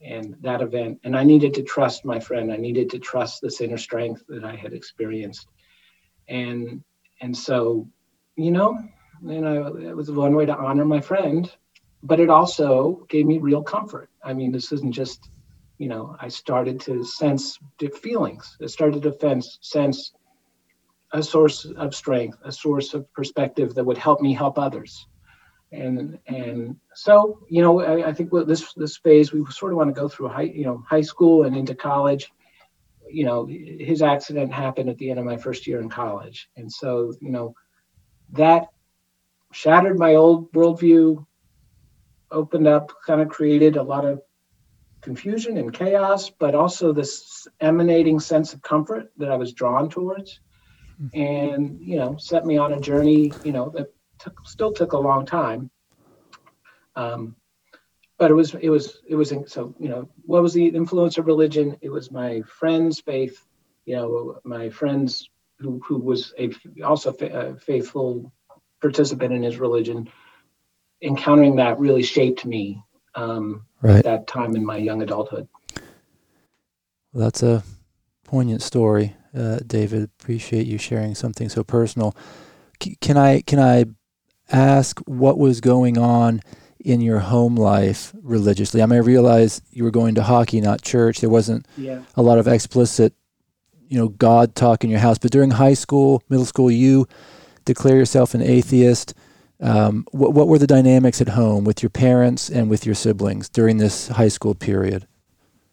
and 0.00 0.36
that 0.40 0.60
event 0.60 1.00
and 1.04 1.16
I 1.16 1.24
needed 1.24 1.54
to 1.54 1.62
trust 1.62 2.04
my 2.04 2.20
friend 2.20 2.52
I 2.52 2.56
needed 2.56 2.90
to 2.90 2.98
trust 2.98 3.40
this 3.40 3.60
inner 3.60 3.78
strength 3.78 4.22
that 4.28 4.44
I 4.44 4.54
had 4.54 4.72
experienced 4.72 5.46
and 6.28 6.82
and 7.20 7.36
so 7.36 7.88
you 8.36 8.50
know 8.50 8.78
you 9.22 9.40
know 9.40 9.76
it 9.76 9.96
was 9.96 10.10
one 10.10 10.34
way 10.34 10.46
to 10.46 10.56
honor 10.56 10.84
my 10.84 11.00
friend 11.00 11.50
but 12.02 12.20
it 12.20 12.28
also 12.28 13.06
gave 13.08 13.26
me 13.26 13.38
real 13.38 13.62
comfort 13.62 14.10
I 14.22 14.34
mean 14.34 14.52
this 14.52 14.72
isn't 14.72 14.92
just 14.92 15.30
you 15.78 15.88
know, 15.88 16.16
I 16.20 16.28
started 16.28 16.80
to 16.82 17.04
sense 17.04 17.58
feelings. 18.00 18.56
I 18.62 18.66
started 18.66 19.02
to 19.02 19.16
sense, 19.18 19.58
sense 19.60 20.12
a 21.12 21.22
source 21.22 21.64
of 21.64 21.94
strength, 21.94 22.38
a 22.44 22.52
source 22.52 22.94
of 22.94 23.12
perspective 23.12 23.74
that 23.74 23.84
would 23.84 23.98
help 23.98 24.20
me 24.20 24.32
help 24.32 24.58
others. 24.58 25.06
And 25.74 26.18
and 26.26 26.76
so, 26.94 27.40
you 27.48 27.60
know, 27.60 27.80
I, 27.80 28.08
I 28.08 28.12
think 28.12 28.30
this 28.46 28.72
this 28.74 28.96
phase 28.96 29.32
we 29.32 29.44
sort 29.50 29.72
of 29.72 29.78
want 29.78 29.94
to 29.94 30.00
go 30.00 30.08
through 30.08 30.28
high, 30.28 30.42
you 30.42 30.64
know, 30.64 30.84
high 30.88 31.00
school 31.00 31.44
and 31.44 31.56
into 31.56 31.74
college. 31.74 32.30
You 33.10 33.24
know, 33.24 33.46
his 33.46 34.00
accident 34.00 34.52
happened 34.52 34.88
at 34.88 34.98
the 34.98 35.10
end 35.10 35.18
of 35.18 35.24
my 35.24 35.36
first 35.36 35.66
year 35.66 35.80
in 35.80 35.88
college, 35.88 36.48
and 36.56 36.70
so 36.70 37.12
you 37.20 37.30
know, 37.30 37.54
that 38.32 38.68
shattered 39.52 39.98
my 39.98 40.14
old 40.14 40.52
worldview, 40.52 41.24
opened 42.30 42.66
up, 42.66 42.92
kind 43.06 43.20
of 43.20 43.28
created 43.28 43.76
a 43.76 43.82
lot 43.82 44.04
of 44.04 44.20
confusion 45.00 45.58
and 45.58 45.72
chaos, 45.72 46.30
but 46.30 46.54
also 46.54 46.92
this 46.92 47.46
emanating 47.60 48.18
sense 48.18 48.54
of 48.54 48.62
comfort 48.62 49.12
that 49.18 49.30
I 49.30 49.36
was 49.36 49.52
drawn 49.52 49.90
towards, 49.90 50.40
hmm. 50.98 51.08
and 51.18 51.80
you 51.80 51.96
know, 51.96 52.16
set 52.16 52.46
me 52.46 52.58
on 52.58 52.72
a 52.72 52.80
journey. 52.80 53.32
You 53.44 53.52
know, 53.52 53.70
that 53.70 53.93
took 54.18 54.46
still 54.46 54.72
took 54.72 54.92
a 54.92 54.98
long 54.98 55.26
time. 55.26 55.70
Um, 56.96 57.36
but 58.18 58.30
it 58.30 58.34
was 58.34 58.54
it 58.54 58.70
was 58.70 59.00
it 59.06 59.14
was 59.14 59.32
so 59.46 59.74
you 59.78 59.88
know 59.88 60.08
what 60.24 60.42
was 60.42 60.54
the 60.54 60.66
influence 60.66 61.18
of 61.18 61.26
religion? 61.26 61.76
It 61.80 61.90
was 61.90 62.10
my 62.10 62.42
friend's 62.42 63.00
faith. 63.00 63.44
You 63.86 63.96
know, 63.96 64.40
my 64.44 64.70
friends 64.70 65.28
who 65.58 65.80
who 65.86 65.98
was 65.98 66.32
a 66.38 66.50
also 66.82 67.12
a 67.12 67.56
faithful 67.56 68.32
participant 68.80 69.34
in 69.34 69.42
his 69.42 69.58
religion. 69.58 70.08
Encountering 71.02 71.56
that 71.56 71.78
really 71.78 72.02
shaped 72.02 72.46
me 72.46 72.82
um, 73.14 73.66
right. 73.82 73.96
at 73.96 74.04
that 74.04 74.26
time 74.26 74.56
in 74.56 74.64
my 74.64 74.76
young 74.76 75.02
adulthood. 75.02 75.48
Well, 77.12 77.24
that's 77.24 77.42
a 77.42 77.62
poignant 78.24 78.62
story, 78.62 79.14
uh, 79.36 79.58
David. 79.66 80.10
Appreciate 80.18 80.66
you 80.66 80.78
sharing 80.78 81.14
something 81.14 81.48
so 81.48 81.62
personal. 81.62 82.16
C- 82.82 82.96
can 83.00 83.16
I 83.16 83.42
can 83.42 83.58
I 83.58 83.84
ask 84.50 85.00
what 85.00 85.38
was 85.38 85.60
going 85.60 85.98
on 85.98 86.40
in 86.78 87.00
your 87.00 87.20
home 87.20 87.56
life 87.56 88.12
religiously? 88.22 88.82
I 88.82 88.86
mean, 88.86 88.98
I 88.98 89.02
realize 89.02 89.62
you 89.70 89.84
were 89.84 89.90
going 89.90 90.14
to 90.16 90.22
hockey, 90.22 90.60
not 90.60 90.82
church. 90.82 91.20
There 91.20 91.30
wasn't 91.30 91.66
yeah. 91.76 92.02
a 92.14 92.22
lot 92.22 92.38
of 92.38 92.46
explicit, 92.46 93.14
you 93.88 93.98
know, 93.98 94.08
God 94.08 94.54
talk 94.54 94.84
in 94.84 94.90
your 94.90 95.00
house. 95.00 95.18
But 95.18 95.30
during 95.30 95.52
high 95.52 95.74
school, 95.74 96.22
middle 96.28 96.46
school, 96.46 96.70
you 96.70 97.06
declare 97.64 97.96
yourself 97.96 98.34
an 98.34 98.42
atheist. 98.42 99.14
Um, 99.60 100.04
what, 100.10 100.34
what 100.34 100.48
were 100.48 100.58
the 100.58 100.66
dynamics 100.66 101.20
at 101.20 101.28
home 101.28 101.64
with 101.64 101.82
your 101.82 101.90
parents 101.90 102.50
and 102.50 102.68
with 102.68 102.84
your 102.84 102.94
siblings 102.94 103.48
during 103.48 103.78
this 103.78 104.08
high 104.08 104.28
school 104.28 104.54
period? 104.54 105.06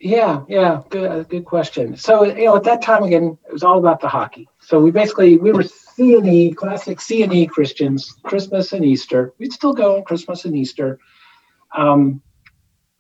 Yeah, 0.03 0.45
yeah, 0.47 0.81
good, 0.89 1.29
good 1.29 1.45
question. 1.45 1.95
So 1.95 2.23
you 2.23 2.45
know, 2.45 2.55
at 2.55 2.63
that 2.63 2.81
time 2.81 3.03
again, 3.03 3.37
it 3.47 3.53
was 3.53 3.61
all 3.61 3.77
about 3.77 3.99
the 4.01 4.07
hockey. 4.07 4.49
So 4.59 4.79
we 4.79 4.89
basically 4.89 5.37
we 5.37 5.51
were 5.51 5.61
C 5.61 6.15
and 6.15 6.27
E 6.27 6.51
classic 6.53 6.99
C 6.99 7.21
and 7.21 7.31
E 7.31 7.45
Christians, 7.45 8.15
Christmas 8.23 8.73
and 8.73 8.83
Easter. 8.83 9.31
We'd 9.37 9.53
still 9.53 9.73
go 9.73 9.97
on 9.97 10.03
Christmas 10.03 10.45
and 10.45 10.57
Easter. 10.57 10.97
Um, 11.77 12.23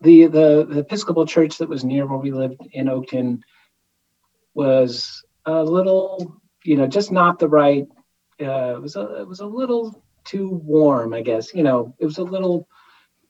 the, 0.01 0.27
the 0.27 0.67
the 0.69 0.79
Episcopal 0.79 1.25
church 1.25 1.57
that 1.57 1.67
was 1.67 1.83
near 1.83 2.05
where 2.05 2.19
we 2.19 2.31
lived 2.31 2.61
in 2.71 2.85
Oakton 2.85 3.41
was 4.53 5.25
a 5.45 5.63
little, 5.63 6.39
you 6.63 6.77
know, 6.77 6.85
just 6.85 7.11
not 7.11 7.39
the 7.39 7.49
right. 7.49 7.87
Uh, 8.39 8.75
it 8.75 8.81
was 8.81 8.95
a 8.95 9.21
it 9.21 9.27
was 9.27 9.39
a 9.39 9.47
little 9.47 10.03
too 10.23 10.49
warm, 10.49 11.15
I 11.15 11.23
guess. 11.23 11.51
You 11.51 11.63
know, 11.63 11.95
it 11.97 12.05
was 12.05 12.19
a 12.19 12.23
little. 12.23 12.67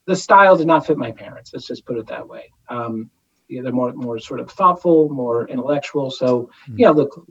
The 0.07 0.15
style 0.17 0.57
did 0.57 0.67
not 0.67 0.85
fit 0.85 0.97
my 0.97 1.13
parents. 1.13 1.51
Let's 1.53 1.67
just 1.67 1.85
put 1.85 1.97
it 1.97 2.07
that 2.07 2.27
way. 2.27 2.51
Um, 2.67 3.09
yeah, 3.51 3.61
they're 3.61 3.71
more 3.71 3.93
more 3.93 4.17
sort 4.17 4.39
of 4.39 4.49
thoughtful, 4.49 5.09
more 5.09 5.47
intellectual. 5.47 6.09
So, 6.09 6.49
mm-hmm. 6.63 6.79
yeah, 6.79 6.89
look, 6.89 7.27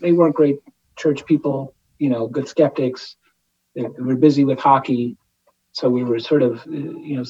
they 0.00 0.12
weren't 0.12 0.34
great 0.34 0.58
church 0.96 1.24
people, 1.26 1.74
you 1.98 2.08
know, 2.08 2.26
good 2.26 2.48
skeptics. 2.48 3.16
They 3.74 3.82
were 3.82 4.16
busy 4.16 4.44
with 4.44 4.58
hockey, 4.58 5.16
so 5.72 5.88
we 5.88 6.04
were 6.04 6.18
sort 6.18 6.42
of, 6.42 6.64
you 6.66 7.16
know, 7.16 7.24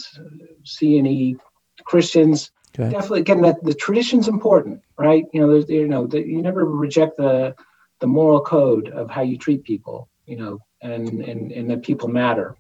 C 0.65 0.99
and 0.99 1.09
E 1.09 1.37
Christians. 1.85 2.53
Okay. 2.79 2.91
Definitely, 2.91 3.21
again, 3.21 3.43
that 3.43 3.63
the 3.63 3.75
tradition's 3.75 4.29
important, 4.29 4.81
right? 4.97 5.27
You 5.33 5.41
know, 5.41 5.49
there's, 5.53 5.69
you 5.69 5.89
know, 5.89 6.07
the, 6.07 6.21
you 6.21 6.41
never 6.41 6.65
reject 6.65 7.17
the 7.17 7.55
the 8.01 8.07
moral 8.07 8.41
code 8.41 8.89
of 8.89 9.11
how 9.11 9.23
you 9.23 9.37
treat 9.37 9.63
people, 9.63 10.09
you 10.27 10.37
know, 10.37 10.59
and 10.81 11.23
and 11.23 11.53
and 11.53 11.71
that 11.71 11.83
people 11.83 12.09
matter. 12.09 12.57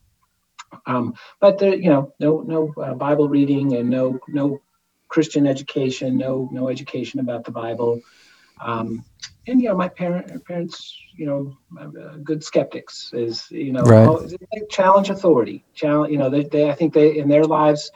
Um, 0.86 1.14
but 1.40 1.58
there, 1.58 1.74
you 1.74 1.90
know, 1.90 2.12
no 2.20 2.40
no 2.40 2.72
uh, 2.82 2.94
Bible 2.94 3.28
reading 3.28 3.76
and 3.76 3.88
no 3.90 4.18
no 4.28 4.60
Christian 5.12 5.46
education, 5.46 6.16
no 6.16 6.48
no 6.50 6.68
education 6.70 7.20
about 7.20 7.44
the 7.44 7.50
Bible. 7.50 8.00
Um, 8.60 9.04
and 9.46 9.60
you 9.60 9.68
know, 9.68 9.76
my 9.76 9.88
parent, 9.88 10.44
parents, 10.46 10.96
you 11.14 11.26
know, 11.26 11.56
uh, 11.78 12.16
good 12.22 12.42
skeptics 12.42 13.10
is 13.12 13.50
you 13.50 13.72
know 13.72 13.82
right. 13.82 14.08
oh, 14.08 14.26
challenge 14.70 15.10
authority. 15.10 15.64
Challenge, 15.74 16.10
you 16.12 16.18
know, 16.18 16.30
they, 16.30 16.44
they 16.44 16.70
I 16.70 16.74
think 16.74 16.94
they 16.94 17.18
in 17.18 17.28
their 17.28 17.44
lives 17.44 17.90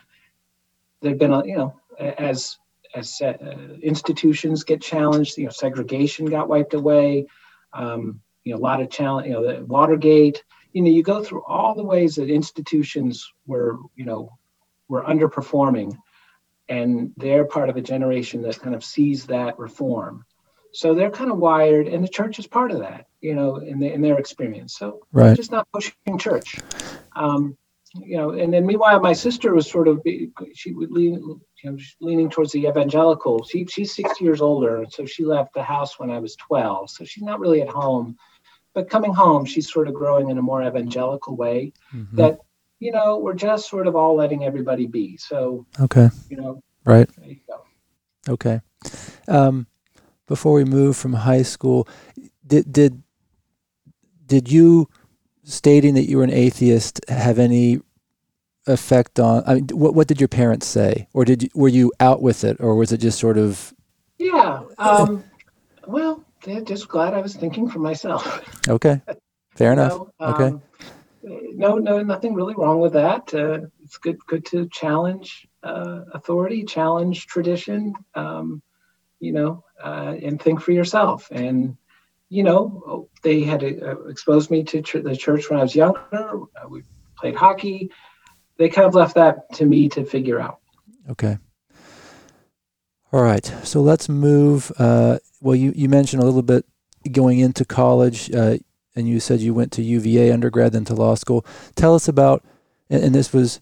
they've 1.01 1.19
been 1.19 1.33
you 1.47 1.57
know 1.57 1.81
as 1.99 2.59
as 2.95 3.21
uh, 3.23 3.33
institutions 3.83 4.65
get 4.65 4.83
challenged, 4.83 5.39
you 5.39 5.45
know, 5.45 5.51
segregation 5.51 6.27
got 6.27 6.49
wiped 6.49 6.75
away. 6.75 7.27
Um, 7.73 8.21
you 8.45 8.53
know, 8.53 8.59
a 8.59 8.67
lot 8.71 8.83
of 8.83 8.91
challenge. 8.91 9.27
You 9.27 9.35
know, 9.35 9.47
the 9.47 9.65
Watergate. 9.65 10.45
You 10.73 10.83
know, 10.83 10.91
you 10.91 11.03
go 11.03 11.25
through 11.25 11.43
all 11.45 11.75
the 11.75 11.85
ways 11.85 12.17
that 12.17 12.29
institutions 12.29 13.33
were, 13.47 13.79
you 13.95 14.05
know, 14.05 14.37
were 14.89 15.03
underperforming, 15.03 15.97
and 16.69 17.13
they're 17.17 17.45
part 17.45 17.69
of 17.69 17.77
a 17.77 17.83
generation 17.83 18.43
that 18.43 18.61
kind 18.61 18.75
of 18.75 18.85
sees 18.85 19.27
that 19.27 19.59
reform 19.59 20.25
so 20.77 20.95
they're 20.95 21.11
kind 21.11 21.31
of 21.31 21.39
wired, 21.39 21.89
and 21.89 22.05
the 22.05 22.09
church 22.09 22.39
is 22.39 22.47
part 22.47 22.71
of 22.71 22.81
that, 22.81 23.07
you 23.23 23.35
know, 23.35 23.57
in, 23.57 23.79
the, 23.79 23.91
in 23.91 24.03
their 24.03 24.19
experience. 24.19 24.77
So 24.77 25.07
right. 25.11 25.35
just 25.35 25.51
not 25.51 25.67
pushing 25.73 26.19
church. 26.19 26.59
Um, 27.15 27.57
you 27.95 28.19
know, 28.19 28.33
and 28.33 28.53
then 28.53 28.67
meanwhile, 28.67 29.01
my 29.01 29.15
sister 29.15 29.55
was 29.55 29.71
sort 29.71 29.89
of 29.89 30.03
she 30.53 30.73
would 30.73 30.91
lean, 30.91 31.15
you 31.15 31.71
know, 31.71 31.79
leaning 32.03 32.29
towards 32.29 32.53
the 32.53 32.67
evangelical. 32.67 33.43
She 33.45 33.65
she's 33.65 33.95
six 33.95 34.21
years 34.21 34.43
older, 34.43 34.85
so 34.91 35.07
she 35.07 35.25
left 35.25 35.55
the 35.55 35.63
house 35.63 35.99
when 35.99 36.11
I 36.11 36.19
was 36.19 36.37
twelve. 36.37 36.91
So 36.91 37.07
she's 37.07 37.25
not 37.25 37.41
really 37.41 37.63
at 37.63 37.71
home, 37.71 38.19
but 38.75 38.91
coming 38.91 39.15
home, 39.15 39.47
she's 39.47 39.73
sort 39.73 39.89
of 39.89 39.95
growing 39.95 40.29
in 40.29 40.37
a 40.37 40.43
more 40.43 40.63
evangelical 40.63 41.37
way. 41.37 41.73
Mm-hmm. 41.95 42.17
That 42.17 42.41
you 42.79 42.93
know, 42.93 43.19
we're 43.19 43.35
just 43.35 43.69
sort 43.69 43.87
of 43.87 43.97
all 43.97 44.17
letting 44.17 44.45
everybody 44.45 44.87
be. 44.87 45.17
So 45.17 45.67
okay, 45.81 46.11
you 46.31 46.37
know, 46.37 46.63
right. 46.85 47.09
Okay. 48.29 48.61
Um, 49.29 49.67
before 50.27 50.53
we 50.55 50.65
move 50.65 50.97
from 50.97 51.13
high 51.13 51.43
school, 51.43 51.89
did 52.47 52.73
did 52.73 53.03
did 54.27 54.51
you 54.51 54.89
stating 55.45 55.95
that 55.95 56.09
you 56.09 56.19
were 56.19 56.25
an 56.25 56.33
atheist 56.33 57.01
have 57.09 57.39
any 57.39 57.81
effect 58.67 59.19
on? 59.21 59.43
I 59.47 59.55
mean, 59.55 59.69
what 59.73 59.95
what 59.95 60.09
did 60.09 60.21
your 60.21 60.29
parents 60.29 60.67
say, 60.67 61.09
or 61.13 61.25
did 61.25 61.45
you, 61.45 61.49
were 61.55 61.69
you 61.69 61.93
out 62.01 62.21
with 62.23 62.45
it, 62.45 62.57
or 62.61 62.75
was 62.75 62.93
it 62.93 62.99
just 62.99 63.19
sort 63.19 63.39
of? 63.39 63.73
Yeah. 64.19 64.63
Um, 64.79 65.25
well, 65.87 66.25
they're 66.43 66.63
just 66.63 66.89
glad 66.89 67.15
I 67.15 67.21
was 67.21 67.37
thinking 67.37 67.69
for 67.69 67.79
myself. 67.79 68.41
Okay. 68.69 69.01
Fair 69.55 69.73
enough. 69.75 69.93
Know, 69.93 70.13
okay. 70.21 70.57
No, 71.27 71.77
no, 71.77 72.03
nothing 72.03 72.35
really 72.35 72.55
wrong 72.55 72.81
with 72.81 72.93
that. 72.93 73.35
Uh, 73.35 73.67
it's 73.83 73.99
good, 73.99 74.19
good 74.27 74.45
to 74.47 74.69
challenge 74.69 75.47
uh, 75.63 76.03
authority, 76.15 76.65
challenge 76.65 77.27
tradition. 77.27 77.95
Um, 78.15 78.63
you 79.21 79.33
know, 79.33 79.65
uh, 79.83 80.15
and 80.23 80.41
think 80.41 80.61
for 80.61 80.73
yourself. 80.73 81.29
And, 81.31 81.77
you 82.29 82.43
know, 82.43 83.09
they 83.23 83.43
had 83.43 83.65
uh, 83.65 84.05
exposed 84.09 84.51
me 84.51 84.63
to 84.65 84.83
ch- 84.83 85.03
the 85.03 85.17
church 85.17 85.49
when 85.49 85.59
I 85.59 85.63
was 85.63 85.75
younger. 85.75 86.07
Uh, 86.13 86.69
we 86.69 86.83
played 87.19 87.35
hockey. 87.35 87.91
They 88.59 88.69
kind 88.69 88.87
of 88.87 88.95
left 88.95 89.15
that 89.15 89.53
to 89.55 89.65
me 89.65 89.89
to 89.91 90.05
figure 90.05 90.41
out. 90.41 90.61
Okay. 91.11 91.39
All 93.13 93.23
right. 93.23 93.45
So 93.63 93.81
let's 93.81 94.09
move. 94.09 94.73
Uh, 94.79 95.19
well, 95.41 95.57
you, 95.57 95.73
you 95.75 95.89
mentioned 95.89 96.23
a 96.23 96.27
little 96.27 96.43
bit 96.43 96.67
going 97.11 97.39
into 97.39 97.65
college, 97.65 98.33
uh, 98.35 98.59
and 98.97 99.07
you 99.07 99.21
said 99.21 99.41
you 99.41 99.55
went 99.55 99.71
to 99.73 99.83
UVA 99.83 100.33
undergrad, 100.33 100.73
then 100.73 100.85
to 100.87 100.95
law 100.95 101.15
school. 101.15 101.45
Tell 101.75 101.95
us 101.95 102.09
about, 102.09 102.43
and, 102.91 103.05
and 103.05 103.15
this 103.15 103.33
was 103.33 103.61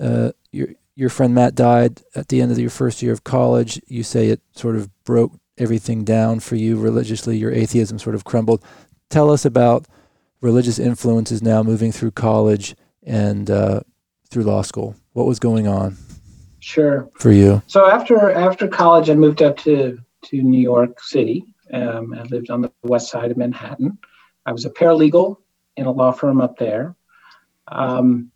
uh, 0.00 0.32
your 0.50 0.68
your 0.96 1.10
friend 1.10 1.34
Matt 1.34 1.54
died 1.54 2.02
at 2.14 2.28
the 2.28 2.40
end 2.40 2.50
of 2.50 2.58
your 2.58 2.70
first 2.70 3.02
year 3.02 3.12
of 3.12 3.24
college. 3.24 3.80
You 3.86 4.02
say 4.02 4.28
it 4.28 4.40
sort 4.52 4.76
of 4.76 4.90
broke 5.04 5.32
everything 5.56 6.04
down 6.04 6.40
for 6.40 6.56
you 6.56 6.76
religiously. 6.76 7.36
Your 7.36 7.52
atheism 7.52 7.98
sort 7.98 8.14
of 8.14 8.24
crumbled. 8.24 8.64
Tell 9.08 9.30
us 9.30 9.44
about 9.44 9.86
religious 10.40 10.78
influences 10.78 11.42
now 11.42 11.62
moving 11.62 11.92
through 11.92 12.12
college 12.12 12.74
and 13.02 13.50
uh, 13.50 13.80
through 14.30 14.44
law 14.44 14.62
school. 14.62 14.96
What 15.12 15.26
was 15.26 15.38
going 15.38 15.66
on? 15.66 15.96
Sure. 16.60 17.08
For 17.14 17.32
you. 17.32 17.62
So 17.66 17.88
after 17.88 18.30
after 18.30 18.68
college, 18.68 19.10
I 19.10 19.14
moved 19.14 19.42
up 19.42 19.56
to 19.58 19.98
to 20.24 20.42
New 20.42 20.60
York 20.60 21.00
City. 21.00 21.44
Um, 21.72 22.14
I 22.14 22.22
lived 22.24 22.50
on 22.50 22.62
the 22.62 22.72
west 22.82 23.10
side 23.10 23.30
of 23.30 23.36
Manhattan. 23.36 23.98
I 24.46 24.52
was 24.52 24.64
a 24.64 24.70
paralegal 24.70 25.36
in 25.76 25.86
a 25.86 25.90
law 25.90 26.12
firm 26.12 26.40
up 26.40 26.58
there. 26.58 26.96
Um, 27.68 28.30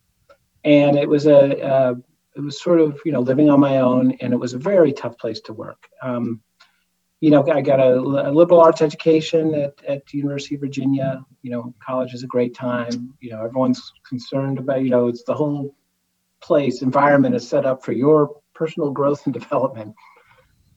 and 0.64 0.96
it 0.96 1.08
was 1.08 1.26
a, 1.26 1.60
a 1.60 1.94
it 2.36 2.40
was 2.40 2.60
sort 2.60 2.80
of 2.80 3.00
you 3.04 3.12
know 3.12 3.20
living 3.20 3.50
on 3.50 3.60
my 3.60 3.78
own, 3.78 4.12
and 4.20 4.32
it 4.32 4.36
was 4.36 4.54
a 4.54 4.58
very 4.58 4.92
tough 4.92 5.18
place 5.18 5.40
to 5.42 5.52
work. 5.52 5.88
Um, 6.02 6.40
you 7.20 7.30
know, 7.30 7.46
I 7.50 7.62
got 7.62 7.80
a, 7.80 7.94
a, 7.94 8.30
liberal 8.30 8.60
arts 8.60 8.82
education 8.82 9.54
at, 9.54 9.82
at 9.88 10.04
the 10.06 10.18
University 10.18 10.56
of 10.56 10.60
Virginia. 10.60 11.24
You 11.42 11.52
know, 11.52 11.74
college 11.82 12.12
is 12.12 12.22
a 12.22 12.26
great 12.26 12.54
time. 12.54 13.14
You 13.20 13.30
know, 13.30 13.42
everyone's 13.42 13.92
concerned 14.06 14.58
about, 14.58 14.82
you 14.82 14.90
know, 14.90 15.08
it's 15.08 15.22
the 15.24 15.32
whole 15.32 15.74
place, 16.42 16.82
environment 16.82 17.34
is 17.34 17.48
set 17.48 17.64
up 17.64 17.82
for 17.82 17.92
your 17.92 18.36
personal 18.54 18.90
growth 18.90 19.24
and 19.24 19.32
development. 19.40 19.94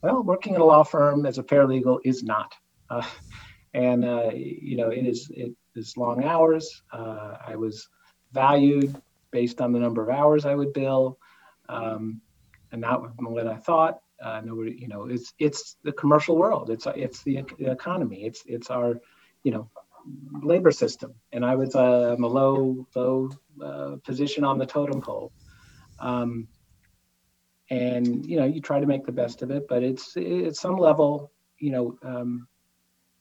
Well, 0.02 0.24
working 0.24 0.56
in 0.56 0.62
a 0.62 0.66
law 0.66 0.84
firm 0.84 1.26
as 1.26 1.38
a 1.38 1.44
paralegal 1.44 2.00
is 2.06 2.24
not. 2.24 2.54
Uh, 2.90 3.06
and, 3.74 4.06
uh, 4.06 4.32
you 4.34 4.78
know, 4.78 4.90
it 4.90 5.06
is, 5.06 5.30
it 5.34 5.54
is 5.76 5.98
long 5.98 6.24
hours. 6.24 6.82
Uh, 6.92 7.38
I 7.46 7.56
was 7.56 7.88
valued 8.32 8.96
based 9.32 9.62
on 9.62 9.72
the 9.72 9.80
number 9.80 10.02
of 10.02 10.10
hours 10.10 10.46
I 10.46 10.56
would 10.56 10.74
bill 10.74 11.20
um, 11.70 12.22
and 12.72 12.82
not 12.82 13.02
what 13.22 13.48
I 13.48 13.58
thought. 13.58 14.00
Uh, 14.22 14.42
nobody, 14.44 14.76
you 14.80 14.88
know, 14.88 15.06
it's 15.06 15.34
it's 15.38 15.78
the 15.84 15.92
commercial 15.92 16.38
world. 16.38 16.72
It's 16.72 16.88
it's 16.96 17.22
the, 17.24 17.44
economy. 17.60 18.24
It's 18.24 18.42
it's 18.48 18.72
our, 18.72 19.00
you 19.44 19.52
know, 19.52 19.70
labor 20.42 20.72
system. 20.72 21.14
And 21.32 21.46
I 21.46 21.56
was 21.56 21.76
uh, 21.76 22.16
a 22.18 22.26
low 22.26 22.88
low 22.96 23.30
uh, 23.64 23.98
position 24.04 24.44
on 24.44 24.58
the 24.58 24.66
totem 24.66 25.02
pole. 25.02 25.32
Um, 26.00 26.48
and 27.70 28.26
you 28.26 28.38
know, 28.38 28.46
you 28.46 28.62
try 28.62 28.80
to 28.80 28.88
make 28.88 29.06
the 29.06 29.12
best 29.12 29.42
of 29.44 29.52
it, 29.52 29.68
but 29.68 29.84
it's 29.84 30.18
at 30.18 30.56
some 30.56 30.78
level, 30.78 31.32
you 31.60 31.72
know, 31.72 31.98
um, 32.02 32.48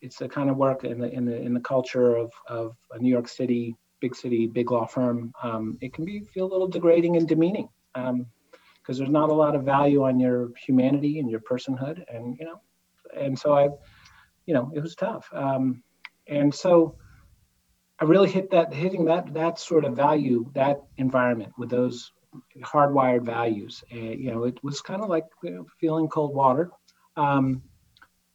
it's 0.06 0.18
the 0.18 0.28
kind 0.28 0.48
of 0.48 0.56
work 0.56 0.84
in 0.84 1.00
the 1.00 1.12
in 1.12 1.24
the 1.24 1.36
in 1.36 1.52
the 1.52 1.60
culture 1.60 2.16
of 2.16 2.30
of 2.48 2.76
a 2.92 2.98
New 2.98 3.10
York 3.10 3.28
City, 3.28 3.74
big 4.00 4.14
city, 4.14 4.46
big 4.46 4.70
law 4.70 4.86
firm. 4.86 5.32
Um, 5.42 5.76
it 5.80 5.92
can 5.92 6.04
be 6.04 6.20
feel 6.32 6.46
a 6.46 6.52
little 6.52 6.68
degrading 6.68 7.16
and 7.16 7.26
demeaning. 7.28 7.68
Um, 7.94 8.26
because 8.86 8.98
there's 8.98 9.10
not 9.10 9.30
a 9.30 9.34
lot 9.34 9.56
of 9.56 9.64
value 9.64 10.04
on 10.04 10.20
your 10.20 10.50
humanity 10.64 11.18
and 11.18 11.28
your 11.28 11.40
personhood 11.40 12.04
and 12.08 12.36
you 12.38 12.46
know 12.46 12.60
and 13.16 13.36
so 13.36 13.52
i 13.52 13.68
you 14.46 14.54
know 14.54 14.70
it 14.76 14.80
was 14.80 14.94
tough 14.94 15.28
um, 15.32 15.82
and 16.28 16.54
so 16.54 16.96
i 17.98 18.04
really 18.04 18.30
hit 18.30 18.48
that 18.48 18.72
hitting 18.72 19.04
that 19.04 19.34
that 19.34 19.58
sort 19.58 19.84
of 19.84 19.96
value 19.96 20.48
that 20.54 20.78
environment 20.98 21.52
with 21.58 21.68
those 21.68 22.12
hardwired 22.62 23.24
values 23.24 23.82
and 23.90 24.20
you 24.20 24.30
know 24.30 24.44
it 24.44 24.62
was 24.62 24.80
kind 24.80 25.02
of 25.02 25.08
like 25.08 25.24
you 25.42 25.50
know, 25.50 25.66
feeling 25.80 26.06
cold 26.06 26.32
water 26.32 26.70
um, 27.16 27.60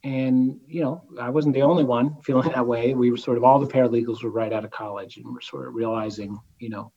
and 0.03 0.59
you 0.67 0.81
know 0.81 1.03
i 1.19 1.29
wasn't 1.29 1.53
the 1.53 1.61
only 1.61 1.83
one 1.83 2.17
feeling 2.23 2.49
that 2.49 2.65
way. 2.65 2.93
We 2.95 3.11
were 3.11 3.17
sort 3.17 3.37
of 3.37 3.43
all 3.43 3.59
the 3.59 3.67
paralegals 3.67 4.23
were 4.23 4.31
right 4.31 4.51
out 4.51 4.65
of 4.65 4.71
college 4.71 5.17
and 5.17 5.25
we're 5.31 5.41
sort 5.41 5.67
of 5.67 5.75
realizing 5.75 6.39
you 6.59 6.69
know 6.69 6.91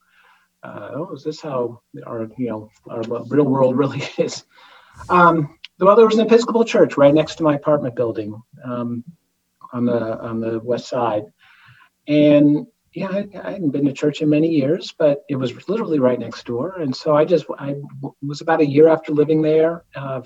uh, 0.65 0.91
oh, 0.95 1.13
is 1.13 1.23
this 1.23 1.41
how 1.41 1.81
our 2.05 2.27
you 2.37 2.49
know 2.49 2.69
our 2.89 3.01
real 3.29 3.45
world 3.45 3.77
really 3.77 4.01
is? 4.17 4.43
Um, 5.09 5.57
well, 5.79 5.95
there 5.95 6.05
was 6.05 6.17
an 6.17 6.25
Episcopal 6.25 6.63
church 6.63 6.97
right 6.97 7.13
next 7.13 7.35
to 7.35 7.43
my 7.43 7.55
apartment 7.55 7.95
building 7.95 8.41
um, 8.63 9.03
on 9.73 9.85
the 9.85 10.19
on 10.19 10.39
the 10.39 10.59
west 10.59 10.87
side, 10.87 11.25
and 12.07 12.65
yeah, 12.93 13.09
I, 13.09 13.27
I, 13.43 13.51
hadn't 13.51 13.71
been 13.71 13.85
to 13.85 13.93
church 13.93 14.21
in 14.21 14.29
many 14.29 14.47
years, 14.47 14.93
but 14.97 15.23
it 15.27 15.35
was 15.35 15.67
literally 15.67 15.99
right 15.99 16.19
next 16.19 16.45
door, 16.45 16.79
and 16.79 16.95
so 16.95 17.15
I 17.15 17.25
just 17.25 17.45
I 17.59 17.75
was 18.21 18.41
about 18.41 18.61
a 18.61 18.65
year 18.65 18.87
after 18.87 19.11
living 19.11 19.41
there, 19.41 19.83
uh, 19.95 20.21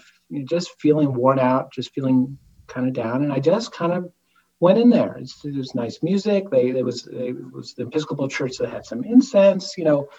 just 0.46 0.80
feeling 0.80 1.14
worn 1.14 1.40
out, 1.40 1.74
just 1.74 1.92
feeling 1.94 2.38
kind 2.70 2.88
of 2.88 2.94
down, 2.94 3.24
and 3.24 3.34
I 3.34 3.40
just 3.40 3.72
kind 3.72 3.92
of 3.92 4.12
went 4.60 4.80
in 4.80 4.90
there. 4.90 5.16
It's, 5.18 5.44
it 5.44 5.56
was 5.56 5.76
nice 5.76 6.02
music. 6.04 6.50
They 6.50 6.70
it 6.70 6.86
was 6.86 7.08
it 7.08 7.36
was 7.52 7.74
the 7.74 7.84
Episcopal 7.84 8.28
church 8.28 8.58
that 8.58 8.70
had 8.70 8.86
some 8.86 9.04
incense, 9.04 9.78
you 9.78 9.84
know, 9.84 10.10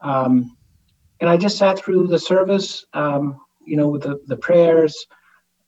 um, 0.00 0.56
and 1.20 1.28
I 1.28 1.36
just 1.36 1.58
sat 1.58 1.78
through 1.78 2.06
the 2.06 2.18
service, 2.18 2.84
um, 2.92 3.40
you 3.64 3.76
know, 3.76 3.88
with 3.88 4.02
the 4.02 4.20
the 4.26 4.36
prayers, 4.36 5.06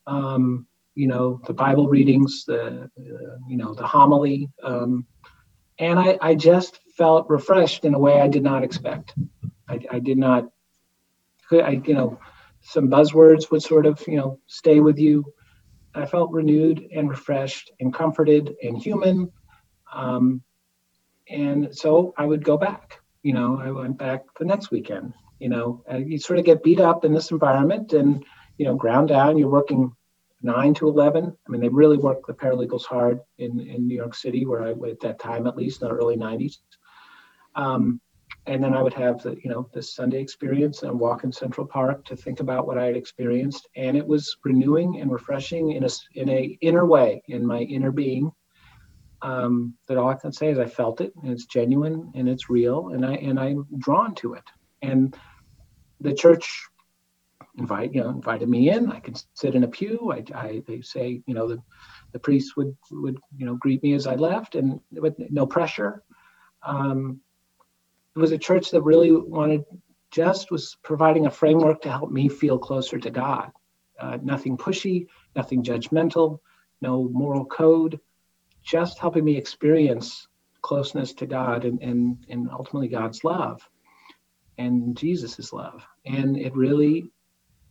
um, 0.06 0.66
you 0.94 1.06
know, 1.06 1.40
the 1.46 1.52
Bible 1.52 1.88
readings, 1.88 2.44
the 2.46 2.84
uh, 2.84 3.36
you 3.48 3.56
know 3.56 3.74
the 3.74 3.86
homily, 3.86 4.50
um, 4.62 5.06
and 5.78 5.98
I 5.98 6.18
I 6.20 6.34
just 6.34 6.80
felt 6.96 7.28
refreshed 7.28 7.84
in 7.84 7.94
a 7.94 7.98
way 7.98 8.20
I 8.20 8.28
did 8.28 8.42
not 8.42 8.62
expect. 8.62 9.14
I, 9.68 9.80
I 9.90 9.98
did 9.98 10.18
not, 10.18 10.48
I 11.50 11.82
you 11.84 11.94
know, 11.94 12.18
some 12.62 12.88
buzzwords 12.88 13.50
would 13.50 13.62
sort 13.62 13.86
of 13.86 14.02
you 14.06 14.16
know 14.16 14.38
stay 14.46 14.80
with 14.80 14.98
you 14.98 15.24
I 15.94 16.06
felt 16.06 16.32
renewed 16.32 16.88
and 16.94 17.08
refreshed 17.08 17.70
and 17.80 17.92
comforted 17.92 18.54
and 18.62 18.78
human. 18.78 19.32
Um, 19.92 20.42
and 21.28 21.76
so 21.76 22.14
I 22.16 22.24
would 22.24 22.44
go 22.44 22.56
back. 22.56 23.00
You 23.22 23.34
know, 23.34 23.60
I 23.60 23.70
went 23.70 23.98
back 23.98 24.24
the 24.38 24.44
next 24.44 24.70
weekend. 24.70 25.14
You 25.38 25.48
know, 25.48 25.84
you 25.98 26.18
sort 26.18 26.38
of 26.38 26.44
get 26.44 26.62
beat 26.62 26.80
up 26.80 27.04
in 27.04 27.12
this 27.12 27.30
environment 27.30 27.92
and, 27.92 28.24
you 28.58 28.64
know, 28.64 28.76
ground 28.76 29.08
down. 29.08 29.38
You're 29.38 29.48
working 29.48 29.92
nine 30.40 30.74
to 30.74 30.88
11. 30.88 31.36
I 31.46 31.50
mean, 31.50 31.60
they 31.60 31.68
really 31.68 31.98
work 31.98 32.26
the 32.26 32.32
paralegals 32.32 32.84
hard 32.84 33.20
in, 33.38 33.60
in 33.60 33.86
New 33.86 33.96
York 33.96 34.14
City, 34.14 34.46
where 34.46 34.62
I, 34.62 34.70
at 34.70 35.00
that 35.00 35.18
time, 35.18 35.46
at 35.46 35.56
least 35.56 35.82
in 35.82 35.88
the 35.88 35.94
early 35.94 36.16
90s. 36.16 36.58
Um, 37.54 38.00
and 38.46 38.62
then 38.62 38.74
I 38.74 38.82
would 38.82 38.94
have 38.94 39.22
the, 39.22 39.36
you 39.42 39.48
know, 39.50 39.68
this 39.72 39.94
Sunday 39.94 40.20
experience 40.20 40.82
and 40.82 40.98
walk 40.98 41.22
in 41.22 41.30
Central 41.30 41.66
Park 41.66 42.04
to 42.06 42.16
think 42.16 42.40
about 42.40 42.66
what 42.66 42.76
I 42.76 42.86
had 42.86 42.96
experienced, 42.96 43.68
and 43.76 43.96
it 43.96 44.06
was 44.06 44.36
renewing 44.44 45.00
and 45.00 45.12
refreshing 45.12 45.72
in 45.72 45.84
a 45.84 45.88
in 46.14 46.28
a 46.28 46.58
inner 46.60 46.84
way 46.84 47.22
in 47.28 47.46
my 47.46 47.60
inner 47.60 47.92
being. 47.92 48.32
Um, 49.22 49.74
that 49.86 49.98
all 49.98 50.08
I 50.08 50.14
can 50.14 50.32
say 50.32 50.50
is 50.50 50.58
I 50.58 50.66
felt 50.66 51.00
it, 51.00 51.12
and 51.22 51.30
it's 51.30 51.46
genuine 51.46 52.10
and 52.16 52.28
it's 52.28 52.50
real, 52.50 52.88
and 52.88 53.06
I 53.06 53.14
and 53.14 53.38
I'm 53.38 53.66
drawn 53.78 54.14
to 54.16 54.34
it. 54.34 54.44
And 54.82 55.16
the 56.00 56.12
church 56.12 56.68
invite 57.58 57.94
you 57.94 58.02
know 58.02 58.10
invited 58.10 58.48
me 58.48 58.70
in. 58.70 58.90
I 58.90 58.98
could 58.98 59.22
sit 59.34 59.54
in 59.54 59.62
a 59.62 59.68
pew. 59.68 60.12
I, 60.12 60.24
I 60.36 60.62
they 60.66 60.80
say 60.80 61.22
you 61.26 61.34
know 61.34 61.46
the 61.46 61.62
the 62.12 62.18
priest 62.18 62.56
would 62.56 62.76
would 62.90 63.18
you 63.36 63.46
know 63.46 63.54
greet 63.54 63.84
me 63.84 63.92
as 63.92 64.08
I 64.08 64.16
left, 64.16 64.56
and 64.56 64.80
with 64.90 65.14
no 65.30 65.46
pressure. 65.46 66.02
Um, 66.66 67.20
it 68.14 68.18
was 68.18 68.32
a 68.32 68.38
church 68.38 68.70
that 68.70 68.82
really 68.82 69.12
wanted 69.12 69.64
just 70.10 70.50
was 70.50 70.76
providing 70.82 71.26
a 71.26 71.30
framework 71.30 71.80
to 71.80 71.90
help 71.90 72.10
me 72.10 72.28
feel 72.28 72.58
closer 72.58 72.98
to 72.98 73.10
God. 73.10 73.50
Uh, 73.98 74.18
nothing 74.22 74.56
pushy, 74.56 75.06
nothing 75.34 75.62
judgmental, 75.62 76.38
no 76.82 77.08
moral 77.08 77.46
code, 77.46 77.98
just 78.62 78.98
helping 78.98 79.24
me 79.24 79.36
experience 79.36 80.28
closeness 80.60 81.14
to 81.14 81.26
God 81.26 81.64
and, 81.64 81.82
and, 81.82 82.18
and 82.28 82.50
ultimately 82.50 82.88
God's 82.88 83.24
love 83.24 83.66
and 84.58 84.96
Jesus's 84.96 85.52
love. 85.52 85.82
And 86.04 86.36
it 86.36 86.54
really, 86.54 87.10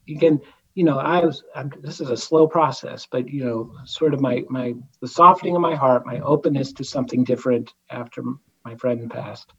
again, 0.10 0.41
you 0.73 0.84
know, 0.84 0.97
I 0.97 1.23
was, 1.23 1.43
I'm, 1.56 1.71
this 1.82 2.01
is 2.01 2.10
a 2.10 2.17
slow 2.17 2.47
process, 2.47 3.08
but, 3.10 3.30
you 3.30 3.43
know, 3.43 3.73
sort 3.86 4.13
of 4.13 4.21
my, 4.21 4.43
my, 4.49 4.73
the 4.99 5.08
softening 5.08 5.56
of 5.56 5.62
my 5.62 5.75
heart, 5.75 6.06
my 6.06 6.19
openness 6.21 6.73
to 6.73 6.84
something 6.84 7.23
different 7.23 7.73
after 7.91 8.23
my 8.65 8.75
friend 8.75 9.12
passed 9.12 9.54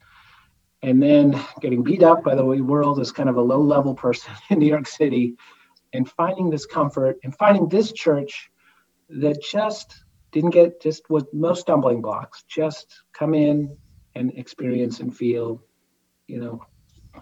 and 0.83 1.01
then 1.01 1.41
getting 1.61 1.81
beat 1.81 2.03
up 2.03 2.23
by 2.23 2.35
the 2.35 2.45
world 2.45 2.99
as 2.99 3.11
kind 3.11 3.29
of 3.29 3.37
a 3.37 3.41
low 3.41 3.61
level 3.61 3.95
person 3.95 4.33
in 4.49 4.59
New 4.59 4.67
York 4.67 4.87
City 4.87 5.35
and 5.93 6.09
finding 6.09 6.49
this 6.49 6.65
comfort 6.65 7.17
and 7.23 7.35
finding 7.35 7.67
this 7.69 7.91
church 7.91 8.49
that 9.09 9.41
just 9.41 10.03
didn't 10.31 10.49
get 10.49 10.81
just 10.81 11.03
what 11.07 11.33
most 11.33 11.61
stumbling 11.61 12.01
blocks 12.01 12.43
just 12.49 13.03
come 13.13 13.33
in 13.33 13.77
and 14.15 14.33
experience 14.35 14.99
and 14.99 15.15
feel 15.15 15.63
you 16.27 16.39
know 16.39 16.61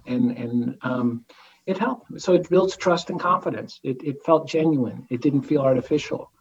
and 0.05 0.31
and 0.37 0.77
um, 0.81 1.25
it 1.65 1.77
helped. 1.77 2.19
So 2.19 2.33
it 2.33 2.49
builds 2.49 2.75
trust 2.75 3.09
and 3.09 3.19
confidence. 3.19 3.79
It, 3.83 4.03
it 4.03 4.25
felt 4.25 4.47
genuine. 4.47 5.05
It 5.11 5.21
didn't 5.21 5.43
feel 5.43 5.61
artificial. 5.61 6.31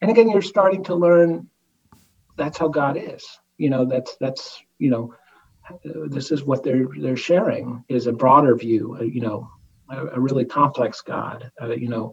And 0.00 0.10
again 0.10 0.30
you're 0.30 0.42
starting 0.42 0.84
to 0.84 0.94
learn 0.94 1.48
that's 2.36 2.58
how 2.58 2.68
god 2.68 2.96
is. 2.96 3.26
You 3.56 3.70
know 3.70 3.84
that's 3.86 4.16
that's 4.20 4.62
you 4.78 4.90
know 4.90 5.14
this 5.84 6.30
is 6.30 6.44
what 6.44 6.62
they're 6.62 6.88
they're 6.98 7.16
sharing 7.16 7.84
is 7.88 8.06
a 8.06 8.12
broader 8.12 8.56
view 8.56 8.96
uh, 9.00 9.02
you 9.02 9.20
know 9.20 9.50
a, 9.90 10.06
a, 10.08 10.20
really 10.20 10.44
complex 10.44 11.00
god 11.00 11.50
uh, 11.60 11.68
you 11.68 11.88
know 11.88 12.12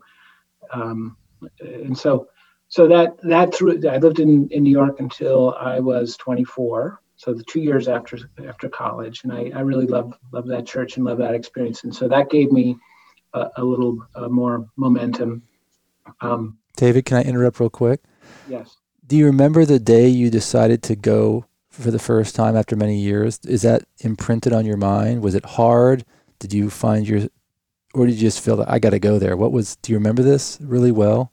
um, 0.72 1.18
and 1.60 1.98
so 1.98 2.28
so 2.68 2.88
that 2.88 3.18
that 3.22 3.54
through 3.54 3.82
i 3.90 3.98
lived 3.98 4.20
in 4.20 4.48
in 4.50 4.64
new 4.64 4.72
york 4.72 5.00
until 5.00 5.54
i 5.56 5.80
was 5.80 6.18
24 6.18 7.02
so 7.18 7.34
the 7.34 7.44
two 7.44 7.62
years 7.62 7.88
after 7.88 8.18
after 8.48 8.68
college 8.68 9.24
and 9.24 9.32
i, 9.32 9.52
I 9.56 9.62
really 9.62 9.88
love 9.88 10.14
love 10.32 10.48
that 10.48 10.66
church 10.66 10.98
and 10.98 11.06
love 11.06 11.20
that 11.20 11.36
experience 11.36 11.84
and 11.84 11.96
so 11.96 12.08
that 12.08 12.30
gave 12.30 12.52
me 12.52 12.78
a, 13.36 13.50
a 13.58 13.64
little 13.64 14.06
uh, 14.16 14.30
more 14.30 14.68
momentum. 14.76 15.44
Um, 16.22 16.58
david 16.78 17.06
can 17.06 17.18
i 17.18 17.22
interrupt 17.22 17.60
real 17.60 17.70
quick? 17.70 18.02
Yes. 18.48 18.78
Do 19.06 19.16
you 19.16 19.26
remember 19.26 19.66
the 19.66 19.80
day 19.80 20.08
you 20.08 20.32
decided 20.32 20.82
to 20.84 20.96
go 20.96 21.46
for 21.82 21.92
the 21.92 22.00
first 22.00 22.36
time 22.36 22.56
after 22.56 22.76
many 22.76 22.98
years. 22.98 23.40
Is 23.46 23.62
that 23.64 23.84
imprinted 24.00 24.54
on 24.54 24.66
your 24.66 24.78
mind? 24.78 25.22
Was 25.22 25.36
it 25.36 25.46
hard? 25.46 26.06
Did 26.40 26.54
you 26.54 26.70
find 26.70 27.08
your, 27.08 27.28
or 27.94 28.06
did 28.06 28.16
you 28.16 28.22
just 28.22 28.44
feel 28.44 28.58
that 28.58 28.70
I 28.70 28.80
got 28.80 28.92
to 28.92 29.00
go 29.00 29.20
there? 29.20 29.36
What 29.38 29.52
was? 29.52 29.76
Do 29.78 29.92
you 29.92 29.98
remember 29.98 30.24
this 30.24 30.58
really 30.62 30.92
well? 30.92 31.32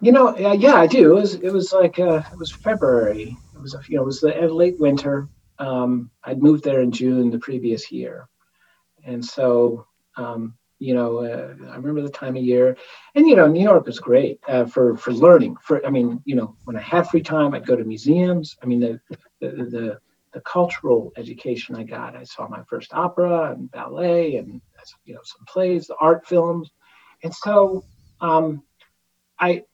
You 0.00 0.12
know, 0.12 0.28
uh, 0.28 0.52
yeah, 0.52 0.74
I 0.74 0.86
do. 0.86 1.12
It 1.12 1.20
was 1.20 1.34
it 1.34 1.52
was 1.52 1.72
like 1.72 1.98
uh, 1.98 2.22
it 2.32 2.38
was 2.38 2.50
February. 2.50 3.36
It 3.54 3.60
was 3.60 3.76
you 3.88 3.96
know 3.96 4.02
it 4.02 4.06
was 4.06 4.20
the 4.20 4.32
late 4.48 4.78
winter. 4.78 5.28
Um, 5.58 6.10
I'd 6.24 6.42
moved 6.42 6.64
there 6.64 6.82
in 6.82 6.90
June 6.90 7.30
the 7.30 7.38
previous 7.38 7.92
year, 7.92 8.28
and 9.04 9.24
so 9.24 9.86
um, 10.16 10.54
You 10.78 10.94
know, 10.94 11.18
uh, 11.18 11.54
I 11.70 11.76
remember 11.76 12.02
the 12.02 12.10
time 12.10 12.36
of 12.36 12.42
year, 12.42 12.76
and 13.14 13.28
you 13.28 13.36
know, 13.36 13.46
New 13.46 13.62
York 13.62 13.86
was 13.86 14.00
great 14.00 14.40
uh, 14.48 14.66
for 14.66 14.96
for 14.96 15.12
learning. 15.12 15.54
For 15.62 15.84
I 15.86 15.90
mean, 15.90 16.20
you 16.24 16.34
know, 16.34 16.56
when 16.64 16.76
I 16.76 16.80
had 16.80 17.06
free 17.06 17.22
time, 17.22 17.54
I'd 17.54 17.66
go 17.66 17.76
to 17.76 17.84
museums. 17.84 18.56
I 18.62 18.66
mean, 18.66 18.80
the 18.80 19.00
the 19.42 19.64
the, 19.64 19.98
the 20.32 20.40
cultural 20.40 21.12
education 21.16 21.76
I 21.76 21.82
got. 21.82 22.16
I 22.16 22.24
saw 22.24 22.48
my 22.48 22.62
first 22.64 22.94
opera 22.94 23.52
and 23.52 23.70
ballet, 23.70 24.36
and 24.36 24.60
you 25.04 25.14
know, 25.14 25.20
some 25.24 25.44
plays, 25.46 25.86
the 25.86 25.96
art 26.00 26.26
films, 26.26 26.70
and 27.22 27.34
so 27.34 27.84
um, 28.20 28.62
I 29.38 29.64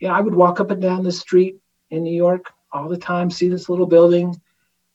yeah, 0.00 0.12
I 0.12 0.20
would 0.20 0.34
walk 0.34 0.60
up 0.60 0.70
and 0.70 0.80
down 0.80 1.02
the 1.02 1.12
street 1.12 1.56
in 1.90 2.02
New 2.02 2.14
York 2.14 2.52
all 2.72 2.88
the 2.88 2.96
time, 2.96 3.30
see 3.30 3.48
this 3.48 3.68
little 3.68 3.86
building, 3.86 4.40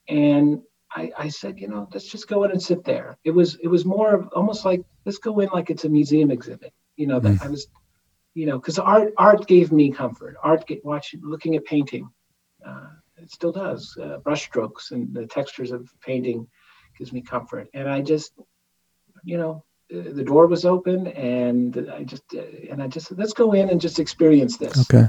and 0.08 0.62
I, 0.96 1.12
I 1.18 1.28
said, 1.28 1.60
you 1.60 1.68
know, 1.68 1.90
let's 1.94 2.08
just 2.08 2.28
go 2.28 2.44
in 2.46 2.52
and 2.52 2.62
sit 2.62 2.84
there. 2.86 3.18
It 3.24 3.32
was 3.32 3.58
it 3.62 3.68
was 3.68 3.86
more 3.86 4.16
of 4.16 4.30
almost 4.34 4.64
like 4.64 4.82
let's 5.06 5.18
go 5.18 5.40
in 5.40 5.50
like 5.50 5.70
it's 5.70 5.84
a 5.84 5.90
museum 5.90 6.32
exhibit. 6.32 6.74
You 6.96 7.08
know, 7.08 7.20
that 7.20 7.34
mm. 7.34 7.46
I 7.46 7.50
was, 7.50 7.68
you 8.34 8.46
know, 8.46 8.58
because 8.58 8.80
art 8.80 9.14
art 9.18 9.46
gave 9.48 9.72
me 9.72 9.92
comfort. 9.92 10.38
Art, 10.42 10.66
get, 10.66 10.86
watching, 10.86 11.22
looking 11.24 11.56
at 11.56 11.66
painting, 11.66 12.10
it 13.26 13.32
still 13.32 13.52
does. 13.52 13.98
Uh, 14.02 14.20
brushstrokes 14.20 14.92
and 14.92 15.14
the 15.14 15.26
textures 15.26 15.72
of 15.72 15.90
painting 16.00 16.48
gives 16.98 17.12
me 17.12 17.22
comfort. 17.22 17.68
And 17.74 17.90
I 17.90 18.02
just, 18.02 18.32
you 19.24 19.38
know, 19.38 19.64
the 19.90 20.24
door 20.24 20.48
was 20.48 20.66
open, 20.66 21.08
and 21.08 21.92
I 21.94 22.04
just 22.04 22.24
and 22.34 22.82
I 22.82 22.88
just 22.88 23.12
let's 23.12 23.34
go 23.34 23.54
in 23.54 23.70
and 23.70 23.80
just 23.80 24.00
experience 24.00 24.58
this. 24.58 24.80
Okay. 24.82 25.08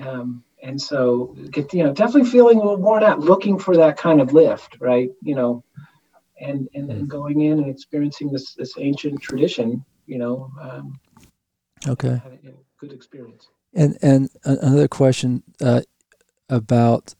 Um, 0.00 0.44
and 0.62 0.80
so 0.80 1.34
get 1.50 1.72
you 1.74 1.82
know 1.82 1.92
definitely 1.92 2.30
feeling 2.30 2.58
a 2.58 2.60
little 2.60 2.76
worn 2.76 3.02
out 3.02 3.20
looking 3.20 3.58
for 3.58 3.76
that 3.76 3.96
kind 3.96 4.20
of 4.20 4.32
lift 4.32 4.76
right 4.80 5.10
you 5.22 5.34
know 5.34 5.62
and 6.40 6.68
and 6.74 6.88
then 6.88 7.02
mm. 7.02 7.08
going 7.08 7.40
in 7.40 7.58
and 7.58 7.68
experiencing 7.68 8.30
this 8.30 8.54
this 8.54 8.74
ancient 8.78 9.20
tradition 9.20 9.84
you 10.06 10.18
know 10.18 10.50
um, 10.60 11.00
okay 11.88 12.20
good 12.78 12.92
experience 12.92 13.48
and 13.74 13.98
and 14.02 14.30
another 14.44 14.88
question 14.88 15.42
uh, 15.60 15.82
about 16.48 17.14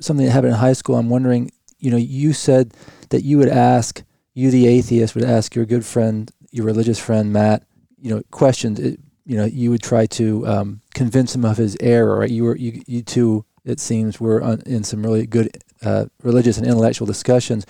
something 0.00 0.26
that 0.26 0.32
happened 0.32 0.52
in 0.52 0.58
high 0.58 0.72
school 0.72 0.96
i'm 0.96 1.10
wondering 1.10 1.50
you 1.78 1.90
know 1.90 1.96
you 1.96 2.32
said 2.32 2.72
that 3.10 3.22
you 3.22 3.38
would 3.38 3.48
ask 3.48 4.02
you 4.34 4.50
the 4.50 4.66
atheist 4.66 5.14
would 5.14 5.24
ask 5.24 5.54
your 5.54 5.64
good 5.64 5.84
friend 5.84 6.30
your 6.50 6.66
religious 6.66 6.98
friend 6.98 7.32
matt 7.32 7.64
you 8.00 8.14
know 8.14 8.22
questions 8.30 8.78
you 9.24 9.36
know 9.36 9.44
you 9.44 9.70
would 9.70 9.82
try 9.82 10.06
to 10.06 10.46
um, 10.46 10.80
convince 10.94 11.34
him 11.34 11.44
of 11.44 11.56
his 11.56 11.76
error. 11.80 12.18
Right? 12.18 12.30
You 12.30 12.44
were 12.44 12.56
you 12.56 12.82
you 12.86 13.02
two 13.02 13.44
it 13.64 13.80
seems 13.80 14.20
were 14.20 14.42
on, 14.42 14.62
in 14.66 14.84
some 14.84 15.02
really 15.02 15.26
good 15.26 15.56
uh, 15.82 16.06
religious 16.22 16.58
and 16.58 16.66
intellectual 16.66 17.06
discussions. 17.06 17.66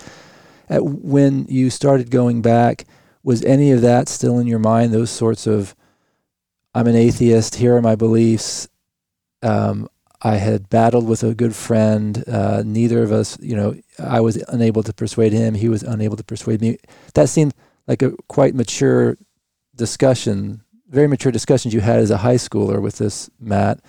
At, 0.67 0.83
when 0.83 1.45
you 1.47 1.69
started 1.69 2.11
going 2.11 2.41
back, 2.41 2.85
was 3.23 3.43
any 3.43 3.71
of 3.71 3.81
that 3.81 4.09
still 4.09 4.39
in 4.39 4.47
your 4.47 4.59
mind? 4.59 4.93
Those 4.93 5.11
sorts 5.11 5.47
of 5.47 5.75
I'm 6.73 6.87
an 6.87 6.95
atheist. 6.95 7.55
Here 7.55 7.75
are 7.75 7.81
my 7.81 7.95
beliefs. 7.95 8.67
Um, 9.41 9.87
I 10.25 10.35
had 10.37 10.69
battled 10.69 11.07
with 11.07 11.23
a 11.23 11.35
good 11.35 11.55
friend. 11.55 12.23
Uh, 12.27 12.63
neither 12.65 13.03
of 13.03 13.11
us, 13.11 13.37
you 13.39 13.55
know, 13.55 13.75
I 13.99 14.21
was 14.21 14.37
unable 14.47 14.81
to 14.83 14.93
persuade 14.93 15.33
him. 15.33 15.53
He 15.53 15.69
was 15.69 15.83
unable 15.83 16.17
to 16.17 16.23
persuade 16.23 16.61
me. 16.61 16.77
That 17.13 17.29
seemed 17.29 17.53
like 17.87 18.01
a 18.01 18.11
quite 18.27 18.55
mature 18.55 19.17
discussion 19.75 20.61
very 20.87 21.07
mature 21.07 21.31
discussions 21.31 21.73
you 21.73 21.81
had 21.81 21.99
as 21.99 22.11
a 22.11 22.17
high 22.17 22.35
schooler 22.35 22.81
with 22.81 22.97
this 22.97 23.29
Matt. 23.39 23.79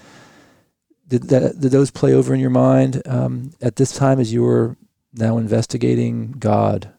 Did 1.08 1.28
that 1.28 1.60
did 1.60 1.70
those 1.70 1.90
play 1.90 2.12
over 2.12 2.34
in 2.34 2.40
your 2.40 2.50
mind 2.50 3.02
um, 3.06 3.52
at 3.62 3.76
this 3.76 3.92
time 3.92 4.18
as 4.18 4.32
you 4.32 4.42
were 4.42 4.76
now 5.14 5.38
investigating 5.38 6.32
God 6.32 6.92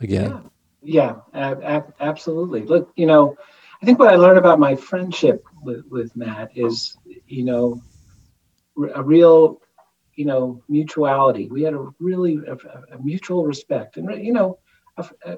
again? 0.00 0.50
Yeah, 0.82 1.16
yeah 1.34 1.54
ab- 1.62 1.94
absolutely. 2.00 2.62
Look, 2.62 2.92
you 2.96 3.06
know, 3.06 3.36
I 3.82 3.86
think 3.86 3.98
what 3.98 4.12
I 4.12 4.16
learned 4.16 4.38
about 4.38 4.58
my 4.58 4.74
friendship 4.74 5.44
with, 5.62 5.84
with 5.90 6.16
Matt 6.16 6.50
is, 6.56 6.96
you 7.26 7.44
know, 7.44 7.82
a 8.88 9.02
real, 9.02 9.60
you 10.14 10.24
know, 10.24 10.62
mutuality. 10.68 11.48
We 11.48 11.62
had 11.62 11.74
a 11.74 11.88
really 11.98 12.38
a, 12.46 12.54
a 12.94 13.02
mutual 13.02 13.44
respect, 13.44 13.96
and 13.96 14.24
you 14.24 14.32
know, 14.32 14.58
a, 14.96 15.36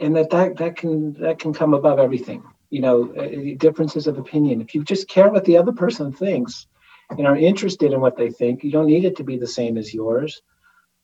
and 0.00 0.16
that, 0.16 0.30
that 0.30 0.56
that 0.56 0.76
can 0.76 1.14
that 1.14 1.38
can 1.38 1.52
come 1.52 1.74
above 1.74 1.98
everything 1.98 2.42
you 2.70 2.80
know 2.80 3.12
uh, 3.14 3.56
differences 3.58 4.06
of 4.06 4.18
opinion 4.18 4.60
if 4.60 4.74
you 4.74 4.82
just 4.84 5.08
care 5.08 5.30
what 5.30 5.44
the 5.44 5.56
other 5.56 5.72
person 5.72 6.12
thinks 6.12 6.66
and 7.10 7.26
are 7.26 7.36
interested 7.36 7.92
in 7.92 8.00
what 8.00 8.16
they 8.16 8.30
think 8.30 8.64
you 8.64 8.72
don't 8.72 8.86
need 8.86 9.04
it 9.04 9.16
to 9.16 9.24
be 9.24 9.36
the 9.36 9.46
same 9.46 9.78
as 9.78 9.94
yours 9.94 10.42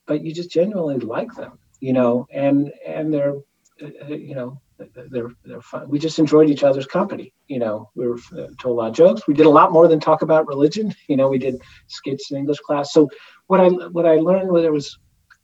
but 0.07 0.23
you 0.23 0.35
just 0.35 0.51
genuinely 0.51 0.99
like 0.99 1.33
them 1.35 1.59
you 1.81 1.93
know 1.93 2.27
and 2.33 2.73
and 2.87 3.13
they're 3.13 3.37
uh, 3.83 4.05
uh 4.05 4.15
you 4.15 4.35
know 4.35 4.61
they're 5.11 5.31
they're 5.45 5.61
fun. 5.61 5.88
We 5.88 5.99
just 5.99 6.19
enjoyed 6.19 6.51
each 6.51 6.62
other's 6.62 6.87
company. 6.87 7.33
You 7.49 7.59
know, 7.59 7.90
we 7.95 8.07
were 8.07 8.19
uh, 8.33 8.49
told 8.59 8.64
a 8.64 8.81
lot 8.81 8.90
of 8.90 8.97
jokes. 8.97 9.27
We 9.27 9.35
did 9.35 9.47
a 9.47 9.51
lot 9.51 9.73
more 9.73 9.88
than 9.88 10.01
talk 10.01 10.23
about 10.23 10.47
religion. 10.47 10.95
You 11.09 11.16
know, 11.16 11.29
we 11.29 11.38
did 11.38 11.61
skits 11.88 12.31
in 12.31 12.37
English 12.37 12.59
class. 12.59 12.93
So 12.93 13.09
what 13.49 13.61
I 13.61 13.69
what 13.69 14.07
I 14.07 14.16
learned 14.16 14.51
was 14.51 14.62
there 14.62 14.73
was 14.73 14.99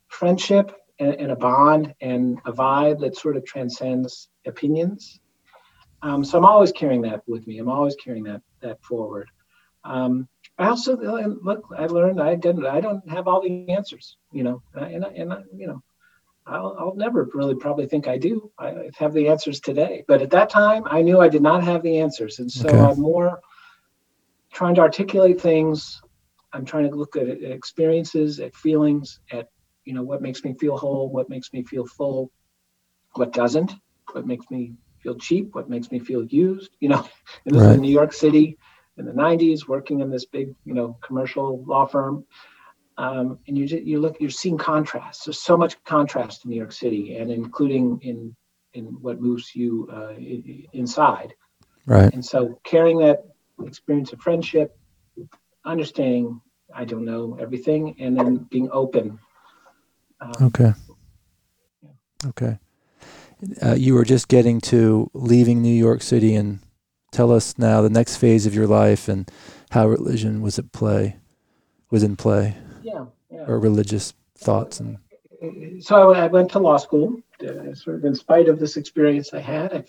friendship 0.07 0.71
and, 0.99 1.13
and 1.15 1.31
a 1.31 1.35
bond 1.35 1.93
and 2.01 2.39
a 2.45 2.53
vibe 2.53 2.99
that 3.01 3.17
sort 3.17 3.37
of 3.37 3.45
transcends 3.45 4.29
opinions. 4.45 5.19
Um, 6.01 6.23
so 6.23 6.37
I'm 6.37 6.45
always 6.45 6.71
carrying 6.71 7.01
that 7.01 7.23
with 7.27 7.45
me. 7.47 7.59
I'm 7.59 7.69
always 7.69 7.95
carrying 7.95 8.23
that 8.25 8.41
that 8.61 8.81
forward. 8.83 9.29
Um, 9.83 10.27
I 10.57 10.67
also 10.69 10.97
look. 10.97 11.65
I 11.77 11.85
learned 11.85 12.21
I 12.21 12.35
didn't. 12.35 12.65
I 12.65 12.81
don't 12.81 13.07
have 13.09 13.27
all 13.27 13.41
the 13.41 13.69
answers. 13.69 14.17
You 14.31 14.43
know, 14.43 14.63
and 14.73 15.05
I, 15.05 15.09
and 15.09 15.33
I, 15.33 15.41
you 15.55 15.67
know, 15.67 15.81
I'll, 16.47 16.75
I'll 16.79 16.95
never 16.95 17.29
really 17.33 17.55
probably 17.55 17.87
think 17.87 18.07
I 18.07 18.17
do. 18.17 18.51
I 18.57 18.89
have 18.97 19.13
the 19.13 19.27
answers 19.27 19.59
today, 19.59 20.03
but 20.07 20.21
at 20.21 20.29
that 20.31 20.49
time 20.49 20.83
I 20.85 21.01
knew 21.01 21.19
I 21.19 21.29
did 21.29 21.41
not 21.41 21.63
have 21.63 21.83
the 21.83 21.99
answers, 21.99 22.39
and 22.39 22.51
so 22.51 22.67
okay. 22.67 22.79
I'm 22.79 22.99
more 22.99 23.39
trying 24.53 24.75
to 24.75 24.81
articulate 24.81 25.39
things. 25.41 26.01
I'm 26.53 26.65
trying 26.65 26.89
to 26.89 26.95
look 26.95 27.15
at 27.15 27.27
experiences, 27.27 28.39
at 28.39 28.55
feelings, 28.55 29.19
at 29.31 29.49
you 29.85 29.93
know 29.93 30.03
what 30.03 30.21
makes 30.21 30.43
me 30.43 30.53
feel 30.59 30.77
whole, 30.77 31.09
what 31.09 31.29
makes 31.29 31.51
me 31.53 31.63
feel 31.63 31.85
full, 31.85 32.31
what 33.13 33.33
doesn't, 33.33 33.73
what 34.13 34.25
makes 34.25 34.49
me 34.49 34.73
feel 35.03 35.15
cheap, 35.15 35.53
what 35.53 35.69
makes 35.69 35.91
me 35.91 35.99
feel 35.99 36.23
used. 36.23 36.71
You 36.79 36.89
know, 36.89 37.07
and 37.45 37.55
this 37.55 37.63
right. 37.63 37.75
in 37.75 37.81
New 37.81 37.91
York 37.91 38.13
City 38.13 38.57
in 38.97 39.05
the 39.05 39.11
90s, 39.11 39.67
working 39.67 39.99
in 39.99 40.09
this 40.09 40.25
big, 40.25 40.55
you 40.65 40.73
know, 40.73 40.97
commercial 41.01 41.63
law 41.65 41.85
firm. 41.85 42.25
Um, 42.97 43.39
and 43.47 43.57
you 43.57 43.65
you 43.65 43.99
look, 43.99 44.17
you're 44.19 44.29
seeing 44.29 44.57
contrast. 44.57 45.25
There's 45.25 45.41
so 45.41 45.55
much 45.55 45.81
contrast 45.83 46.45
in 46.45 46.51
New 46.51 46.57
York 46.57 46.71
City, 46.71 47.17
and 47.17 47.31
including 47.31 47.99
in 48.01 48.35
in 48.73 48.85
what 49.01 49.21
moves 49.21 49.55
you 49.55 49.87
uh, 49.91 50.13
inside. 50.73 51.33
Right. 51.85 52.11
And 52.13 52.25
so 52.25 52.59
carrying 52.63 52.97
that 52.99 53.23
experience 53.63 54.13
of 54.13 54.19
friendship, 54.19 54.77
understanding 55.63 56.41
I 56.73 56.85
don't 56.85 57.05
know 57.05 57.37
everything, 57.39 57.95
and 57.99 58.17
then 58.17 58.47
being 58.49 58.69
open. 58.71 59.19
Um, 60.19 60.33
okay. 60.41 60.73
Okay 62.25 62.59
uh, 63.61 63.75
you 63.75 63.93
were 63.93 64.05
just 64.05 64.27
getting 64.27 64.59
to 64.61 65.09
leaving 65.13 65.61
New 65.61 65.73
York 65.73 66.01
City, 66.01 66.35
and 66.35 66.59
tell 67.11 67.31
us 67.31 67.57
now 67.57 67.81
the 67.81 67.89
next 67.89 68.17
phase 68.17 68.45
of 68.45 68.55
your 68.55 68.67
life 68.67 69.07
and 69.07 69.29
how 69.71 69.87
religion 69.87 70.41
was 70.41 70.57
at 70.57 70.71
play, 70.71 71.17
was 71.89 72.03
in 72.03 72.15
play, 72.15 72.55
yeah, 72.87 73.05
yeah. 73.29 73.45
or 73.47 73.59
religious 73.59 74.13
thoughts 74.37 74.79
and. 74.79 74.97
So 75.81 76.13
I 76.13 76.25
went 76.25 76.49
to 76.51 76.59
law 76.59 76.77
school, 76.77 77.15
uh, 77.41 77.75
sort 77.75 77.97
of 77.97 78.05
in 78.05 78.15
spite 78.15 78.49
of 78.49 78.59
this 78.59 78.75
experience 78.75 79.35
I 79.35 79.39
had. 79.39 79.71
I 79.71 79.83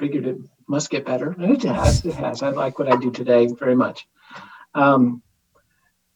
figured 0.00 0.26
it 0.26 0.38
must 0.66 0.90
get 0.90 1.06
better, 1.06 1.30
and 1.30 1.52
it 1.52 1.62
has. 1.62 2.04
It 2.04 2.14
has. 2.14 2.42
I 2.42 2.50
like 2.50 2.80
what 2.80 2.92
I 2.92 2.96
do 2.96 3.12
today 3.12 3.46
very 3.46 3.76
much. 3.76 4.08
Um, 4.74 5.22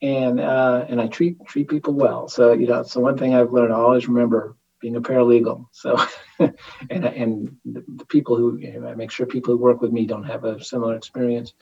and 0.02 0.40
uh, 0.40 0.84
and 0.88 1.00
I 1.00 1.06
treat 1.06 1.36
treat 1.46 1.68
people 1.68 1.94
well. 1.94 2.28
So 2.28 2.52
you 2.52 2.66
know, 2.66 2.82
so 2.82 3.00
one 3.00 3.18
thing 3.18 3.34
I've 3.34 3.52
learned, 3.52 3.72
I 3.72 3.76
always 3.76 4.08
remember 4.08 4.56
being 4.80 4.96
a 4.96 5.00
paralegal. 5.00 5.66
So, 5.72 5.96
and 6.38 7.04
and 7.04 7.56
the 7.64 8.06
people 8.08 8.36
who 8.36 8.58
you 8.58 8.80
know, 8.80 8.88
I 8.88 8.94
make 8.94 9.10
sure 9.10 9.26
people 9.26 9.54
who 9.54 9.62
work 9.62 9.80
with 9.80 9.92
me 9.92 10.06
don't 10.06 10.24
have 10.24 10.44
a 10.44 10.62
similar 10.62 10.96
experience. 10.96 11.52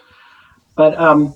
But 0.75 0.97
um, 0.97 1.35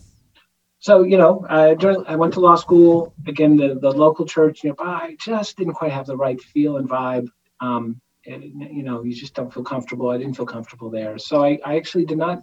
so 0.83 1.03
you 1.03 1.17
know, 1.17 1.47
I, 1.49 1.75
during, 1.75 2.05
I 2.07 2.17
went 2.17 2.35
to 2.35 2.41
law 2.41 2.57
school. 2.57 3.15
Again, 3.27 3.57
the 3.57 3.69
the 3.81 3.91
local 3.91 4.27
church 4.27 4.65
nearby 4.65 5.17
just 5.19 5.57
didn't 5.57 5.75
quite 5.75 5.93
have 5.93 6.07
the 6.07 6.17
right 6.17 6.41
feel 6.41 6.77
and 6.77 6.89
vibe. 6.89 7.29
Um, 7.61 8.01
and, 8.27 8.43
you 8.79 8.83
know, 8.83 9.03
you 9.03 9.15
just 9.15 9.35
don't 9.35 9.53
feel 9.53 9.65
comfortable. 9.65 10.11
I 10.11 10.19
didn't 10.19 10.37
feel 10.37 10.47
comfortable 10.47 10.91
there, 10.91 11.19
so 11.19 11.45
I, 11.45 11.59
I 11.65 11.77
actually 11.77 12.05
did 12.05 12.19
not 12.19 12.43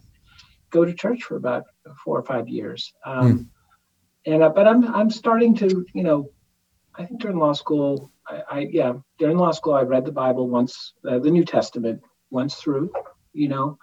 go 0.71 0.85
to 0.85 0.93
church 0.93 1.23
for 1.23 1.35
about 1.35 1.63
four 2.03 2.17
or 2.17 2.23
five 2.23 2.47
years. 2.47 2.93
Um, 3.05 3.25
mm. 3.27 3.47
And 4.25 4.43
uh, 4.43 4.49
but 4.49 4.67
I'm 4.67 4.81
I'm 4.95 5.09
starting 5.09 5.53
to 5.57 5.85
you 5.93 6.03
know, 6.03 6.31
I 6.95 7.05
think 7.05 7.21
during 7.21 7.37
law 7.37 7.53
school 7.53 8.11
I, 8.29 8.43
I, 8.49 8.59
yeah, 8.71 8.93
during 9.17 9.37
law 9.37 9.51
school, 9.51 9.73
I 9.73 9.81
read 9.81 10.05
the 10.05 10.11
Bible 10.11 10.47
once, 10.47 10.93
uh, 11.09 11.19
the 11.19 11.31
New 11.31 11.43
Testament 11.43 12.01
once 12.29 12.55
through, 12.55 12.91
you 13.33 13.47
know, 13.47 13.77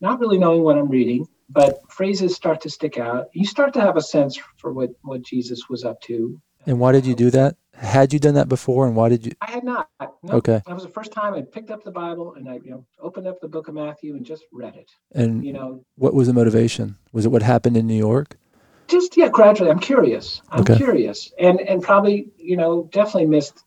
not 0.00 0.20
really 0.20 0.38
knowing 0.38 0.62
what 0.62 0.78
I'm 0.78 0.88
reading, 0.88 1.26
but 1.50 1.80
phrases 1.90 2.34
start 2.34 2.60
to 2.62 2.70
stick 2.70 2.98
out. 2.98 3.26
You 3.32 3.46
start 3.46 3.72
to 3.74 3.80
have 3.80 3.96
a 3.96 4.02
sense 4.02 4.38
for 4.58 4.72
what, 4.72 4.90
what 5.02 5.22
Jesus 5.22 5.68
was 5.68 5.84
up 5.84 6.00
to. 6.02 6.40
And 6.66 6.78
why 6.78 6.92
did 6.92 7.06
you 7.06 7.14
do 7.14 7.30
that? 7.30 7.56
Had 7.74 8.12
you 8.12 8.18
done 8.18 8.34
that 8.34 8.48
before, 8.48 8.86
and 8.86 8.96
why 8.96 9.08
did 9.08 9.24
you? 9.24 9.32
I 9.40 9.50
had 9.50 9.64
not. 9.64 9.88
No, 10.22 10.34
Okay. 10.34 10.62
That 10.66 10.74
was 10.74 10.82
the 10.82 10.90
first 10.90 11.12
time 11.12 11.34
I 11.34 11.42
picked 11.42 11.70
up 11.70 11.84
the 11.84 11.92
Bible 11.92 12.34
and 12.34 12.48
I, 12.48 12.54
you 12.64 12.70
know, 12.72 12.84
opened 13.00 13.26
up 13.28 13.40
the 13.40 13.48
book 13.48 13.68
of 13.68 13.74
Matthew 13.74 14.16
and 14.16 14.26
just 14.26 14.44
read 14.52 14.74
it. 14.76 14.90
And 15.14 15.44
You 15.44 15.52
know, 15.52 15.84
what 15.96 16.12
was 16.12 16.26
the 16.26 16.34
motivation? 16.34 16.96
Was 17.12 17.24
it 17.24 17.30
what 17.30 17.42
happened 17.42 17.76
in 17.76 17.86
New 17.86 17.96
York? 17.96 18.36
just 18.88 19.16
yeah, 19.16 19.28
gradually. 19.28 19.70
I'm 19.70 19.78
curious. 19.78 20.42
I'm 20.50 20.62
Okay. 20.62 20.74
curious, 20.74 21.32
and 21.38 21.60
and 21.60 21.82
probably 21.82 22.32
you 22.36 22.56
know 22.56 22.88
definitely 22.92 23.26
missed 23.26 23.64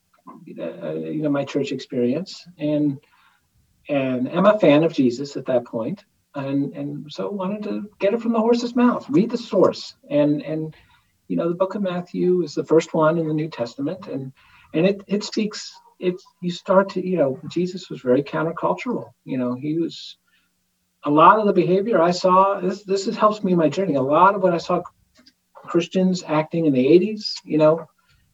uh, 0.59 0.93
you 0.93 1.21
know 1.21 1.29
my 1.29 1.45
church 1.45 1.71
experience, 1.71 2.45
and 2.57 2.99
and 3.89 4.29
I'm 4.29 4.45
a 4.45 4.59
fan 4.59 4.83
of 4.83 4.93
Jesus 4.93 5.37
at 5.37 5.45
that 5.47 5.65
point, 5.65 6.03
and 6.35 6.73
and 6.73 7.11
so 7.11 7.29
wanted 7.29 7.63
to 7.63 7.89
get 7.99 8.13
it 8.13 8.21
from 8.21 8.33
the 8.33 8.39
horse's 8.39 8.75
mouth, 8.75 9.05
read 9.09 9.29
the 9.29 9.37
source, 9.37 9.95
and 10.09 10.41
and 10.41 10.75
you 11.27 11.35
know 11.35 11.49
the 11.49 11.55
book 11.55 11.75
of 11.75 11.81
Matthew 11.81 12.41
is 12.43 12.53
the 12.53 12.65
first 12.65 12.93
one 12.93 13.17
in 13.17 13.27
the 13.27 13.33
New 13.33 13.49
Testament, 13.49 14.07
and 14.07 14.31
and 14.73 14.85
it 14.85 15.03
it 15.07 15.23
speaks. 15.23 15.71
It's 15.99 16.23
you 16.41 16.49
start 16.49 16.89
to 16.91 17.07
you 17.07 17.17
know 17.17 17.39
Jesus 17.49 17.89
was 17.89 18.01
very 18.01 18.23
countercultural. 18.23 19.09
You 19.25 19.37
know 19.37 19.53
he 19.55 19.77
was 19.77 20.17
a 21.03 21.09
lot 21.09 21.39
of 21.39 21.45
the 21.45 21.53
behavior 21.53 22.01
I 22.01 22.11
saw. 22.11 22.59
This 22.59 22.83
this 22.83 23.07
is, 23.07 23.17
helps 23.17 23.43
me 23.43 23.51
in 23.51 23.57
my 23.57 23.69
journey. 23.69 23.95
A 23.95 24.01
lot 24.01 24.35
of 24.35 24.41
what 24.41 24.53
I 24.53 24.57
saw 24.57 24.81
Christians 25.53 26.23
acting 26.27 26.65
in 26.65 26.73
the 26.73 26.85
80s, 26.85 27.33
you 27.43 27.57
know, 27.57 27.85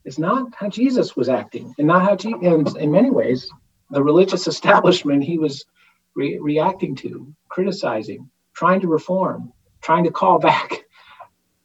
is 0.06 0.18
not 0.18 0.54
how 0.56 0.70
Jesus 0.70 1.16
was 1.16 1.30
acting, 1.30 1.74
and 1.78 1.88
not 1.88 2.04
how, 2.04 2.16
Je- 2.16 2.34
and 2.42 2.76
in 2.78 2.92
many 2.92 3.10
ways, 3.10 3.50
the 3.90 4.04
religious 4.04 4.48
establishment 4.54 5.24
he 5.24 5.38
was 5.38 5.66
re- 6.18 6.40
reacting 6.40 6.96
to, 6.96 7.34
criticizing, 7.48 8.30
trying 8.54 8.82
to 8.82 8.88
reform, 8.88 9.54
trying 9.82 10.04
to 10.04 10.12
call 10.12 10.40
back, 10.40 10.84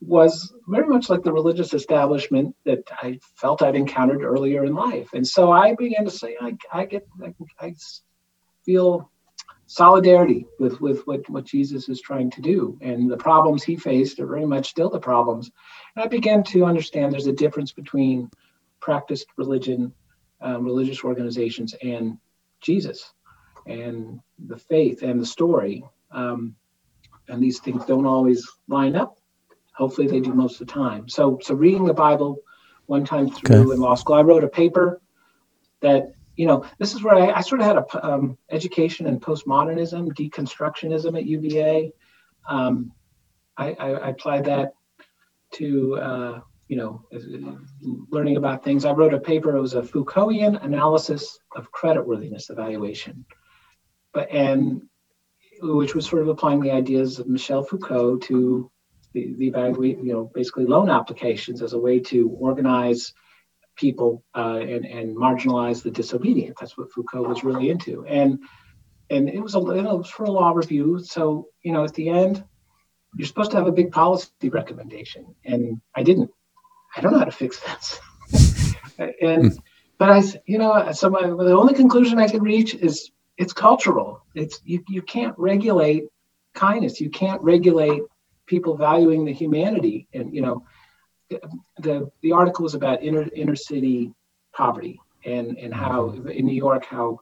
was 0.00 0.52
very 0.68 0.86
much 0.86 1.08
like 1.08 1.22
the 1.22 1.32
religious 1.32 1.74
establishment 1.74 2.54
that 2.64 2.82
I 2.90 3.18
felt 3.36 3.62
I'd 3.62 3.76
encountered 3.76 4.22
earlier 4.22 4.64
in 4.64 4.74
life. 4.74 5.08
And 5.14 5.26
so 5.26 5.50
I 5.50 5.74
began 5.74 6.04
to 6.04 6.10
say, 6.10 6.36
I, 6.40 6.56
I 6.72 6.84
get, 6.86 7.06
I, 7.24 7.34
I 7.58 7.74
feel 8.64 9.10
solidarity 9.66 10.44
with 10.58 10.80
with 10.80 11.06
what, 11.06 11.28
what 11.30 11.44
Jesus 11.44 11.88
is 11.88 12.00
trying 12.00 12.30
to 12.32 12.42
do. 12.42 12.76
And 12.82 13.10
the 13.10 13.16
problems 13.16 13.62
he 13.62 13.76
faced 13.76 14.20
are 14.20 14.26
very 14.26 14.46
much 14.46 14.68
still 14.68 14.90
the 14.90 14.98
problems. 14.98 15.50
And 15.94 16.04
I 16.04 16.08
began 16.08 16.42
to 16.44 16.64
understand 16.64 17.12
there's 17.12 17.28
a 17.28 17.32
difference 17.32 17.72
between 17.72 18.28
practiced 18.80 19.28
religion, 19.38 19.94
um, 20.40 20.64
religious 20.64 21.04
organizations, 21.04 21.74
and 21.80 22.18
Jesus, 22.60 23.14
and 23.66 24.20
the 24.38 24.58
faith 24.58 25.02
and 25.02 25.20
the 25.20 25.26
story. 25.26 25.84
Um, 26.10 26.56
and 27.28 27.42
these 27.42 27.60
things 27.60 27.84
don't 27.84 28.06
always 28.06 28.46
line 28.68 28.96
up. 28.96 29.18
Hopefully, 29.76 30.06
they 30.06 30.20
do 30.20 30.34
most 30.34 30.60
of 30.60 30.66
the 30.66 30.72
time. 30.72 31.08
So, 31.08 31.38
so 31.42 31.54
reading 31.54 31.84
the 31.84 31.94
Bible 31.94 32.38
one 32.86 33.04
time 33.04 33.30
through 33.30 33.72
Okay. 33.72 33.72
in 33.72 33.80
law 33.80 33.94
school, 33.94 34.16
I 34.16 34.22
wrote 34.22 34.44
a 34.44 34.48
paper 34.48 35.00
that 35.80 36.12
you 36.36 36.46
know, 36.46 36.64
this 36.78 36.94
is 36.94 37.02
where 37.02 37.14
I, 37.14 37.30
I 37.38 37.40
sort 37.42 37.60
of 37.60 37.66
had 37.66 37.76
a 37.76 38.06
um, 38.06 38.38
education 38.50 39.06
in 39.06 39.20
postmodernism, 39.20 40.08
deconstructionism 40.14 41.16
at 41.16 41.26
UVA. 41.26 41.92
Um, 42.48 42.92
I, 43.56 43.72
I, 43.78 43.90
I 43.90 44.08
applied 44.10 44.46
that 44.46 44.72
to, 45.54 45.96
uh, 45.96 46.40
you 46.68 46.76
know, 46.76 47.04
learning 48.10 48.38
about 48.38 48.64
things. 48.64 48.84
I 48.84 48.92
wrote 48.92 49.12
a 49.12 49.20
paper. 49.20 49.54
It 49.54 49.60
was 49.60 49.74
a 49.74 49.82
Foucaultian 49.82 50.56
analysis 50.56 51.38
of 51.54 51.70
creditworthiness 51.70 52.50
evaluation, 52.50 53.26
and 54.14 54.82
which 55.62 55.94
was 55.94 56.06
sort 56.06 56.22
of 56.22 56.28
applying 56.28 56.60
the 56.60 56.70
ideas 56.70 57.18
of 57.18 57.28
Michel 57.28 57.62
Foucault 57.62 58.18
to 58.18 58.70
the, 59.12 59.34
the 59.38 59.46
evaluate, 59.46 59.98
you 59.98 60.12
know, 60.12 60.30
basically 60.34 60.66
loan 60.66 60.90
applications 60.90 61.62
as 61.62 61.72
a 61.72 61.78
way 61.78 62.00
to 62.00 62.28
organize 62.30 63.12
people 63.76 64.24
uh, 64.34 64.58
and 64.60 64.84
and 64.84 65.16
marginalize 65.16 65.82
the 65.82 65.90
disobedient. 65.90 66.56
That's 66.58 66.76
what 66.76 66.92
Foucault 66.92 67.28
was 67.28 67.44
really 67.44 67.70
into, 67.70 68.04
and 68.06 68.38
and 69.10 69.28
it 69.28 69.40
was 69.40 69.54
a 69.54 69.58
it 69.58 69.82
was 69.82 70.10
for 70.10 70.24
a 70.24 70.30
law 70.30 70.52
review. 70.52 71.00
So 71.02 71.48
you 71.62 71.72
know, 71.72 71.84
at 71.84 71.94
the 71.94 72.08
end, 72.08 72.44
you're 73.16 73.26
supposed 73.26 73.50
to 73.52 73.56
have 73.56 73.66
a 73.66 73.72
big 73.72 73.92
policy 73.92 74.48
recommendation, 74.48 75.34
and 75.44 75.80
I 75.94 76.02
didn't. 76.02 76.30
I 76.96 77.00
don't 77.00 77.12
know 77.12 77.18
how 77.18 77.24
to 77.24 77.30
fix 77.30 77.60
this, 77.60 78.74
and 79.22 79.58
but 79.98 80.10
I, 80.10 80.22
you 80.46 80.58
know 80.58 80.92
so 80.92 81.08
my, 81.10 81.22
the 81.22 81.56
only 81.56 81.74
conclusion 81.74 82.18
I 82.18 82.28
could 82.28 82.42
reach 82.42 82.74
is 82.74 83.10
it's 83.36 83.52
cultural. 83.52 84.24
It's 84.34 84.60
you 84.64 84.84
you 84.88 85.02
can't 85.02 85.38
regulate 85.38 86.04
kindness. 86.54 87.00
You 87.00 87.10
can't 87.10 87.42
regulate 87.42 88.02
people 88.46 88.76
valuing 88.76 89.24
the 89.24 89.32
humanity, 89.32 90.08
and 90.12 90.34
you 90.34 90.42
know 90.42 90.64
the 91.78 92.10
the 92.22 92.32
article 92.32 92.62
was 92.62 92.74
about 92.74 93.02
inner 93.02 93.28
inner 93.34 93.56
city 93.56 94.12
poverty 94.52 95.00
and 95.24 95.56
and 95.58 95.72
how 95.72 96.10
in 96.10 96.46
New 96.46 96.54
York 96.54 96.84
how 96.84 97.20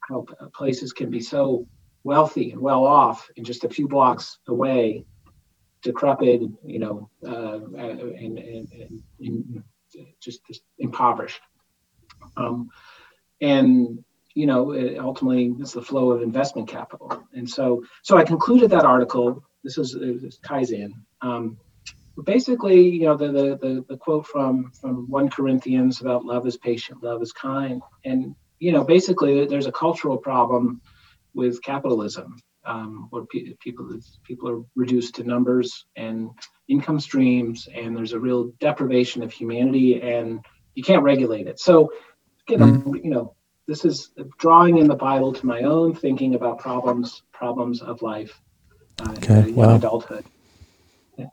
how 0.00 0.24
places 0.54 0.92
can 0.92 1.10
be 1.10 1.20
so 1.20 1.66
wealthy 2.04 2.52
and 2.52 2.60
well 2.60 2.84
off 2.84 3.28
and 3.36 3.44
just 3.44 3.64
a 3.64 3.68
few 3.68 3.86
blocks 3.86 4.38
away, 4.48 5.04
decrepit, 5.82 6.42
you 6.64 6.78
know, 6.78 7.10
uh, 7.26 7.60
and, 7.76 8.00
and, 8.00 8.38
and, 8.38 9.02
and 9.20 9.64
just, 10.20 10.44
just 10.46 10.62
impoverished. 10.78 11.40
Um, 12.36 12.70
and 13.40 14.02
you 14.34 14.46
know, 14.46 14.72
it 14.72 14.98
ultimately 14.98 15.54
it's 15.60 15.72
the 15.72 15.82
flow 15.82 16.12
of 16.12 16.22
investment 16.22 16.68
capital. 16.68 17.22
And 17.32 17.48
so 17.48 17.84
so 18.02 18.16
I 18.16 18.24
concluded 18.24 18.70
that 18.70 18.84
article. 18.84 19.42
This 19.64 19.78
is 19.78 19.92
this 19.92 20.38
ties 20.38 20.70
in. 20.70 20.94
Um, 21.20 21.58
basically, 22.24 22.88
you 22.88 23.04
know, 23.04 23.16
the, 23.16 23.28
the 23.28 23.58
the 23.60 23.84
the 23.88 23.96
quote 23.96 24.26
from 24.26 24.72
from 24.80 25.10
one 25.10 25.28
Corinthians 25.28 26.00
about 26.00 26.24
love 26.24 26.46
is 26.46 26.56
patient, 26.56 27.02
love 27.02 27.22
is 27.22 27.32
kind, 27.32 27.82
and 28.04 28.34
you 28.60 28.72
know, 28.72 28.84
basically, 28.84 29.46
there's 29.46 29.66
a 29.66 29.72
cultural 29.72 30.18
problem 30.18 30.80
with 31.34 31.62
capitalism, 31.62 32.36
um, 32.66 33.06
where 33.10 33.24
pe- 33.24 33.54
people 33.60 33.90
people 34.24 34.48
are 34.50 34.62
reduced 34.76 35.14
to 35.16 35.24
numbers 35.24 35.86
and 35.96 36.30
income 36.68 37.00
streams, 37.00 37.68
and 37.74 37.96
there's 37.96 38.12
a 38.12 38.20
real 38.20 38.52
deprivation 38.60 39.22
of 39.22 39.32
humanity, 39.32 40.00
and 40.02 40.44
you 40.74 40.82
can't 40.82 41.02
regulate 41.02 41.46
it. 41.46 41.58
So, 41.58 41.90
you 42.48 42.58
know, 42.58 42.94
you 43.02 43.10
know, 43.10 43.34
this 43.70 43.84
is 43.84 44.10
drawing 44.38 44.78
in 44.78 44.88
the 44.88 44.96
Bible 44.96 45.32
to 45.32 45.46
my 45.46 45.60
own 45.60 45.94
thinking 45.94 46.34
about 46.34 46.58
problems 46.58 47.22
problems 47.32 47.80
of 47.82 48.02
life 48.02 48.42
uh, 49.00 49.12
Okay, 49.12 49.48
in 49.48 49.54
wow. 49.54 49.76
adulthood. 49.76 50.24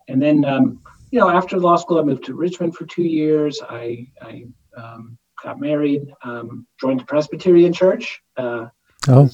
And 0.08 0.22
then, 0.22 0.46
um, 0.46 0.80
you 1.10 1.20
know, 1.20 1.30
after 1.30 1.58
law 1.58 1.78
school, 1.78 1.98
I 1.98 2.04
moved 2.04 2.26
to 2.26 2.36
Richmond 2.36 2.76
for 2.76 2.86
two 2.86 3.08
years. 3.22 3.60
I, 3.68 4.08
I 4.22 4.46
um, 4.78 5.18
got 5.44 5.60
married, 5.60 6.14
um, 6.24 6.68
joined 6.80 7.00
the 7.00 7.06
Presbyterian 7.06 7.74
Church. 7.74 8.22
Uh, 8.38 8.68
Oh, 9.08 9.30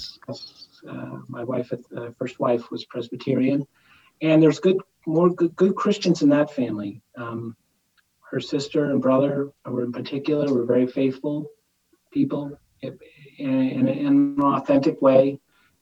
uh, 0.87 1.17
my 1.27 1.43
wife, 1.43 1.73
uh, 1.73 2.09
first 2.19 2.39
wife, 2.39 2.69
was 2.69 2.85
Presbyterian, 2.85 3.65
and 4.21 4.43
there's 4.43 4.59
good, 4.59 4.77
more 5.07 5.29
good, 5.31 5.55
good 5.55 5.75
Christians 5.75 6.21
in 6.21 6.29
that 6.29 6.51
family. 6.51 7.01
Um, 7.17 7.55
her 8.29 8.39
sister 8.39 8.91
and 8.91 9.01
brother 9.01 9.51
were 9.65 9.83
in 9.83 9.91
particular 9.91 10.53
were 10.53 10.65
very 10.65 10.85
faithful 10.85 11.49
people 12.11 12.59
in, 12.83 13.61
in, 13.61 13.87
in 13.87 14.07
an 14.07 14.41
authentic 14.41 15.01
way. 15.01 15.39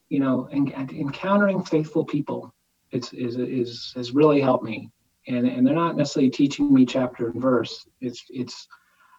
You 0.09 0.19
know, 0.19 0.49
and, 0.51 0.71
and 0.73 0.91
encountering 0.91 1.63
faithful 1.63 2.03
people 2.03 2.53
is, 2.91 3.13
is 3.13 3.37
is 3.37 3.93
has 3.95 4.11
really 4.11 4.41
helped 4.41 4.65
me. 4.65 4.91
And 5.27 5.47
and 5.47 5.65
they're 5.65 5.73
not 5.73 5.95
necessarily 5.95 6.29
teaching 6.29 6.73
me 6.73 6.85
chapter 6.85 7.29
and 7.29 7.41
verse. 7.41 7.87
It's 8.01 8.25
it's 8.29 8.67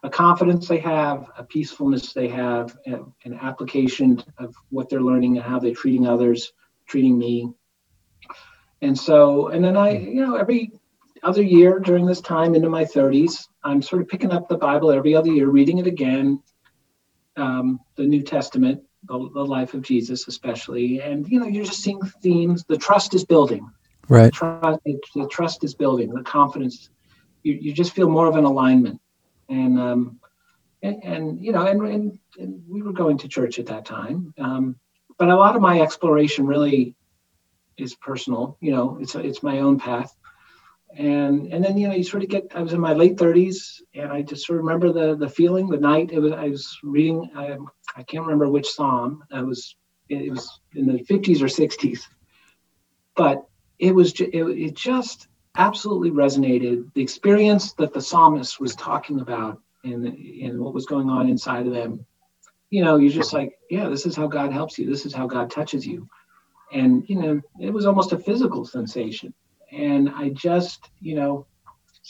a 0.02 0.10
confidence 0.10 0.66
they 0.66 0.78
have, 0.78 1.30
a 1.36 1.44
peacefulness 1.44 2.12
they 2.12 2.28
have, 2.28 2.76
an 2.86 3.38
application 3.40 4.22
of 4.38 4.54
what 4.70 4.88
they're 4.88 5.00
learning 5.00 5.36
and 5.36 5.46
how 5.46 5.60
they're 5.60 5.74
treating 5.74 6.06
others, 6.06 6.52
treating 6.86 7.16
me. 7.16 7.52
And 8.80 8.98
so, 8.98 9.48
and 9.48 9.64
then 9.64 9.76
I, 9.76 9.98
you 9.98 10.26
know, 10.26 10.34
every 10.34 10.72
other 11.22 11.42
year 11.42 11.78
during 11.78 12.04
this 12.04 12.20
time 12.20 12.56
into 12.56 12.68
my 12.68 12.84
30s, 12.84 13.46
I'm 13.62 13.80
sort 13.80 14.02
of 14.02 14.08
picking 14.08 14.32
up 14.32 14.48
the 14.48 14.58
Bible 14.58 14.90
every 14.90 15.14
other 15.14 15.30
year, 15.30 15.48
reading 15.48 15.78
it 15.78 15.86
again, 15.86 16.42
um, 17.36 17.80
the 17.96 18.04
New 18.04 18.22
Testament, 18.22 18.82
the, 19.04 19.30
the 19.34 19.44
life 19.44 19.74
of 19.74 19.82
Jesus, 19.82 20.28
especially. 20.28 21.00
And, 21.00 21.28
you 21.28 21.40
know, 21.40 21.46
you're 21.46 21.64
just 21.64 21.82
seeing 21.82 22.00
themes. 22.22 22.64
The 22.68 22.76
trust 22.76 23.14
is 23.14 23.24
building 23.24 23.70
right. 24.08 24.32
trust, 24.32 24.80
the 24.84 25.28
trust 25.30 25.64
is 25.64 25.74
building, 25.74 26.12
the 26.12 26.22
confidence. 26.22 26.90
You, 27.42 27.54
you 27.54 27.72
just 27.72 27.92
feel 27.92 28.08
more 28.08 28.26
of 28.26 28.36
an 28.36 28.44
alignment, 28.44 29.00
and 29.48 29.78
um, 29.78 30.20
and, 30.82 31.02
and 31.02 31.44
you 31.44 31.52
know, 31.52 31.66
and, 31.66 31.82
and 31.82 32.18
and 32.38 32.62
we 32.68 32.82
were 32.82 32.92
going 32.92 33.18
to 33.18 33.28
church 33.28 33.58
at 33.58 33.66
that 33.66 33.84
time, 33.84 34.32
um, 34.38 34.76
but 35.18 35.28
a 35.28 35.36
lot 35.36 35.56
of 35.56 35.62
my 35.62 35.80
exploration 35.80 36.46
really 36.46 36.94
is 37.76 37.94
personal. 37.96 38.56
You 38.60 38.72
know, 38.72 38.98
it's 39.00 39.14
it's 39.14 39.42
my 39.42 39.58
own 39.60 39.78
path, 39.78 40.14
and 40.96 41.52
and 41.52 41.64
then 41.64 41.76
you 41.78 41.88
know, 41.88 41.94
you 41.94 42.04
sort 42.04 42.22
of 42.22 42.28
get. 42.28 42.52
I 42.54 42.62
was 42.62 42.72
in 42.72 42.80
my 42.80 42.92
late 42.92 43.18
thirties, 43.18 43.82
and 43.94 44.12
I 44.12 44.22
just 44.22 44.46
sort 44.46 44.58
of 44.58 44.64
remember 44.64 44.92
the 44.92 45.16
the 45.16 45.28
feeling, 45.28 45.68
the 45.68 45.78
night. 45.78 46.10
It 46.12 46.18
was 46.18 46.32
I 46.32 46.48
was 46.48 46.78
reading. 46.82 47.30
I, 47.34 47.56
I 47.96 48.02
can't 48.02 48.24
remember 48.24 48.48
which 48.48 48.68
psalm. 48.68 49.22
I 49.32 49.42
was 49.42 49.76
it 50.08 50.30
was 50.30 50.60
in 50.74 50.86
the 50.86 51.02
fifties 51.04 51.42
or 51.42 51.48
sixties, 51.48 52.06
but 53.16 53.46
it 53.78 53.94
was 53.94 54.12
ju- 54.12 54.30
it, 54.32 54.44
it 54.44 54.74
just 54.74 55.28
absolutely 55.56 56.10
resonated 56.10 56.92
the 56.94 57.02
experience 57.02 57.72
that 57.74 57.92
the 57.92 58.00
psalmist 58.00 58.60
was 58.60 58.74
talking 58.74 59.20
about 59.20 59.60
and 59.84 60.06
and 60.06 60.60
what 60.60 60.74
was 60.74 60.86
going 60.86 61.08
on 61.08 61.28
inside 61.28 61.66
of 61.66 61.72
them, 61.72 62.04
you 62.70 62.82
know, 62.84 62.96
you're 62.96 63.12
just 63.12 63.32
like, 63.32 63.54
yeah, 63.70 63.88
this 63.88 64.06
is 64.06 64.16
how 64.16 64.26
God 64.26 64.52
helps 64.52 64.78
you. 64.78 64.86
This 64.86 65.06
is 65.06 65.14
how 65.14 65.26
God 65.26 65.50
touches 65.50 65.86
you, 65.86 66.08
and 66.72 67.08
you 67.08 67.16
know, 67.16 67.40
it 67.60 67.70
was 67.70 67.86
almost 67.86 68.12
a 68.12 68.18
physical 68.18 68.64
sensation. 68.64 69.32
And 69.72 70.10
I 70.10 70.30
just, 70.30 70.90
you 71.00 71.14
know, 71.14 71.46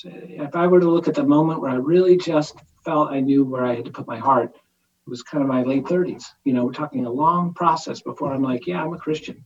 if 0.04 0.56
I 0.56 0.66
were 0.66 0.80
to 0.80 0.90
look 0.90 1.08
at 1.08 1.14
the 1.14 1.24
moment 1.24 1.60
where 1.60 1.70
I 1.70 1.76
really 1.76 2.16
just 2.16 2.56
felt 2.84 3.12
I 3.12 3.20
knew 3.20 3.44
where 3.44 3.64
I 3.64 3.74
had 3.74 3.84
to 3.84 3.90
put 3.90 4.06
my 4.06 4.18
heart, 4.18 4.54
it 4.54 5.10
was 5.10 5.22
kind 5.22 5.42
of 5.42 5.48
my 5.48 5.62
late 5.62 5.84
30s. 5.84 6.24
You 6.44 6.52
know, 6.52 6.64
we're 6.64 6.72
talking 6.72 7.06
a 7.06 7.10
long 7.10 7.54
process 7.54 8.00
before 8.00 8.32
I'm 8.32 8.42
like, 8.42 8.66
yeah, 8.66 8.82
I'm 8.82 8.92
a 8.92 8.98
Christian. 8.98 9.44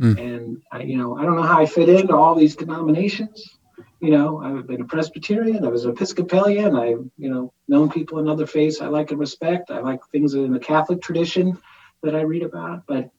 Mm. 0.00 0.18
And 0.18 0.62
I, 0.72 0.82
you 0.82 0.98
know, 0.98 1.16
I 1.16 1.22
don't 1.22 1.36
know 1.36 1.42
how 1.42 1.60
I 1.60 1.66
fit 1.66 1.88
into 1.88 2.14
all 2.14 2.34
these 2.34 2.56
denominations. 2.56 3.58
You 4.00 4.10
know, 4.10 4.42
I've 4.42 4.66
been 4.66 4.82
a 4.82 4.86
Presbyterian, 4.86 5.64
I 5.64 5.68
was 5.68 5.84
an 5.84 5.92
Episcopalian, 5.92 6.76
I, 6.76 6.88
you 6.88 7.30
know, 7.30 7.52
known 7.68 7.90
people 7.90 8.18
in 8.18 8.28
other 8.28 8.46
faiths 8.46 8.80
I 8.80 8.86
like 8.86 9.10
and 9.10 9.20
respect. 9.20 9.70
I 9.70 9.80
like 9.80 10.00
things 10.12 10.34
in 10.34 10.52
the 10.52 10.58
Catholic 10.58 11.00
tradition 11.00 11.58
that 12.02 12.14
I 12.14 12.20
read 12.20 12.42
about, 12.42 12.82
but 12.86 13.10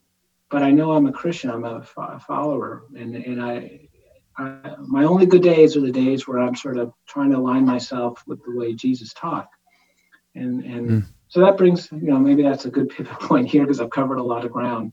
but 0.49 0.61
I 0.61 0.71
know 0.71 0.91
I'm 0.91 1.07
a 1.07 1.11
Christian. 1.11 1.49
I'm 1.49 1.65
a, 1.65 1.85
a 1.97 2.19
follower, 2.19 2.83
and 2.95 3.15
and 3.15 3.41
I, 3.41 3.84
I, 4.37 4.75
my 4.79 5.03
only 5.03 5.25
good 5.25 5.43
days 5.43 5.77
are 5.77 5.81
the 5.81 5.91
days 5.91 6.27
where 6.27 6.39
I'm 6.39 6.55
sort 6.55 6.77
of 6.77 6.93
trying 7.07 7.31
to 7.31 7.37
align 7.37 7.65
myself 7.65 8.23
with 8.27 8.43
the 8.43 8.55
way 8.55 8.73
Jesus 8.73 9.13
taught, 9.13 9.47
and 10.35 10.63
and 10.63 10.89
mm. 10.89 11.05
so 11.27 11.39
that 11.39 11.57
brings 11.57 11.89
you 11.91 12.09
know 12.09 12.19
maybe 12.19 12.43
that's 12.43 12.65
a 12.65 12.69
good 12.69 12.89
pivot 12.89 13.19
point 13.21 13.47
here 13.47 13.63
because 13.63 13.79
I've 13.79 13.89
covered 13.89 14.17
a 14.17 14.23
lot 14.23 14.45
of 14.45 14.51
ground 14.51 14.91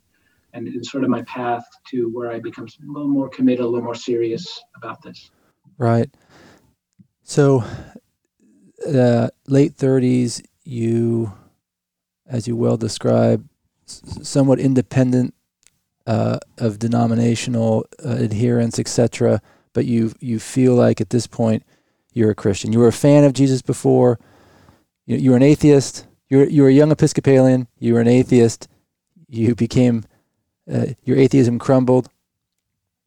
and 0.54 0.68
it's 0.68 0.90
sort 0.90 1.04
of 1.04 1.10
my 1.10 1.22
path 1.22 1.64
to 1.90 2.08
where 2.10 2.30
I 2.30 2.38
become 2.38 2.66
a 2.66 2.92
little 2.92 3.08
more 3.08 3.28
committed, 3.28 3.64
a 3.64 3.68
little 3.68 3.84
more 3.84 3.94
serious 3.94 4.62
about 4.76 5.02
this. 5.02 5.30
Right. 5.78 6.10
So, 7.22 7.64
uh, 8.86 9.28
late 9.46 9.76
30s, 9.76 10.44
you, 10.64 11.32
as 12.26 12.46
you 12.46 12.56
well 12.56 12.76
describe, 12.76 13.48
somewhat 13.86 14.58
independent 14.58 15.34
uh, 16.06 16.38
of 16.58 16.78
denominational 16.78 17.86
uh, 18.04 18.10
adherence, 18.10 18.78
etc. 18.78 19.40
But 19.72 19.86
you 19.86 20.12
you 20.20 20.38
feel 20.38 20.74
like 20.74 21.00
at 21.00 21.10
this 21.10 21.26
point 21.26 21.64
you're 22.12 22.30
a 22.30 22.34
Christian. 22.34 22.72
You 22.72 22.80
were 22.80 22.88
a 22.88 22.92
fan 22.92 23.24
of 23.24 23.32
Jesus 23.32 23.62
before. 23.62 24.18
You, 25.06 25.16
you 25.16 25.30
were 25.30 25.36
an 25.36 25.42
atheist. 25.42 26.06
You're 26.28 26.48
you 26.48 26.62
were 26.62 26.68
a 26.68 26.72
young 26.72 26.92
Episcopalian. 26.92 27.68
You 27.78 27.94
were 27.94 28.00
an 28.00 28.08
atheist. 28.08 28.68
You 29.28 29.54
became 29.54 30.04
uh, 30.70 30.86
your 31.04 31.16
atheism 31.16 31.58
crumbled. 31.58 32.08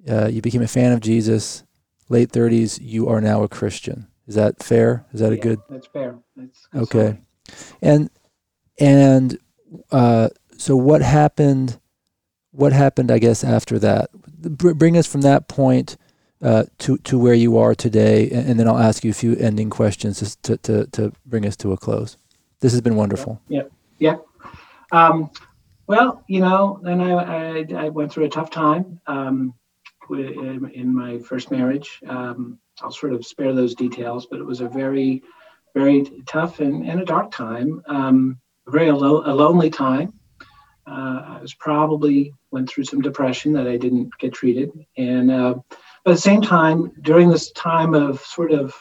Uh, 0.09 0.27
you 0.27 0.41
became 0.41 0.61
a 0.61 0.67
fan 0.67 0.91
of 0.91 0.99
Jesus. 1.01 1.63
Late 2.07 2.31
30s, 2.31 2.79
you 2.81 3.09
are 3.09 3.19
now 3.19 3.41
a 3.41 3.47
Christian. 3.47 4.07
Is 4.27 4.35
that 4.35 4.61
fair? 4.61 5.05
Is 5.11 5.19
that 5.21 5.31
yeah, 5.31 5.37
a 5.37 5.41
good? 5.41 5.59
That's 5.69 5.87
fair. 5.87 6.19
That's, 6.35 6.67
that's 6.71 6.83
okay. 6.83 7.19
And 7.81 8.09
and 8.79 9.37
uh, 9.91 10.29
so 10.57 10.75
what 10.75 11.01
happened? 11.01 11.79
What 12.55 12.73
happened? 12.73 13.11
I 13.11 13.19
guess 13.19 13.43
after 13.43 13.77
that, 13.79 14.09
bring 14.13 14.97
us 14.97 15.07
from 15.07 15.21
that 15.21 15.47
point 15.47 15.97
uh, 16.41 16.65
to 16.79 16.97
to 16.99 17.17
where 17.17 17.33
you 17.33 17.57
are 17.57 17.75
today, 17.75 18.29
and, 18.29 18.49
and, 18.49 18.59
then 18.59 18.67
I'll 18.67 18.77
ask 18.77 19.03
you 19.03 19.11
a 19.11 19.13
few 19.13 19.35
ending 19.37 19.69
questions 19.69 20.35
to 20.43 20.57
to 20.57 20.85
to 20.87 21.11
bring 21.25 21.45
us 21.45 21.55
to 21.57 21.71
a 21.71 21.77
close. 21.77 22.17
This 22.59 22.71
has 22.71 22.81
been 22.81 22.95
wonderful. 22.95 23.41
Yeah. 23.47 23.63
Yeah. 23.99 24.17
Um, 24.91 25.29
well, 25.87 26.23
you 26.27 26.39
know, 26.39 26.79
then 26.83 27.01
I, 27.01 27.11
I, 27.11 27.65
I 27.75 27.89
went 27.89 28.11
through 28.11 28.25
a 28.25 28.29
tough 28.29 28.49
time 28.49 28.99
um, 29.07 29.53
in, 30.09 30.93
my 30.93 31.19
first 31.19 31.51
marriage. 31.51 32.01
Um, 32.07 32.59
I'll 32.81 32.91
sort 32.91 33.13
of 33.13 33.25
spare 33.25 33.53
those 33.53 33.75
details, 33.75 34.25
but 34.25 34.39
it 34.39 34.45
was 34.45 34.61
a 34.61 34.67
very, 34.67 35.23
very 35.73 36.05
tough 36.25 36.59
and, 36.59 36.87
and 36.87 37.01
a 37.01 37.05
dark 37.05 37.31
time, 37.31 37.81
um, 37.87 38.39
a 38.67 38.71
very 38.71 38.89
alo- 38.89 39.23
a 39.25 39.33
lonely 39.33 39.69
time. 39.69 40.13
Uh, 40.87 41.21
I 41.25 41.39
was 41.41 41.53
probably 41.55 42.33
went 42.51 42.69
through 42.69 42.83
some 42.83 43.01
depression 43.01 43.53
that 43.53 43.67
I 43.67 43.77
didn't 43.77 44.11
get 44.19 44.33
treated, 44.33 44.71
and 44.97 45.31
uh, 45.31 45.55
but 46.03 46.11
at 46.11 46.15
the 46.15 46.21
same 46.21 46.41
time, 46.41 46.91
during 47.01 47.29
this 47.29 47.51
time 47.51 47.95
of 47.95 48.21
sort 48.21 48.51
of 48.51 48.73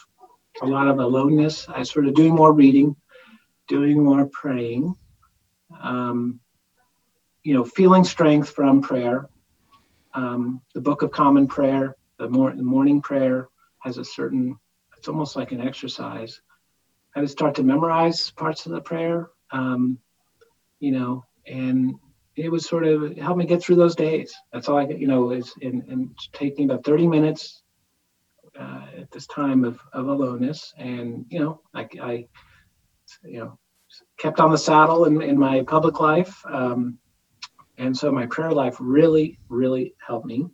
a 0.63 0.67
lot 0.67 0.89
of 0.89 0.99
aloneness, 0.99 1.67
I 1.69 1.83
started 1.83 2.15
doing 2.15 2.35
more 2.35 2.53
reading, 2.53 2.95
doing 3.69 4.05
more 4.05 4.27
praying. 4.27 4.95
Um, 5.83 6.41
you 7.43 7.55
know, 7.55 7.65
feeling 7.65 8.05
strength 8.05 8.51
from 8.51 8.81
prayer. 8.81 9.29
Um, 10.15 10.63
the 10.75 10.81
Book 10.81 11.03
of 11.03 11.11
Common 11.11 11.47
Prayer, 11.47 11.97
the, 12.19 12.29
mor- 12.29 12.55
the 12.55 12.63
morning 12.63 13.03
prayer, 13.03 13.49
has 13.81 13.99
a 13.99 14.05
certain. 14.05 14.59
It's 14.97 15.09
almost 15.09 15.37
like 15.37 15.53
an 15.53 15.61
exercise. 15.61 16.41
I 17.15 17.21
would 17.21 17.31
start 17.31 17.55
to 17.57 17.63
memorize 17.63 18.31
parts 18.31 18.67
of 18.67 18.73
the 18.73 18.81
prayer, 18.81 19.29
um, 19.51 19.99
you 20.81 20.91
know, 20.91 21.25
and 21.47 21.95
it 22.37 22.51
was 22.51 22.67
sort 22.67 22.85
of 22.85 23.17
help 23.17 23.37
me 23.37 23.47
get 23.47 23.63
through 23.63 23.77
those 23.77 23.95
days. 23.95 24.35
That's 24.53 24.69
all 24.69 24.79
I, 24.79 24.87
you 24.87 25.07
know, 25.07 25.31
is 25.31 25.53
in, 25.61 25.83
in 25.89 26.15
taking 26.33 26.69
about 26.69 26.85
30 26.85 27.07
minutes 27.07 27.63
uh, 28.59 28.87
at 28.99 29.11
this 29.11 29.27
time 29.27 29.65
of, 29.65 29.79
of 29.93 30.09
aloneness. 30.09 30.73
And, 30.77 31.27
you 31.29 31.41
know, 31.41 31.61
I, 31.75 31.89
I, 32.03 32.27
you 33.25 33.39
know, 33.39 33.59
kept 34.19 34.41
on 34.41 34.51
the 34.51 34.59
saddle 34.59 35.05
in, 35.05 35.23
in 35.23 35.39
my 35.39 35.63
public 35.63 36.01
life. 36.01 36.45
Um, 36.47 36.99
and 37.79 37.97
so 37.97 38.11
my 38.11 38.27
prayer 38.27 38.53
life 38.53 38.77
really, 38.81 39.39
really 39.49 39.95
helped 40.05 40.27
me. 40.27 40.47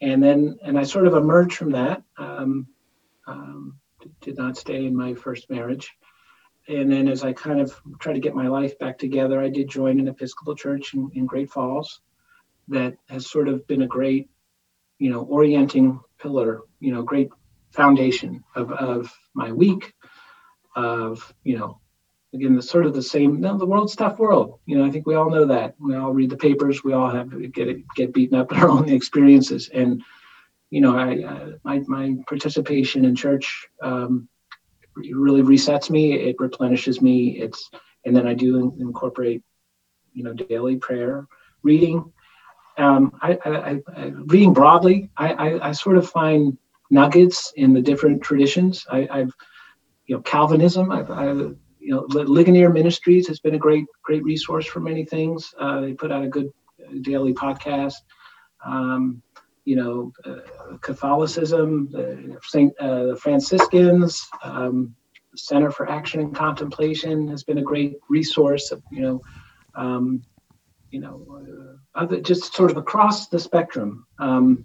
And 0.00 0.22
then, 0.22 0.58
and 0.62 0.78
I 0.78 0.84
sort 0.84 1.06
of 1.06 1.14
emerged 1.14 1.56
from 1.56 1.72
that. 1.72 2.02
Um, 2.16 2.66
um, 3.26 3.78
did 4.20 4.38
not 4.38 4.56
stay 4.56 4.86
in 4.86 4.96
my 4.96 5.14
first 5.14 5.50
marriage. 5.50 5.90
And 6.68 6.92
then, 6.92 7.08
as 7.08 7.24
I 7.24 7.32
kind 7.32 7.60
of 7.60 7.74
tried 7.98 8.14
to 8.14 8.20
get 8.20 8.34
my 8.34 8.46
life 8.46 8.78
back 8.78 8.98
together, 8.98 9.40
I 9.40 9.48
did 9.48 9.70
join 9.70 9.98
an 9.98 10.08
Episcopal 10.08 10.54
church 10.54 10.92
in, 10.92 11.10
in 11.14 11.24
Great 11.24 11.50
Falls 11.50 12.00
that 12.68 12.94
has 13.08 13.30
sort 13.30 13.48
of 13.48 13.66
been 13.66 13.82
a 13.82 13.86
great, 13.86 14.28
you 14.98 15.10
know, 15.10 15.22
orienting 15.22 16.00
pillar, 16.20 16.60
you 16.80 16.92
know, 16.92 17.02
great 17.02 17.30
foundation 17.70 18.44
of, 18.54 18.70
of 18.72 19.10
my 19.34 19.50
week, 19.50 19.94
of, 20.76 21.32
you 21.42 21.58
know, 21.58 21.80
again, 22.34 22.54
the 22.54 22.62
sort 22.62 22.84
of 22.84 22.92
the 22.92 23.02
same. 23.02 23.40
No, 23.40 23.56
the 23.56 23.66
world's 23.66 23.96
tough 23.96 24.18
world. 24.18 24.58
You 24.66 24.76
know, 24.78 24.84
I 24.84 24.90
think 24.90 25.06
we 25.06 25.14
all 25.14 25.30
know 25.30 25.46
that. 25.46 25.74
We 25.80 25.96
all 25.96 26.12
read 26.12 26.30
the 26.30 26.36
papers. 26.36 26.84
We 26.84 26.92
all 26.92 27.10
have 27.10 27.30
get 27.52 27.68
get 27.94 28.12
beaten 28.12 28.38
up 28.38 28.52
in 28.52 28.58
our 28.58 28.68
own 28.68 28.88
experiences. 28.90 29.70
And 29.72 30.02
you 30.70 30.82
know, 30.82 30.96
I, 30.96 31.26
I 31.26 31.52
my 31.64 31.82
my 31.86 32.16
participation 32.26 33.04
in 33.04 33.16
church 33.16 33.68
um, 33.82 34.28
really 34.98 35.42
resets 35.42 35.90
me. 35.90 36.14
It 36.14 36.36
replenishes 36.38 37.00
me. 37.00 37.38
It's 37.40 37.70
and 38.04 38.16
then 38.16 38.26
I 38.26 38.34
do 38.34 38.74
incorporate, 38.78 39.42
you 40.12 40.22
know, 40.22 40.32
daily 40.32 40.76
prayer, 40.76 41.26
reading. 41.62 42.12
Um, 42.76 43.18
I, 43.20 43.38
I, 43.44 43.82
I, 43.96 44.04
reading 44.26 44.52
broadly, 44.52 45.10
I, 45.16 45.58
I, 45.60 45.72
sort 45.72 45.96
of 45.96 46.08
find 46.08 46.56
nuggets 46.90 47.52
in 47.56 47.72
the 47.72 47.82
different 47.82 48.22
traditions. 48.22 48.86
I, 48.88 49.08
have 49.12 49.32
you 50.06 50.14
know, 50.14 50.22
Calvinism. 50.22 50.92
I've, 50.92 51.10
I've 51.10 51.56
you 51.80 51.94
know, 51.94 52.06
Ligonier 52.08 52.70
Ministries 52.70 53.26
has 53.28 53.40
been 53.40 53.54
a 53.54 53.58
great, 53.58 53.86
great 54.02 54.22
resource 54.22 54.66
for 54.66 54.80
many 54.80 55.04
things. 55.04 55.54
Uh, 55.58 55.80
they 55.80 55.94
put 55.94 56.12
out 56.12 56.22
a 56.22 56.28
good 56.28 56.52
uh, 56.80 56.92
daily 57.02 57.34
podcast. 57.34 57.94
Um, 58.64 59.22
you 59.68 59.76
know, 59.76 60.10
uh, 60.24 60.78
Catholicism, 60.80 61.90
the 61.92 62.38
Saint 62.42 62.72
uh, 62.80 63.04
the 63.08 63.16
Franciscans, 63.16 64.26
um, 64.42 64.94
Center 65.36 65.70
for 65.70 65.90
Action 65.90 66.20
and 66.20 66.34
Contemplation 66.34 67.28
has 67.28 67.44
been 67.44 67.58
a 67.58 67.62
great 67.62 67.96
resource. 68.08 68.70
Of, 68.72 68.82
you 68.90 69.02
know, 69.02 69.22
um, 69.74 70.22
you 70.90 71.00
know, 71.00 71.16
uh, 71.38 72.00
other, 72.00 72.18
just 72.22 72.54
sort 72.54 72.70
of 72.70 72.78
across 72.78 73.28
the 73.28 73.38
spectrum. 73.38 74.06
Um, 74.18 74.64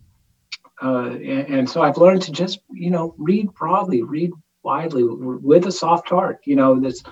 uh, 0.81 1.09
and, 1.09 1.47
and, 1.53 1.69
so 1.69 1.81
I've 1.81 1.97
learned 1.97 2.21
to 2.23 2.31
just, 2.31 2.59
you 2.71 2.89
know, 2.89 3.13
read 3.17 3.53
broadly, 3.55 4.03
read 4.03 4.31
widely 4.63 5.03
with 5.03 5.67
a 5.67 5.71
soft 5.71 6.07
heart. 6.09 6.39
You 6.45 6.55
know, 6.55 6.79
this 6.79 7.03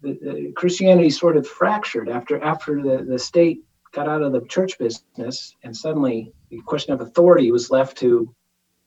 the, 0.00 0.18
the 0.22 0.52
Christianity 0.56 1.10
sort 1.10 1.36
of 1.36 1.46
fractured 1.46 2.08
after 2.08 2.42
after 2.42 2.82
the, 2.82 3.04
the 3.04 3.18
state 3.18 3.64
got 3.92 4.08
out 4.08 4.22
of 4.22 4.32
the 4.32 4.40
church 4.42 4.78
business, 4.78 5.54
and 5.62 5.76
suddenly 5.76 6.32
the 6.50 6.60
question 6.62 6.92
of 6.92 7.00
authority 7.00 7.52
was 7.52 7.70
left 7.70 7.98
to, 7.98 8.34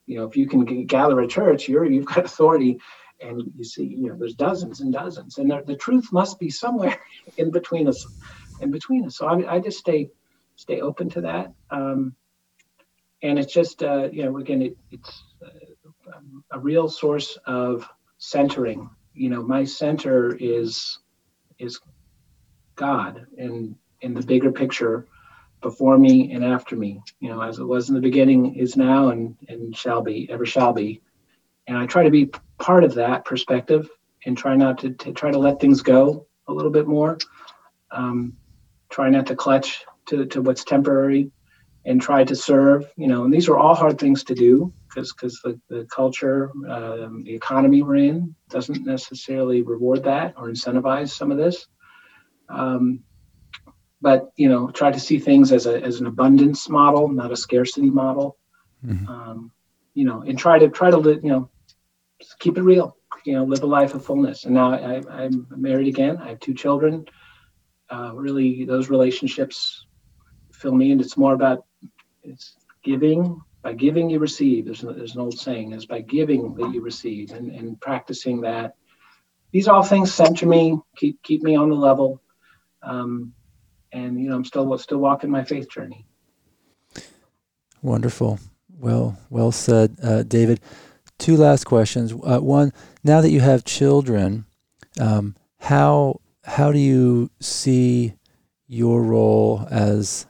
you 0.06 0.18
know, 0.18 0.24
if 0.24 0.36
you 0.36 0.46
can 0.46 0.86
gather 0.86 1.20
a 1.20 1.26
church, 1.26 1.68
you're 1.68 1.84
you've 1.84 2.06
got 2.06 2.24
authority, 2.24 2.78
and 3.20 3.42
you 3.56 3.64
see, 3.64 3.84
you 3.84 4.08
know, 4.08 4.16
there's 4.16 4.34
dozens 4.34 4.80
and 4.80 4.92
dozens, 4.92 5.38
and 5.38 5.50
the, 5.66 5.76
truth 5.76 6.12
must 6.12 6.38
be 6.38 6.50
somewhere 6.50 6.98
in 7.36 7.50
between 7.50 7.88
us, 7.88 8.06
in 8.60 8.70
between 8.70 9.06
us. 9.06 9.16
So 9.16 9.26
I, 9.26 9.56
I 9.56 9.60
just 9.60 9.78
stay 9.78 10.10
stay 10.56 10.80
open 10.80 11.08
to 11.10 11.20
that. 11.22 11.52
Um, 11.70 12.14
and 13.22 13.38
it's 13.38 13.52
just 13.52 13.82
uh, 13.82 14.08
you 14.12 14.24
know 14.24 14.36
again 14.38 14.62
it, 14.62 14.76
it's 14.90 15.22
uh, 15.44 16.12
a 16.52 16.58
real 16.58 16.88
source 16.88 17.38
of 17.46 17.88
centering. 18.18 18.90
You 19.14 19.30
know, 19.30 19.42
my 19.42 19.64
center 19.64 20.36
is 20.38 20.98
is 21.58 21.80
God 22.74 23.26
and 23.38 23.74
in 24.00 24.14
the 24.14 24.22
bigger 24.22 24.52
picture 24.52 25.06
before 25.62 25.98
me 25.98 26.32
and 26.32 26.44
after 26.44 26.76
me, 26.76 27.02
you 27.20 27.28
know, 27.28 27.40
as 27.40 27.58
it 27.58 27.64
was 27.64 27.88
in 27.88 27.94
the 27.94 28.00
beginning, 28.00 28.54
is 28.54 28.76
now, 28.76 29.08
and, 29.08 29.36
and 29.48 29.76
shall 29.76 30.02
be, 30.02 30.28
ever 30.30 30.46
shall 30.46 30.72
be. 30.72 31.02
And 31.66 31.76
I 31.76 31.86
try 31.86 32.04
to 32.04 32.10
be 32.10 32.30
part 32.58 32.84
of 32.84 32.94
that 32.94 33.24
perspective 33.24 33.88
and 34.24 34.36
try 34.36 34.54
not 34.54 34.78
to, 34.78 34.90
to 34.90 35.12
try 35.12 35.30
to 35.30 35.38
let 35.38 35.60
things 35.60 35.82
go 35.82 36.26
a 36.48 36.52
little 36.52 36.70
bit 36.70 36.86
more. 36.86 37.18
Um, 37.90 38.34
try 38.90 39.08
not 39.10 39.26
to 39.26 39.36
clutch 39.36 39.84
to, 40.08 40.26
to 40.26 40.42
what's 40.42 40.64
temporary 40.64 41.30
and 41.84 42.00
try 42.00 42.24
to 42.24 42.34
serve, 42.34 42.90
you 42.96 43.06
know, 43.06 43.24
and 43.24 43.32
these 43.32 43.48
are 43.48 43.56
all 43.56 43.74
hard 43.74 43.98
things 43.98 44.24
to 44.24 44.34
do 44.34 44.72
because 44.88 45.12
because 45.12 45.40
the, 45.42 45.60
the 45.68 45.86
culture, 45.86 46.50
um, 46.68 47.22
the 47.24 47.34
economy 47.34 47.82
we're 47.82 47.96
in 47.96 48.34
doesn't 48.50 48.84
necessarily 48.84 49.62
reward 49.62 50.02
that 50.04 50.34
or 50.36 50.48
incentivize 50.48 51.10
some 51.10 51.30
of 51.30 51.38
this. 51.38 51.66
Um, 52.48 53.00
but 54.00 54.30
you 54.36 54.48
know, 54.48 54.70
try 54.70 54.90
to 54.90 55.00
see 55.00 55.18
things 55.18 55.52
as 55.52 55.66
a 55.66 55.82
as 55.82 56.00
an 56.00 56.06
abundance 56.06 56.68
model, 56.68 57.08
not 57.08 57.32
a 57.32 57.36
scarcity 57.36 57.90
model. 57.90 58.36
Mm-hmm. 58.84 59.08
Um, 59.08 59.52
you 59.94 60.04
know, 60.04 60.22
and 60.22 60.38
try 60.38 60.58
to 60.58 60.68
try 60.68 60.90
to 60.90 60.98
live, 60.98 61.24
you 61.24 61.30
know, 61.30 61.50
keep 62.38 62.58
it 62.58 62.62
real. 62.62 62.96
You 63.24 63.34
know, 63.34 63.44
live 63.44 63.62
a 63.62 63.66
life 63.66 63.94
of 63.94 64.04
fullness. 64.04 64.44
And 64.44 64.54
now 64.54 64.72
I, 64.72 65.02
I'm 65.10 65.46
married 65.50 65.88
again. 65.88 66.18
I 66.18 66.28
have 66.28 66.40
two 66.40 66.54
children. 66.54 67.06
Uh, 67.90 68.12
really, 68.14 68.64
those 68.64 68.90
relationships 68.90 69.86
fill 70.52 70.74
me, 70.74 70.92
and 70.92 71.00
it's 71.00 71.16
more 71.16 71.34
about 71.34 71.64
it's 72.22 72.56
giving. 72.82 73.40
By 73.62 73.72
giving, 73.72 74.10
you 74.10 74.20
receive. 74.20 74.66
There's, 74.66 74.82
there's 74.82 75.14
an 75.14 75.20
old 75.20 75.38
saying: 75.38 75.72
"Is 75.72 75.86
by 75.86 76.02
giving 76.02 76.54
that 76.54 76.72
you 76.72 76.82
receive," 76.82 77.32
and, 77.32 77.50
and 77.50 77.80
practicing 77.80 78.42
that. 78.42 78.74
These 79.52 79.68
all 79.68 79.82
things 79.82 80.12
center 80.12 80.46
me, 80.46 80.78
keep 80.96 81.22
keep 81.22 81.42
me 81.42 81.56
on 81.56 81.70
the 81.70 81.76
level, 81.76 82.20
um, 82.82 83.32
and 83.96 84.20
you 84.20 84.28
know, 84.28 84.36
I'm 84.36 84.44
still 84.44 84.76
still 84.78 84.98
walking 84.98 85.30
my 85.30 85.44
faith 85.44 85.70
journey. 85.70 86.06
Wonderful. 87.82 88.38
Well, 88.78 89.18
well 89.30 89.52
said, 89.52 89.96
uh, 90.02 90.22
David. 90.22 90.60
Two 91.18 91.36
last 91.36 91.64
questions. 91.64 92.12
Uh, 92.12 92.40
one, 92.40 92.72
now 93.02 93.22
that 93.22 93.30
you 93.30 93.40
have 93.40 93.64
children, 93.64 94.44
um, 95.00 95.34
how 95.58 96.20
how 96.44 96.72
do 96.72 96.78
you 96.78 97.30
see 97.40 98.14
your 98.68 99.02
role 99.02 99.66
as 99.70 100.26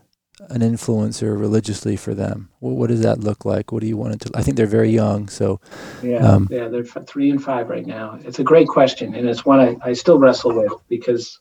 an 0.50 0.60
influencer 0.60 1.38
religiously 1.38 1.96
for 1.96 2.14
them? 2.14 2.50
What, 2.60 2.76
what 2.76 2.88
does 2.88 3.00
that 3.00 3.18
look 3.18 3.44
like? 3.44 3.72
What 3.72 3.80
do 3.80 3.88
you 3.88 3.96
want 3.96 4.14
it 4.14 4.20
to? 4.20 4.30
I 4.38 4.42
think 4.42 4.56
they're 4.56 4.66
very 4.66 4.90
young, 4.90 5.28
so 5.28 5.60
yeah, 6.02 6.18
um, 6.18 6.46
yeah, 6.50 6.68
they're 6.68 6.84
three 6.84 7.30
and 7.30 7.42
five 7.42 7.68
right 7.68 7.86
now. 7.86 8.18
It's 8.22 8.38
a 8.38 8.44
great 8.44 8.68
question, 8.68 9.14
and 9.14 9.28
it's 9.28 9.44
one 9.44 9.58
I, 9.58 9.76
I 9.82 9.92
still 9.94 10.18
wrestle 10.20 10.54
with 10.54 10.72
because, 10.88 11.40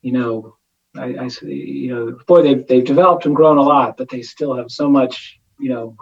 you 0.00 0.12
know, 0.12 0.56
I, 0.96 1.14
I 1.14 1.30
you 1.42 1.94
know, 1.94 2.18
boy, 2.26 2.42
they've 2.42 2.66
they've 2.66 2.84
developed 2.84 3.26
and 3.26 3.36
grown 3.36 3.58
a 3.58 3.62
lot, 3.62 3.96
but 3.96 4.08
they 4.08 4.22
still 4.22 4.54
have 4.54 4.70
so 4.70 4.88
much, 4.88 5.40
you 5.58 5.70
know, 5.70 5.96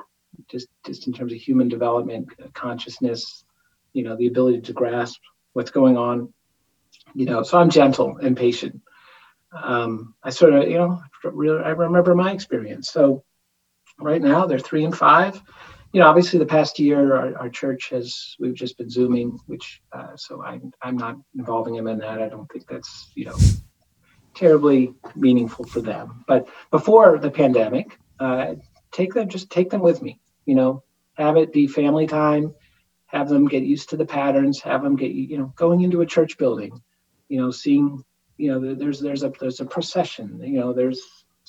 just 0.48 0.68
just 0.84 1.06
in 1.06 1.12
terms 1.12 1.32
of 1.32 1.38
human 1.38 1.68
development, 1.68 2.28
consciousness, 2.54 3.44
you 3.92 4.02
know, 4.02 4.16
the 4.16 4.26
ability 4.26 4.62
to 4.62 4.72
grasp 4.72 5.20
what's 5.52 5.70
going 5.70 5.96
on. 5.96 6.32
You 7.14 7.26
know, 7.26 7.42
so 7.42 7.58
I'm 7.58 7.70
gentle 7.70 8.18
and 8.18 8.36
patient 8.36 8.80
um, 9.52 10.14
I 10.22 10.30
sort 10.30 10.54
of, 10.54 10.68
you 10.68 10.78
know, 10.78 11.00
I 11.24 11.70
remember 11.70 12.14
my 12.14 12.32
experience. 12.32 12.90
So 12.90 13.24
right 13.98 14.22
now 14.22 14.46
they're 14.46 14.58
three 14.58 14.84
and 14.84 14.96
five. 14.96 15.40
You 15.92 16.00
know, 16.00 16.06
obviously 16.06 16.38
the 16.38 16.46
past 16.46 16.78
year 16.78 17.16
our, 17.16 17.36
our 17.36 17.48
church 17.48 17.90
has 17.90 18.36
we've 18.38 18.54
just 18.54 18.78
been 18.78 18.88
zooming, 18.88 19.38
which 19.46 19.82
uh, 19.92 20.16
so 20.16 20.42
I'm 20.42 20.72
I'm 20.82 20.96
not 20.96 21.16
involving 21.36 21.74
them 21.74 21.88
in 21.88 21.98
that. 21.98 22.22
I 22.22 22.28
don't 22.28 22.50
think 22.50 22.68
that's 22.68 23.10
you 23.16 23.24
know 23.24 23.36
terribly 24.40 24.94
meaningful 25.14 25.66
for 25.66 25.82
them. 25.82 26.24
But 26.26 26.48
before 26.70 27.18
the 27.18 27.30
pandemic, 27.30 27.98
uh, 28.18 28.54
take 28.90 29.12
them 29.12 29.28
just 29.28 29.50
take 29.50 29.68
them 29.68 29.82
with 29.82 30.00
me. 30.00 30.18
You 30.46 30.54
know, 30.54 30.82
have 31.14 31.36
it 31.36 31.52
be 31.52 31.66
family 31.66 32.06
time. 32.06 32.54
Have 33.06 33.28
them 33.28 33.46
get 33.46 33.64
used 33.64 33.90
to 33.90 33.98
the 33.98 34.06
patterns. 34.06 34.60
Have 34.60 34.82
them 34.82 34.96
get 34.96 35.10
you 35.10 35.36
know 35.36 35.52
going 35.56 35.82
into 35.82 36.00
a 36.00 36.06
church 36.06 36.38
building. 36.38 36.80
You 37.28 37.42
know, 37.42 37.50
seeing 37.50 38.02
you 38.38 38.50
know 38.50 38.74
there's 38.74 39.00
there's 39.00 39.22
a 39.22 39.32
there's 39.38 39.60
a 39.60 39.66
procession 39.66 40.40
you 40.42 40.58
know 40.58 40.72
there's 40.72 41.02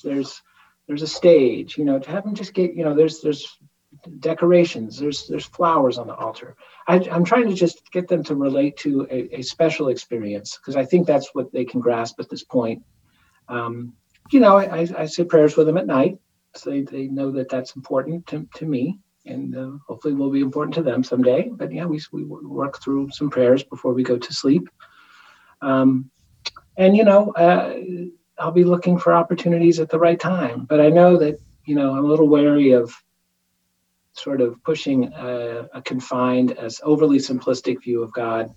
there's 0.04 0.42
there's 0.86 1.00
a 1.00 1.06
stage 1.06 1.78
you 1.78 1.86
know 1.86 1.98
to 1.98 2.10
have 2.10 2.24
them 2.24 2.34
just 2.34 2.52
get 2.52 2.74
you 2.74 2.84
know 2.84 2.94
there's 2.94 3.20
there's 3.22 3.58
decorations. 4.20 4.98
There's 4.98 5.26
there's 5.26 5.44
flowers 5.44 5.98
on 5.98 6.06
the 6.06 6.14
altar. 6.14 6.56
I, 6.88 6.96
am 6.96 7.24
trying 7.24 7.48
to 7.48 7.54
just 7.54 7.90
get 7.92 8.08
them 8.08 8.22
to 8.24 8.34
relate 8.34 8.76
to 8.78 9.06
a, 9.10 9.38
a 9.38 9.42
special 9.42 9.88
experience 9.88 10.56
because 10.56 10.76
i 10.76 10.84
think 10.84 11.06
that's 11.06 11.30
what 11.34 11.52
they 11.52 11.64
can 11.64 11.80
grasp 11.80 12.18
at 12.20 12.28
this 12.28 12.44
point. 12.44 12.82
Um, 13.48 13.94
you 14.30 14.40
know 14.40 14.56
I, 14.56 14.88
I 14.96 15.06
say 15.06 15.24
prayers 15.24 15.56
with 15.56 15.66
them 15.66 15.78
at 15.78 15.86
night 15.86 16.18
so 16.54 16.70
they, 16.70 16.82
they 16.82 17.06
know 17.06 17.30
that 17.32 17.48
that's 17.48 17.76
important 17.76 18.26
to, 18.28 18.46
to 18.54 18.66
me 18.66 18.98
and 19.24 19.56
uh, 19.56 19.70
hopefully 19.86 20.14
will 20.14 20.30
be 20.30 20.40
important 20.40 20.74
to 20.74 20.82
them 20.82 21.04
someday. 21.04 21.50
But 21.52 21.72
yeah 21.72 21.84
we, 21.84 22.00
we 22.12 22.24
work 22.24 22.82
through 22.82 23.10
some 23.10 23.30
prayers 23.30 23.62
before 23.62 23.92
we 23.94 24.02
go 24.02 24.18
to 24.18 24.34
sleep. 24.34 24.68
Um, 25.60 26.10
and 26.76 26.96
you 26.96 27.04
know 27.04 27.30
uh, 27.32 27.74
i'll 28.38 28.50
be 28.50 28.64
looking 28.64 28.98
for 28.98 29.12
opportunities 29.12 29.78
at 29.78 29.90
the 29.90 29.98
right 29.98 30.18
time. 30.18 30.64
But 30.64 30.80
i 30.80 30.88
know 30.88 31.16
that 31.18 31.40
you 31.64 31.74
know 31.74 31.92
i'm 31.92 32.04
a 32.04 32.08
little 32.08 32.28
wary 32.28 32.72
of 32.72 32.92
sort 34.14 34.40
of 34.40 34.62
pushing 34.64 35.12
a, 35.12 35.68
a 35.74 35.82
confined 35.82 36.52
as 36.52 36.80
overly 36.84 37.18
simplistic 37.18 37.82
view 37.82 38.02
of 38.02 38.12
god 38.12 38.54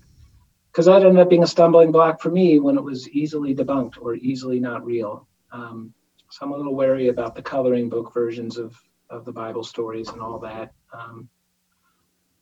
because 0.70 0.86
that 0.86 1.02
ended 1.02 1.18
up 1.18 1.30
being 1.30 1.42
a 1.42 1.46
stumbling 1.46 1.90
block 1.90 2.20
for 2.20 2.30
me 2.30 2.58
when 2.58 2.76
it 2.76 2.84
was 2.84 3.08
easily 3.10 3.54
debunked 3.54 3.94
or 4.00 4.14
easily 4.14 4.60
not 4.60 4.84
real 4.84 5.26
um, 5.52 5.92
so 6.30 6.44
i'm 6.44 6.52
a 6.52 6.56
little 6.56 6.74
wary 6.74 7.08
about 7.08 7.34
the 7.34 7.42
coloring 7.42 7.88
book 7.88 8.12
versions 8.12 8.58
of 8.58 8.76
of 9.10 9.24
the 9.24 9.32
bible 9.32 9.64
stories 9.64 10.08
and 10.08 10.20
all 10.20 10.38
that 10.38 10.72
um, 10.92 11.28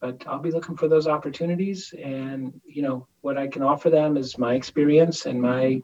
but 0.04 0.22
I'll 0.26 0.38
be 0.38 0.50
looking 0.50 0.76
for 0.76 0.86
those 0.86 1.06
opportunities. 1.06 1.94
And 2.02 2.60
you 2.66 2.82
know, 2.82 3.06
what 3.22 3.38
I 3.38 3.46
can 3.46 3.62
offer 3.62 3.88
them 3.88 4.18
is 4.18 4.36
my 4.36 4.52
experience 4.52 5.24
and 5.24 5.40
my 5.40 5.80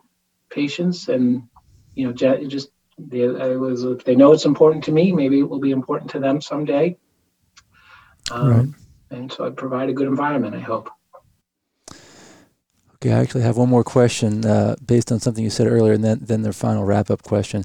patience, 0.50 1.08
and 1.08 1.44
you 1.94 2.06
know, 2.06 2.12
just 2.12 2.70
they, 2.98 3.26
was, 3.26 3.84
if 3.84 4.04
they 4.04 4.14
know 4.14 4.32
it's 4.32 4.44
important 4.44 4.84
to 4.84 4.92
me, 4.92 5.10
maybe 5.10 5.38
it 5.38 5.48
will 5.48 5.58
be 5.58 5.70
important 5.70 6.10
to 6.10 6.20
them 6.20 6.42
someday. 6.42 6.98
Um, 8.30 8.48
right. 8.50 8.68
And 9.10 9.32
so 9.32 9.46
I 9.46 9.50
provide 9.50 9.88
a 9.88 9.92
good 9.92 10.06
environment. 10.06 10.54
I 10.54 10.60
hope. 10.60 10.90
Okay, 12.96 13.12
I 13.12 13.18
actually 13.18 13.42
have 13.42 13.56
one 13.56 13.68
more 13.68 13.82
question 13.82 14.44
uh, 14.44 14.76
based 14.84 15.10
on 15.10 15.20
something 15.20 15.42
you 15.42 15.50
said 15.50 15.66
earlier, 15.66 15.94
and 15.94 16.04
then 16.04 16.20
then 16.22 16.42
the 16.42 16.52
final 16.52 16.84
wrap 16.84 17.10
up 17.10 17.22
question. 17.22 17.62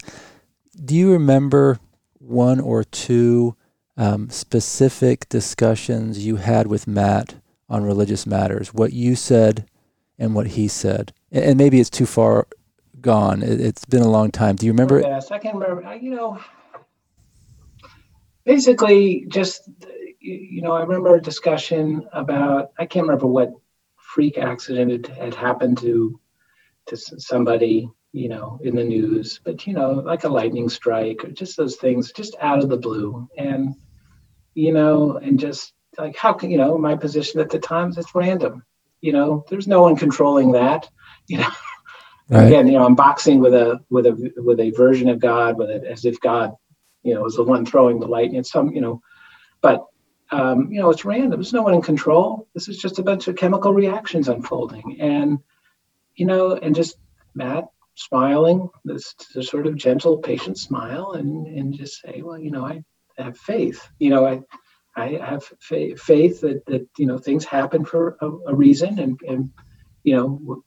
Do 0.84 0.95
you 0.95 1.11
remember 1.11 1.80
one 2.20 2.59
or 2.59 2.84
two? 2.84 3.55
um, 3.97 4.30
specific 4.30 5.28
discussions 5.30 6.26
you 6.26 6.38
had 6.38 6.68
with 6.68 6.88
Matt 6.88 7.36
on 7.70 7.84
religious 7.84 8.26
matters, 8.26 8.74
what 8.74 8.93
you 8.93 9.16
said 9.16 9.66
and 10.20 10.36
what 10.36 10.47
he 10.47 10.68
said. 10.68 11.13
And, 11.32 11.43
and 11.43 11.57
maybe 11.57 11.80
it's 11.80 11.89
too 11.89 12.05
far 12.05 12.47
gone. 13.01 13.41
It, 13.41 13.59
has 13.59 13.86
been 13.86 14.01
a 14.01 14.09
long 14.09 14.32
time. 14.32 14.55
Do 14.55 14.66
you 14.66 14.72
remember? 14.72 14.99
Yes, 14.99 15.32
I 15.32 15.39
can 15.39 15.57
remember. 15.57 15.95
You 15.95 16.11
know, 16.11 16.39
basically, 18.45 19.26
just 19.30 19.70
you 20.26 20.61
know, 20.61 20.71
I 20.71 20.82
remember 20.82 21.15
a 21.15 21.21
discussion 21.21 22.07
about 22.13 22.71
I 22.80 22.86
can't 22.86 23.05
remember 23.05 23.28
what 23.28 23.53
freak 23.97 24.38
accident 24.38 24.91
had, 24.91 25.17
had 25.17 25.36
happened 25.36 25.78
to 25.80 26.19
to 26.88 26.97
somebody 26.97 27.89
you 28.15 28.30
know, 28.30 28.57
in 28.63 28.78
the 28.78 28.84
news, 28.84 29.41
but 29.43 29.67
you 29.67 29.73
know, 29.73 29.91
like 29.91 30.23
a 30.23 30.30
lightning 30.30 30.69
strike 30.69 31.26
or 31.26 31.32
just 31.32 31.57
those 31.57 31.76
things, 31.76 32.13
just 32.13 32.34
out 32.39 32.63
of 32.63 32.69
the 32.69 32.78
blue. 32.78 33.28
And 33.38 33.76
you 34.53 34.71
know, 34.71 35.17
and 35.17 35.38
just 35.38 35.73
like 35.97 36.15
how 36.15 36.32
can 36.32 36.49
you 36.49 36.57
know 36.57 36.78
my 36.78 36.95
position 36.95 37.41
at 37.41 37.49
the 37.49 37.59
time 37.59 37.89
is 37.89 37.97
it's 37.97 38.15
random. 38.15 38.63
You 39.01 39.11
know, 39.11 39.43
there's 39.49 39.67
no 39.67 39.82
one 39.82 39.97
controlling 39.97 40.53
that. 40.53 40.89
You 41.28 41.39
know, 41.39 41.49
right. 42.30 42.45
again, 42.45 42.67
you 42.67 42.73
know, 42.73 42.86
I'm 42.86 42.93
boxing 42.93 43.39
with 43.39 43.55
a 43.55 43.84
with 43.89 44.05
a 44.05 44.32
with 44.38 44.59
a 44.59 44.69
version 44.69 45.09
of 45.09 45.17
God, 45.17 45.57
with 45.57 45.71
it 45.71 45.84
as 45.84 46.05
if 46.05 46.21
God, 46.21 46.53
you 47.01 47.15
know, 47.15 47.26
is 47.26 47.36
the 47.36 47.43
one 47.43 47.65
throwing 47.65 47.99
the 47.99 48.05
lightning. 48.05 48.43
Some, 48.43 48.71
you 48.73 48.82
know, 48.82 49.01
but 49.59 49.84
um, 50.32 50.71
you 50.71 50.80
know, 50.80 50.89
it's 50.89 51.05
random. 51.05 51.39
There's 51.39 51.53
no 51.53 51.61
one 51.61 51.76
in 51.76 51.82
control. 51.82 52.47
This 52.53 52.67
is 52.67 52.78
just 52.78 52.99
a 52.99 53.03
bunch 53.03 53.28
of 53.28 53.36
chemical 53.36 53.73
reactions 53.73 54.28
unfolding, 54.28 54.99
and 54.99 55.39
you 56.15 56.26
know, 56.26 56.53
and 56.55 56.76
just 56.76 56.97
Matt 57.34 57.65
smiling, 57.95 58.69
this, 58.84 59.15
this 59.34 59.47
sort 59.47 59.67
of 59.67 59.76
gentle, 59.76 60.17
patient 60.17 60.57
smile, 60.57 61.13
and 61.13 61.47
and 61.47 61.73
just 61.73 62.01
say, 62.01 62.21
well, 62.21 62.39
you 62.39 62.51
know, 62.51 62.65
I 62.65 62.84
have 63.17 63.38
faith. 63.38 63.88
You 63.99 64.09
know, 64.09 64.26
I 64.26 64.41
I 64.95 65.19
have 65.23 65.43
fa- 65.59 65.97
faith 65.97 66.41
that 66.41 66.65
that 66.65 66.88
you 66.97 67.05
know 67.05 67.17
things 67.17 67.45
happen 67.45 67.86
for 67.86 68.17
a, 68.21 68.30
a, 68.47 68.55
reason, 68.55 68.99
and 68.99 69.19
and 69.28 69.51
you 70.03 70.15
know, 70.15 70.63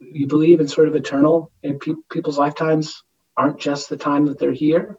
you 0.00 0.26
believe 0.26 0.60
in 0.60 0.68
sort 0.68 0.88
of 0.88 0.96
eternal. 0.96 1.50
And 1.62 1.80
pe- 1.80 1.94
people's 2.10 2.38
lifetimes 2.38 3.02
aren't 3.36 3.60
just 3.60 3.88
the 3.88 3.96
time 3.96 4.26
that 4.26 4.38
they're 4.38 4.52
here. 4.52 4.96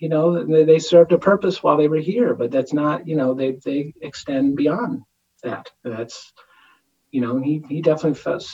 You 0.00 0.08
know, 0.08 0.44
they, 0.44 0.78
served 0.80 1.12
a 1.12 1.18
purpose 1.18 1.62
while 1.62 1.76
they 1.76 1.86
were 1.86 1.98
here, 1.98 2.34
but 2.34 2.50
that's 2.50 2.72
not. 2.72 3.06
You 3.06 3.16
know, 3.16 3.34
they 3.34 3.52
they 3.52 3.94
extend 4.00 4.56
beyond 4.56 5.02
that. 5.44 5.70
That's 5.84 6.32
you 7.12 7.20
know, 7.20 7.38
he 7.38 7.62
he 7.68 7.82
definitely 7.82 8.18
felt 8.18 8.44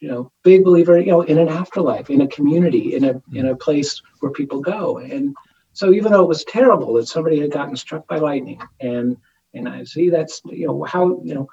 you 0.00 0.08
know 0.08 0.32
big 0.42 0.64
believer 0.64 0.98
you 0.98 1.12
know 1.12 1.22
in 1.22 1.38
an 1.38 1.48
afterlife 1.48 2.10
in 2.10 2.20
a 2.20 2.26
community 2.26 2.94
in 2.94 3.04
a 3.04 3.12
hmm. 3.12 3.36
in 3.36 3.46
a 3.46 3.56
place 3.56 4.02
where 4.20 4.32
people 4.32 4.60
go 4.60 4.98
and 4.98 5.34
so 5.74 5.92
even 5.92 6.12
though 6.12 6.22
it 6.22 6.28
was 6.28 6.44
terrible 6.44 6.94
that 6.94 7.08
somebody 7.08 7.40
had 7.40 7.50
gotten 7.50 7.76
struck 7.76 8.06
by 8.06 8.18
lightning, 8.18 8.60
and 8.80 9.16
and 9.52 9.68
I 9.68 9.82
see 9.84 10.08
that's 10.08 10.40
you 10.46 10.68
know 10.68 10.84
how 10.84 11.20
you 11.22 11.34
know 11.34 11.48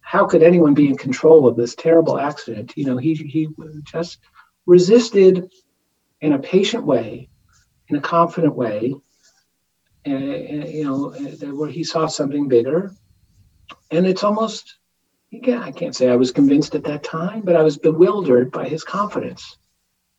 how 0.00 0.26
could 0.26 0.42
anyone 0.42 0.72
be 0.72 0.88
in 0.88 0.96
control 0.96 1.46
of 1.46 1.56
this 1.56 1.74
terrible 1.74 2.18
accident? 2.18 2.72
You 2.74 2.86
know, 2.86 2.96
he 2.96 3.14
he 3.14 3.48
just 3.84 4.18
resisted 4.64 5.52
in 6.22 6.32
a 6.32 6.38
patient 6.38 6.84
way, 6.84 7.28
in 7.90 7.96
a 7.96 8.00
confident 8.00 8.54
way, 8.54 8.94
and, 10.04 10.24
and 10.24 10.68
you 10.68 10.84
know, 10.84 11.10
eh, 11.10 11.50
where 11.50 11.68
he 11.68 11.84
saw 11.84 12.06
something 12.06 12.48
bigger. 12.48 12.92
And 13.90 14.06
it's 14.06 14.24
almost, 14.24 14.76
again, 15.32 15.62
I 15.62 15.72
can't 15.72 15.94
say 15.94 16.08
I 16.08 16.16
was 16.16 16.32
convinced 16.32 16.74
at 16.74 16.84
that 16.84 17.02
time, 17.02 17.42
but 17.42 17.56
I 17.56 17.62
was 17.62 17.76
bewildered 17.76 18.50
by 18.50 18.68
his 18.68 18.84
confidence. 18.84 19.58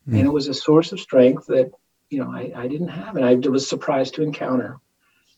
Mm. 0.07 0.19
And 0.19 0.26
it 0.28 0.34
was 0.34 0.47
a 0.47 0.53
source 0.53 0.91
of 0.91 0.99
strength 0.99 1.47
that, 1.47 1.72
you 2.09 2.19
know, 2.19 2.32
I, 2.32 2.51
I 2.55 2.67
didn't 2.67 2.89
have 2.89 3.15
and 3.15 3.26
I 3.26 3.36
was 3.36 3.67
surprised 3.67 4.15
to 4.15 4.24
encounter. 4.24 4.78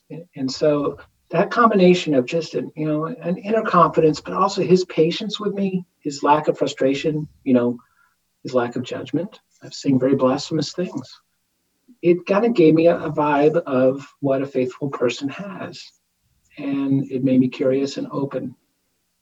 And, 0.10 0.26
and 0.36 0.52
so 0.52 0.98
that 1.30 1.52
combination 1.52 2.14
of 2.16 2.26
just 2.26 2.56
an, 2.56 2.72
you 2.76 2.88
know, 2.88 3.06
an 3.06 3.38
inner 3.38 3.64
confidence, 3.64 4.20
but 4.22 4.34
also 4.34 4.64
his 4.64 4.86
patience 4.86 5.40
with 5.40 5.54
me, 5.54 5.86
his 6.00 6.24
lack 6.24 6.48
of 6.48 6.58
frustration, 6.58 7.28
you 7.44 7.54
know, 7.54 7.78
his 8.44 8.54
lack 8.54 8.76
of 8.76 8.84
judgment. 8.84 9.40
I've 9.62 9.74
seen 9.74 10.00
very 10.00 10.16
blasphemous 10.16 10.74
things. 10.74 11.22
It 12.04 12.26
kind 12.26 12.46
of 12.46 12.54
gave 12.54 12.74
me 12.74 12.88
a, 12.88 12.98
a 12.98 13.10
vibe 13.10 13.56
of 13.64 14.06
what 14.20 14.42
a 14.42 14.46
faithful 14.46 14.90
person 14.90 15.30
has. 15.30 15.82
And 16.58 17.10
it 17.10 17.24
made 17.24 17.40
me 17.40 17.48
curious 17.48 17.96
and 17.96 18.08
open 18.12 18.56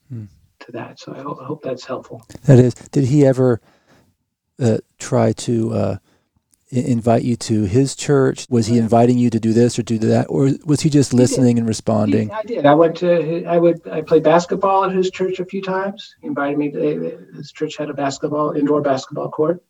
hmm. 0.10 0.26
to 0.62 0.72
that. 0.72 1.00
So 1.00 1.14
I, 1.14 1.22
ho- 1.22 1.38
I, 1.40 1.46
hope 1.46 1.62
that's 1.62 1.86
helpful. 1.86 2.26
That 2.46 2.58
is. 2.58 2.74
Did 2.74 3.06
he 3.06 3.24
ever 3.24 3.62
uh, 4.60 4.80
try 4.98 5.32
to 5.34 5.74
uh, 5.74 5.98
invite 6.72 7.22
you 7.22 7.36
to 7.36 7.66
his 7.66 7.96
church? 7.96 8.48
Was 8.50 8.66
he 8.66 8.80
inviting 8.80 9.20
you 9.20 9.30
to 9.30 9.40
do 9.40 9.54
this 9.54 9.78
or 9.78 9.84
do 9.84 10.00
that, 10.00 10.26
or 10.28 10.50
was 10.66 10.82
he 10.82 10.90
just 10.90 11.14
listening 11.14 11.58
he 11.58 11.60
and 11.60 11.68
responding? 11.68 12.30
He, 12.30 12.34
I 12.34 12.42
did. 12.42 12.66
I 12.66 12.74
went 12.74 12.98
to. 12.98 13.46
I 13.46 13.60
would. 13.60 13.88
I 13.88 14.02
played 14.02 14.24
basketball 14.24 14.86
at 14.86 14.92
his 14.92 15.12
church 15.12 15.40
a 15.40 15.46
few 15.46 15.62
times. 15.62 16.16
He 16.20 16.28
invited 16.28 16.58
me. 16.58 16.72
To, 16.72 17.28
his 17.36 17.52
church 17.52 17.78
had 17.78 17.92
a 17.92 17.94
basketball 17.94 18.54
indoor 18.54 18.82
basketball 18.82 19.30
court, 19.30 19.64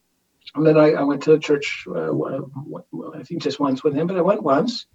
and 0.56 0.66
then 0.66 0.78
I, 0.78 0.92
I 0.92 1.04
went 1.04 1.24
to 1.24 1.39
church. 1.39 1.86
Uh, 1.88 2.12
I 3.14 3.24
think 3.24 3.42
just 3.42 3.60
once 3.60 3.84
with 3.84 3.94
him, 3.94 4.08
but 4.08 4.18
I 4.18 4.22
went 4.22 4.44
once. 4.44 4.86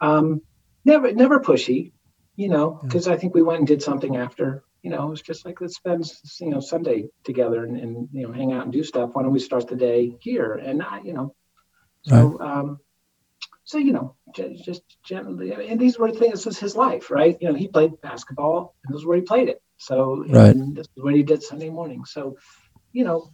Um, 0.00 0.42
never, 0.84 1.12
never 1.12 1.40
pushy, 1.40 1.92
you 2.36 2.48
know, 2.48 2.80
because 2.82 3.08
I 3.08 3.16
think 3.16 3.34
we 3.34 3.42
went 3.42 3.60
and 3.60 3.68
did 3.68 3.82
something 3.82 4.16
after 4.16 4.64
you 4.82 4.90
know, 4.90 5.06
it 5.06 5.10
was 5.10 5.22
just 5.22 5.44
like 5.44 5.60
let's 5.60 5.76
spend 5.76 6.10
you 6.40 6.50
know 6.50 6.60
Sunday 6.60 7.08
together 7.24 7.64
and, 7.64 7.76
and 7.78 8.08
you 8.12 8.26
know 8.26 8.32
hang 8.32 8.52
out 8.52 8.64
and 8.64 8.72
do 8.72 8.82
stuff. 8.82 9.10
Why 9.12 9.22
don't 9.22 9.32
we 9.32 9.38
start 9.38 9.68
the 9.68 9.76
day 9.76 10.16
here? 10.20 10.54
And 10.54 10.82
I, 10.82 11.00
you 11.02 11.12
know, 11.12 11.34
so 12.02 12.30
right. 12.30 12.58
um, 12.58 12.80
so 13.62 13.78
you 13.78 13.92
know, 13.92 14.16
just, 14.34 14.64
just 14.64 14.82
gently. 15.04 15.52
And 15.52 15.80
these 15.80 15.98
were 15.98 16.10
things. 16.10 16.32
This 16.32 16.46
was 16.46 16.58
his 16.58 16.74
life, 16.74 17.10
right? 17.12 17.38
You 17.40 17.48
know, 17.48 17.54
he 17.54 17.68
played 17.68 18.00
basketball, 18.00 18.74
and 18.84 18.92
this 18.92 19.00
is 19.00 19.06
where 19.06 19.16
he 19.16 19.22
played 19.22 19.48
it. 19.48 19.62
So 19.76 20.24
right. 20.28 20.54
this 20.74 20.86
is 20.96 21.02
what 21.02 21.14
he 21.14 21.22
did 21.22 21.44
Sunday 21.44 21.70
morning. 21.70 22.04
So, 22.04 22.36
you 22.92 23.04
know, 23.04 23.30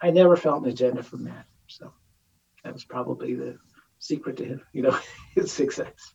I 0.00 0.10
never 0.10 0.36
felt 0.36 0.64
an 0.64 0.70
agenda 0.70 1.02
from 1.02 1.24
that. 1.24 1.46
So 1.66 1.92
that 2.64 2.72
was 2.72 2.84
probably 2.84 3.34
the 3.34 3.58
secret 3.98 4.36
to 4.38 4.44
him, 4.44 4.62
you 4.72 4.82
know, 4.82 4.98
his 5.34 5.52
success. 5.52 6.12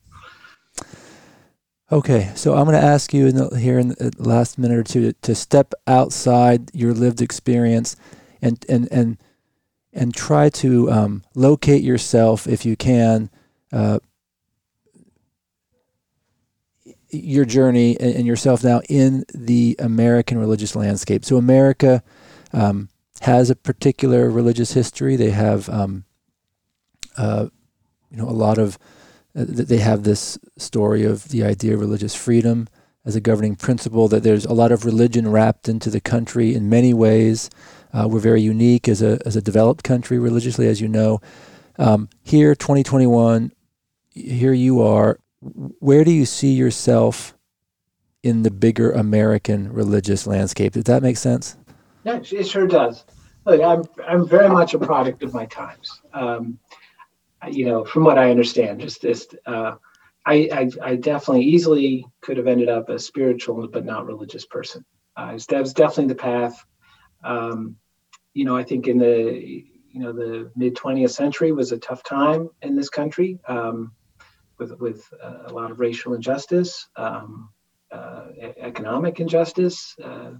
Okay, 1.90 2.32
so 2.36 2.54
I'm 2.54 2.66
going 2.66 2.80
to 2.80 2.86
ask 2.86 3.14
you 3.14 3.28
in 3.28 3.36
the, 3.36 3.58
here 3.58 3.80
in 3.80 3.90
the 3.90 4.14
last 4.18 4.58
minute 4.58 4.78
or 4.78 4.84
two 4.84 5.14
to, 5.14 5.14
to 5.22 5.36
step 5.36 5.74
outside 5.88 6.70
your 6.76 6.94
lived 6.94 7.22
experience 7.22 7.96
and 8.42 8.64
and 8.68 8.88
and 8.92 9.18
and 9.94 10.14
try 10.14 10.50
to 10.50 10.92
um, 10.92 11.24
locate 11.34 11.84
yourself 11.84 12.46
if 12.46 12.66
you 12.66 12.76
can. 12.76 13.30
Uh, 13.72 14.00
your 17.10 17.46
journey 17.46 17.98
and, 18.00 18.16
and, 18.16 18.28
yourself 18.28 18.66
now 18.66 18.82
in 18.90 19.24
the 19.34 19.78
American 19.80 20.38
religious 20.38 20.76
landscape. 20.76 21.24
So 21.24 21.38
America 21.38 22.04
um, 22.52 22.90
has 23.22 23.50
a 23.50 23.56
particular 23.56 24.30
religious 24.30 24.74
history. 24.74 25.16
They 25.16 25.32
have, 25.32 25.70
um, 25.70 26.06
uh, 27.18 27.48
you 28.10 28.18
know, 28.18 28.30
a 28.30 28.32
lot 28.32 28.58
of 28.58 28.78
uh, 29.36 29.46
they 29.48 29.78
have 29.78 30.04
this 30.04 30.40
story 30.58 31.04
of 31.04 31.30
the 31.30 31.44
idea 31.44 31.74
of 31.74 31.80
religious 31.80 32.16
freedom 32.16 32.68
as 33.06 33.16
a 33.16 33.22
governing 33.22 33.56
principle, 33.56 34.10
that 34.10 34.24
there's 34.24 34.44
a 34.44 34.54
lot 34.54 34.72
of 34.72 34.84
religion 34.84 35.32
wrapped 35.32 35.70
into 35.70 35.90
the 35.90 36.02
country 36.02 36.54
in 36.54 36.70
many 36.70 36.94
ways. 36.94 37.50
Uh, 37.94 38.06
we're 38.06 38.20
very 38.20 38.42
unique 38.42 38.90
as 38.90 39.02
a, 39.02 39.18
as 39.26 39.38
a 39.38 39.42
developed 39.42 39.82
country 39.82 40.20
religiously, 40.20 40.68
as 40.68 40.82
you 40.82 40.90
know. 40.90 41.22
Um, 41.80 42.10
here, 42.24 42.54
2021, 42.54 43.54
here 44.12 44.54
you 44.54 44.82
are. 44.82 45.20
Where 45.40 46.04
do 46.04 46.12
you 46.12 46.26
see 46.26 46.52
yourself 46.52 47.34
in 48.24 48.44
the 48.44 48.52
bigger 48.52 48.92
American 48.92 49.72
religious 49.72 50.28
landscape? 50.28 50.74
Does 50.74 50.84
that 50.84 51.02
make 51.02 51.16
sense? 51.16 51.56
Yeah, 52.08 52.22
it 52.32 52.48
sure 52.48 52.68
does. 52.68 53.04
Look, 53.46 53.62
I'm, 53.62 53.84
I'm 54.08 54.26
very 54.26 54.48
much 54.48 54.74
a 54.74 54.80
product 54.80 55.24
of 55.24 55.34
my 55.34 55.46
times. 55.46 56.02
Um, 56.14 56.58
you 57.52 57.66
know, 57.66 57.84
from 57.84 58.06
what 58.06 58.18
I 58.18 58.32
understand, 58.32 58.80
just 58.80 59.02
this, 59.02 59.28
uh, 59.46 59.74
I, 60.26 60.50
I, 60.54 60.70
I, 60.82 60.96
definitely 60.96 61.44
easily 61.44 62.06
could 62.22 62.38
have 62.38 62.48
ended 62.48 62.70
up 62.70 62.88
a 62.88 62.98
spiritual 62.98 63.68
but 63.68 63.84
not 63.84 64.06
religious 64.06 64.46
person. 64.46 64.86
Uh, 65.18 65.38
that 65.50 65.60
was 65.60 65.74
definitely 65.74 66.08
the 66.08 66.16
path. 66.16 66.66
Um, 67.26 67.76
you 68.34 68.46
know, 68.46 68.56
I 68.56 68.64
think 68.64 68.88
in 68.88 69.00
the 69.00 69.66
you 69.92 70.00
know 70.00 70.14
the 70.14 70.50
mid 70.56 70.76
20th 70.76 71.12
century 71.12 71.52
was 71.52 71.74
a 71.74 71.78
tough 71.78 72.04
time 72.04 72.50
in 72.62 72.78
this 72.78 72.90
country 72.90 73.38
um, 73.50 73.92
with 74.58 74.72
with 74.80 75.04
uh, 75.22 75.40
a 75.48 75.54
lot 75.54 75.72
of 75.72 75.82
racial 75.82 76.14
injustice, 76.14 76.88
um, 76.96 77.50
uh, 77.92 78.28
economic 78.62 79.20
injustice, 79.20 79.94
uh, 80.02 80.32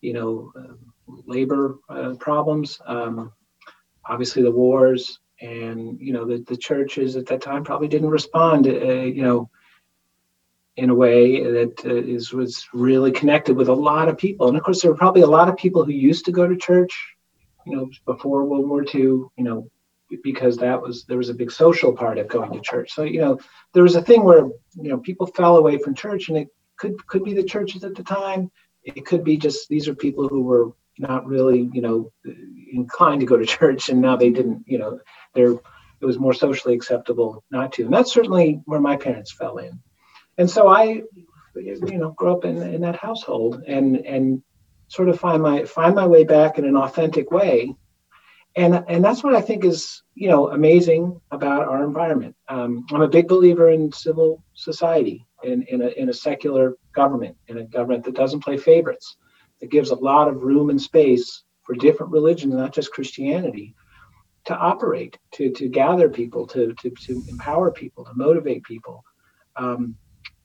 you 0.00 0.12
know, 0.12 0.52
uh, 0.58 0.74
labor 1.06 1.78
uh, 1.88 2.14
problems. 2.18 2.80
Um, 2.86 3.32
obviously, 4.06 4.42
the 4.42 4.50
wars, 4.50 5.20
and 5.40 6.00
you 6.00 6.12
know 6.12 6.24
the, 6.24 6.38
the 6.46 6.56
churches 6.56 7.16
at 7.16 7.26
that 7.26 7.42
time 7.42 7.64
probably 7.64 7.88
didn't 7.88 8.10
respond 8.10 8.66
uh, 8.66 8.70
you 8.70 9.22
know 9.22 9.50
in 10.76 10.90
a 10.90 10.94
way 10.94 11.42
that 11.42 11.84
uh, 11.84 11.94
is 11.94 12.32
was 12.32 12.66
really 12.72 13.12
connected 13.12 13.56
with 13.56 13.68
a 13.68 13.72
lot 13.72 14.08
of 14.08 14.18
people. 14.18 14.48
And 14.48 14.56
of 14.56 14.62
course 14.62 14.82
there 14.82 14.90
were 14.90 14.96
probably 14.96 15.22
a 15.22 15.26
lot 15.26 15.48
of 15.48 15.56
people 15.56 15.84
who 15.84 15.92
used 15.92 16.24
to 16.24 16.32
go 16.32 16.46
to 16.46 16.56
church 16.56 16.92
you 17.66 17.76
know 17.76 17.90
before 18.06 18.44
world 18.44 18.68
war 18.68 18.84
ii 18.94 19.00
you 19.00 19.30
know 19.36 19.70
because 20.22 20.56
that 20.58 20.80
was 20.80 21.04
there 21.04 21.16
was 21.16 21.30
a 21.30 21.34
big 21.34 21.50
social 21.50 21.92
part 21.92 22.18
of 22.18 22.28
going 22.28 22.52
to 22.52 22.60
church. 22.60 22.92
So 22.92 23.02
you 23.02 23.20
know 23.20 23.38
there 23.72 23.82
was 23.82 23.96
a 23.96 24.02
thing 24.02 24.24
where 24.24 24.46
you 24.74 24.90
know 24.90 24.98
people 24.98 25.26
fell 25.26 25.56
away 25.56 25.78
from 25.78 25.94
church 25.94 26.28
and 26.28 26.38
it 26.38 26.48
could 26.76 27.04
could 27.06 27.24
be 27.24 27.34
the 27.34 27.42
churches 27.42 27.84
at 27.84 27.94
the 27.94 28.04
time. 28.04 28.50
It 28.84 29.06
could 29.06 29.24
be 29.24 29.36
just 29.36 29.68
these 29.68 29.88
are 29.88 29.94
people 29.94 30.28
who 30.28 30.42
were 30.42 30.72
not 30.98 31.26
really 31.26 31.68
you 31.72 31.82
know 31.82 32.12
inclined 32.72 33.20
to 33.20 33.26
go 33.26 33.36
to 33.36 33.46
church 33.58 33.88
and 33.88 34.00
now 34.00 34.16
they 34.16 34.30
didn't 34.30 34.64
you 34.66 34.78
know 34.78 34.98
there 35.34 35.54
it 36.04 36.06
was 36.06 36.18
more 36.18 36.34
socially 36.34 36.74
acceptable 36.74 37.42
not 37.50 37.72
to. 37.72 37.84
And 37.84 37.92
that's 37.92 38.12
certainly 38.12 38.60
where 38.66 38.80
my 38.80 38.96
parents 38.96 39.32
fell 39.32 39.56
in. 39.56 39.80
And 40.36 40.50
so 40.50 40.68
I, 40.68 41.02
you 41.56 41.98
know, 41.98 42.10
grew 42.10 42.32
up 42.32 42.44
in, 42.44 42.60
in 42.62 42.82
that 42.82 42.96
household 42.96 43.62
and 43.66 43.96
and 43.96 44.42
sort 44.88 45.08
of 45.08 45.18
find 45.18 45.42
my 45.42 45.64
find 45.64 45.94
my 45.94 46.06
way 46.06 46.24
back 46.24 46.58
in 46.58 46.66
an 46.66 46.76
authentic 46.76 47.30
way. 47.30 47.74
And 48.54 48.84
and 48.86 49.02
that's 49.02 49.24
what 49.24 49.34
I 49.34 49.40
think 49.40 49.64
is 49.64 50.02
you 50.14 50.28
know 50.28 50.50
amazing 50.50 51.20
about 51.30 51.68
our 51.68 51.82
environment. 51.82 52.36
Um, 52.48 52.84
I'm 52.92 53.00
a 53.00 53.08
big 53.08 53.26
believer 53.26 53.70
in 53.70 53.90
civil 53.90 54.44
society, 54.52 55.24
in 55.42 55.62
in 55.62 55.80
a 55.80 55.88
in 55.88 56.08
a 56.10 56.14
secular 56.14 56.74
government, 56.94 57.36
in 57.48 57.58
a 57.58 57.64
government 57.64 58.04
that 58.04 58.14
doesn't 58.14 58.44
play 58.44 58.58
favorites, 58.58 59.16
that 59.64 59.70
gives 59.70 59.90
a 59.90 59.94
lot 59.96 60.28
of 60.28 60.42
room 60.42 60.68
and 60.68 60.80
space 60.80 61.42
for 61.62 61.74
different 61.74 62.12
religions, 62.12 62.52
not 62.52 62.74
just 62.74 62.92
Christianity, 62.92 63.74
to 64.44 64.54
operate, 64.54 65.18
to 65.32 65.50
to 65.52 65.68
gather 65.68 66.10
people, 66.10 66.46
to 66.48 66.74
to 66.82 66.90
to 67.06 67.24
empower 67.28 67.70
people, 67.70 68.04
to 68.04 68.12
motivate 68.14 68.62
people. 68.64 69.02
Um, 69.56 69.96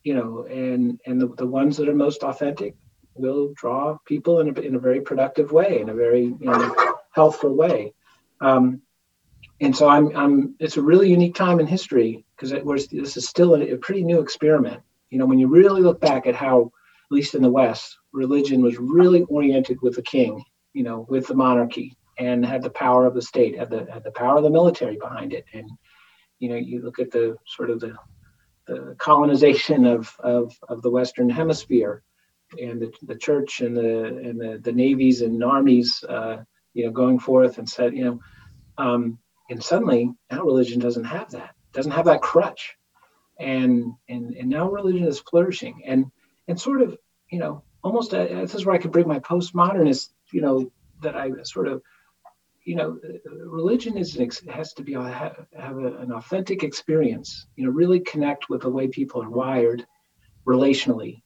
you 0.06 0.14
know, 0.14 0.46
and 0.50 1.02
and 1.06 1.20
the, 1.20 1.28
the 1.36 1.46
ones 1.46 1.76
that 1.78 1.90
are 1.90 1.96
most 1.96 2.24
authentic 2.24 2.76
will 3.14 3.52
draw 3.58 3.98
people 4.06 4.40
in 4.40 4.58
a, 4.58 4.62
in 4.62 4.76
a 4.76 4.80
very 4.80 5.02
productive 5.02 5.52
way, 5.52 5.82
in 5.82 5.90
a 5.90 5.94
very 5.94 6.24
you 6.24 6.38
know, 6.40 6.96
healthful 7.12 7.54
way. 7.54 7.94
Um, 8.40 8.82
and 9.60 9.76
so 9.76 9.90
I'm, 9.90 10.16
I'm, 10.16 10.56
it's 10.60 10.78
a 10.78 10.82
really 10.82 11.10
unique 11.10 11.36
time 11.36 11.60
in 11.60 11.68
history 11.68 12.24
because 12.38 12.52
this 12.88 13.18
is 13.18 13.28
still 13.28 13.56
a, 13.56 13.74
a, 13.74 13.78
pretty 13.78 14.06
new 14.06 14.22
experiment. 14.22 14.82
You 15.10 15.20
know, 15.20 15.26
when 15.26 15.38
you 15.38 15.48
really 15.48 15.82
look 15.82 16.00
back 16.00 16.28
at 16.28 16.36
how, 16.36 16.72
at 17.10 17.16
least 17.16 17.34
in 17.34 17.42
the 17.42 17.50
West, 17.50 17.98
religion 18.14 18.62
was 18.62 18.78
really 18.78 19.24
oriented 19.24 19.82
with 19.82 19.96
the 19.96 20.02
king, 20.02 20.44
you 20.74 20.84
know, 20.84 21.08
with 21.10 21.28
the 21.28 21.34
monarchy, 21.34 21.98
and 22.20 22.46
had 22.46 22.62
the 22.62 22.70
power 22.70 23.06
of 23.06 23.16
the 23.16 23.22
state, 23.22 23.58
had 23.58 23.72
the 23.72 23.88
had 23.92 24.04
the 24.04 24.12
power 24.12 24.38
of 24.38 24.44
the 24.44 24.50
military 24.50 24.98
behind 24.98 25.34
it. 25.34 25.46
And 25.54 25.70
you 26.38 26.50
know, 26.50 26.56
you 26.56 26.82
look 26.82 27.00
at 27.00 27.12
the 27.12 27.36
sort 27.48 27.72
of 27.72 27.80
the 27.80 27.96
the 28.68 28.96
colonization 29.00 29.86
of 29.86 30.16
of, 30.20 30.56
of 30.68 30.84
the 30.84 30.92
Western 30.92 31.30
Hemisphere, 31.30 32.04
and 32.62 32.80
the, 32.80 32.92
the 33.02 33.16
church 33.16 33.62
and 33.62 33.76
the 33.76 34.06
and 34.06 34.40
the, 34.40 34.60
the 34.64 34.72
navies 34.72 35.22
and 35.22 35.44
armies, 35.44 36.04
uh, 36.08 36.44
you 36.74 36.86
know, 36.86 36.92
going 36.92 37.18
forth 37.18 37.58
and 37.58 37.68
said, 37.68 37.96
you 37.96 38.06
know, 38.06 38.20
um, 38.78 39.18
and 39.50 39.64
suddenly 39.64 40.12
now 40.32 40.44
religion 40.44 40.80
doesn't 40.80 41.06
have 41.06 41.32
that, 41.32 41.56
doesn't 41.74 41.92
have 41.92 42.06
that 42.06 42.22
crutch, 42.22 42.76
and 43.40 43.94
and 44.10 44.36
and 44.36 44.48
now 44.48 44.70
religion 44.70 45.08
is 45.08 45.20
flourishing, 45.22 45.82
and 45.86 46.12
and 46.50 46.60
sort 46.60 46.82
of 46.82 46.98
you 47.30 47.40
know, 47.40 47.64
almost 47.84 48.14
a, 48.14 48.28
this 48.42 48.56
is 48.56 48.66
where 48.66 48.76
I 48.76 48.80
could 48.80 48.92
bring 48.92 49.08
my 49.08 49.20
postmodernist, 49.20 50.10
you 50.32 50.42
know, 50.42 50.72
that 51.02 51.16
I 51.16 51.32
sort 51.44 51.68
of, 51.68 51.82
you 52.64 52.76
know, 52.76 53.00
uh, 53.04 53.46
religion 53.46 53.98
is 53.98 54.20
has 54.50 54.74
to 54.74 54.84
be 54.84 54.96
uh, 54.96 55.04
have, 55.04 55.46
have 55.58 55.78
a, 55.78 55.98
an 55.98 56.12
authentic 56.12 56.64
experience. 56.64 57.48
You 57.56 57.66
know, 57.66 57.72
really 57.72 58.00
connect 58.00 58.50
with 58.50 58.62
the 58.62 58.70
way 58.70 58.88
people 58.88 59.24
are 59.24 59.30
wired, 59.30 59.86
relationally. 60.46 61.22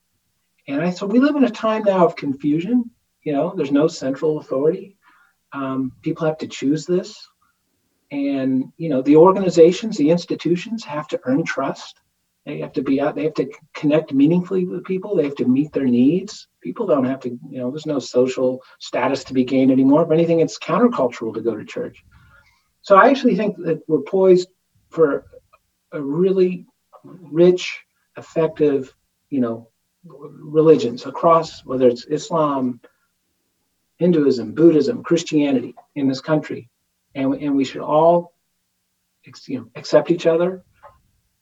And 0.68 0.80
I 0.80 0.90
so 0.90 1.06
we 1.06 1.18
live 1.18 1.36
in 1.36 1.44
a 1.44 1.50
time 1.50 1.84
now 1.84 2.06
of 2.06 2.16
confusion. 2.16 2.90
You 3.22 3.32
know, 3.32 3.52
there's 3.56 3.72
no 3.72 3.88
central 3.88 4.38
authority. 4.38 4.96
Um, 5.52 5.92
people 6.02 6.26
have 6.26 6.38
to 6.38 6.48
choose 6.48 6.86
this, 6.86 7.28
and 8.10 8.72
you 8.76 8.88
know, 8.88 9.02
the 9.02 9.16
organizations, 9.16 9.96
the 9.96 10.10
institutions 10.10 10.84
have 10.84 11.08
to 11.08 11.20
earn 11.24 11.44
trust. 11.44 12.00
They 12.46 12.58
have 12.58 12.72
to 12.74 12.82
be 12.82 13.00
out. 13.00 13.14
They 13.14 13.24
have 13.24 13.34
to 13.34 13.50
connect 13.72 14.12
meaningfully 14.12 14.66
with 14.66 14.84
people. 14.84 15.16
They 15.16 15.24
have 15.24 15.36
to 15.36 15.46
meet 15.46 15.72
their 15.72 15.86
needs. 15.86 16.46
People 16.60 16.86
don't 16.86 17.06
have 17.06 17.20
to. 17.20 17.30
You 17.30 17.58
know, 17.58 17.70
there's 17.70 17.86
no 17.86 17.98
social 17.98 18.62
status 18.78 19.24
to 19.24 19.34
be 19.34 19.44
gained 19.44 19.72
anymore. 19.72 20.02
If 20.02 20.10
anything, 20.10 20.40
it's 20.40 20.58
countercultural 20.58 21.32
to 21.34 21.40
go 21.40 21.56
to 21.56 21.64
church. 21.64 22.04
So 22.82 22.96
I 22.96 23.08
actually 23.08 23.36
think 23.36 23.56
that 23.64 23.82
we're 23.88 24.02
poised 24.02 24.48
for 24.90 25.24
a 25.92 26.00
really 26.00 26.66
rich, 27.02 27.80
effective, 28.18 28.94
you 29.30 29.40
know, 29.40 29.70
religions 30.04 31.06
across 31.06 31.64
whether 31.64 31.88
it's 31.88 32.04
Islam, 32.04 32.78
Hinduism, 33.96 34.52
Buddhism, 34.52 35.02
Christianity 35.02 35.74
in 35.94 36.08
this 36.08 36.20
country, 36.20 36.68
and 37.14 37.32
and 37.34 37.56
we 37.56 37.64
should 37.64 37.80
all, 37.80 38.34
you 39.46 39.60
know, 39.60 39.70
accept 39.76 40.10
each 40.10 40.26
other 40.26 40.62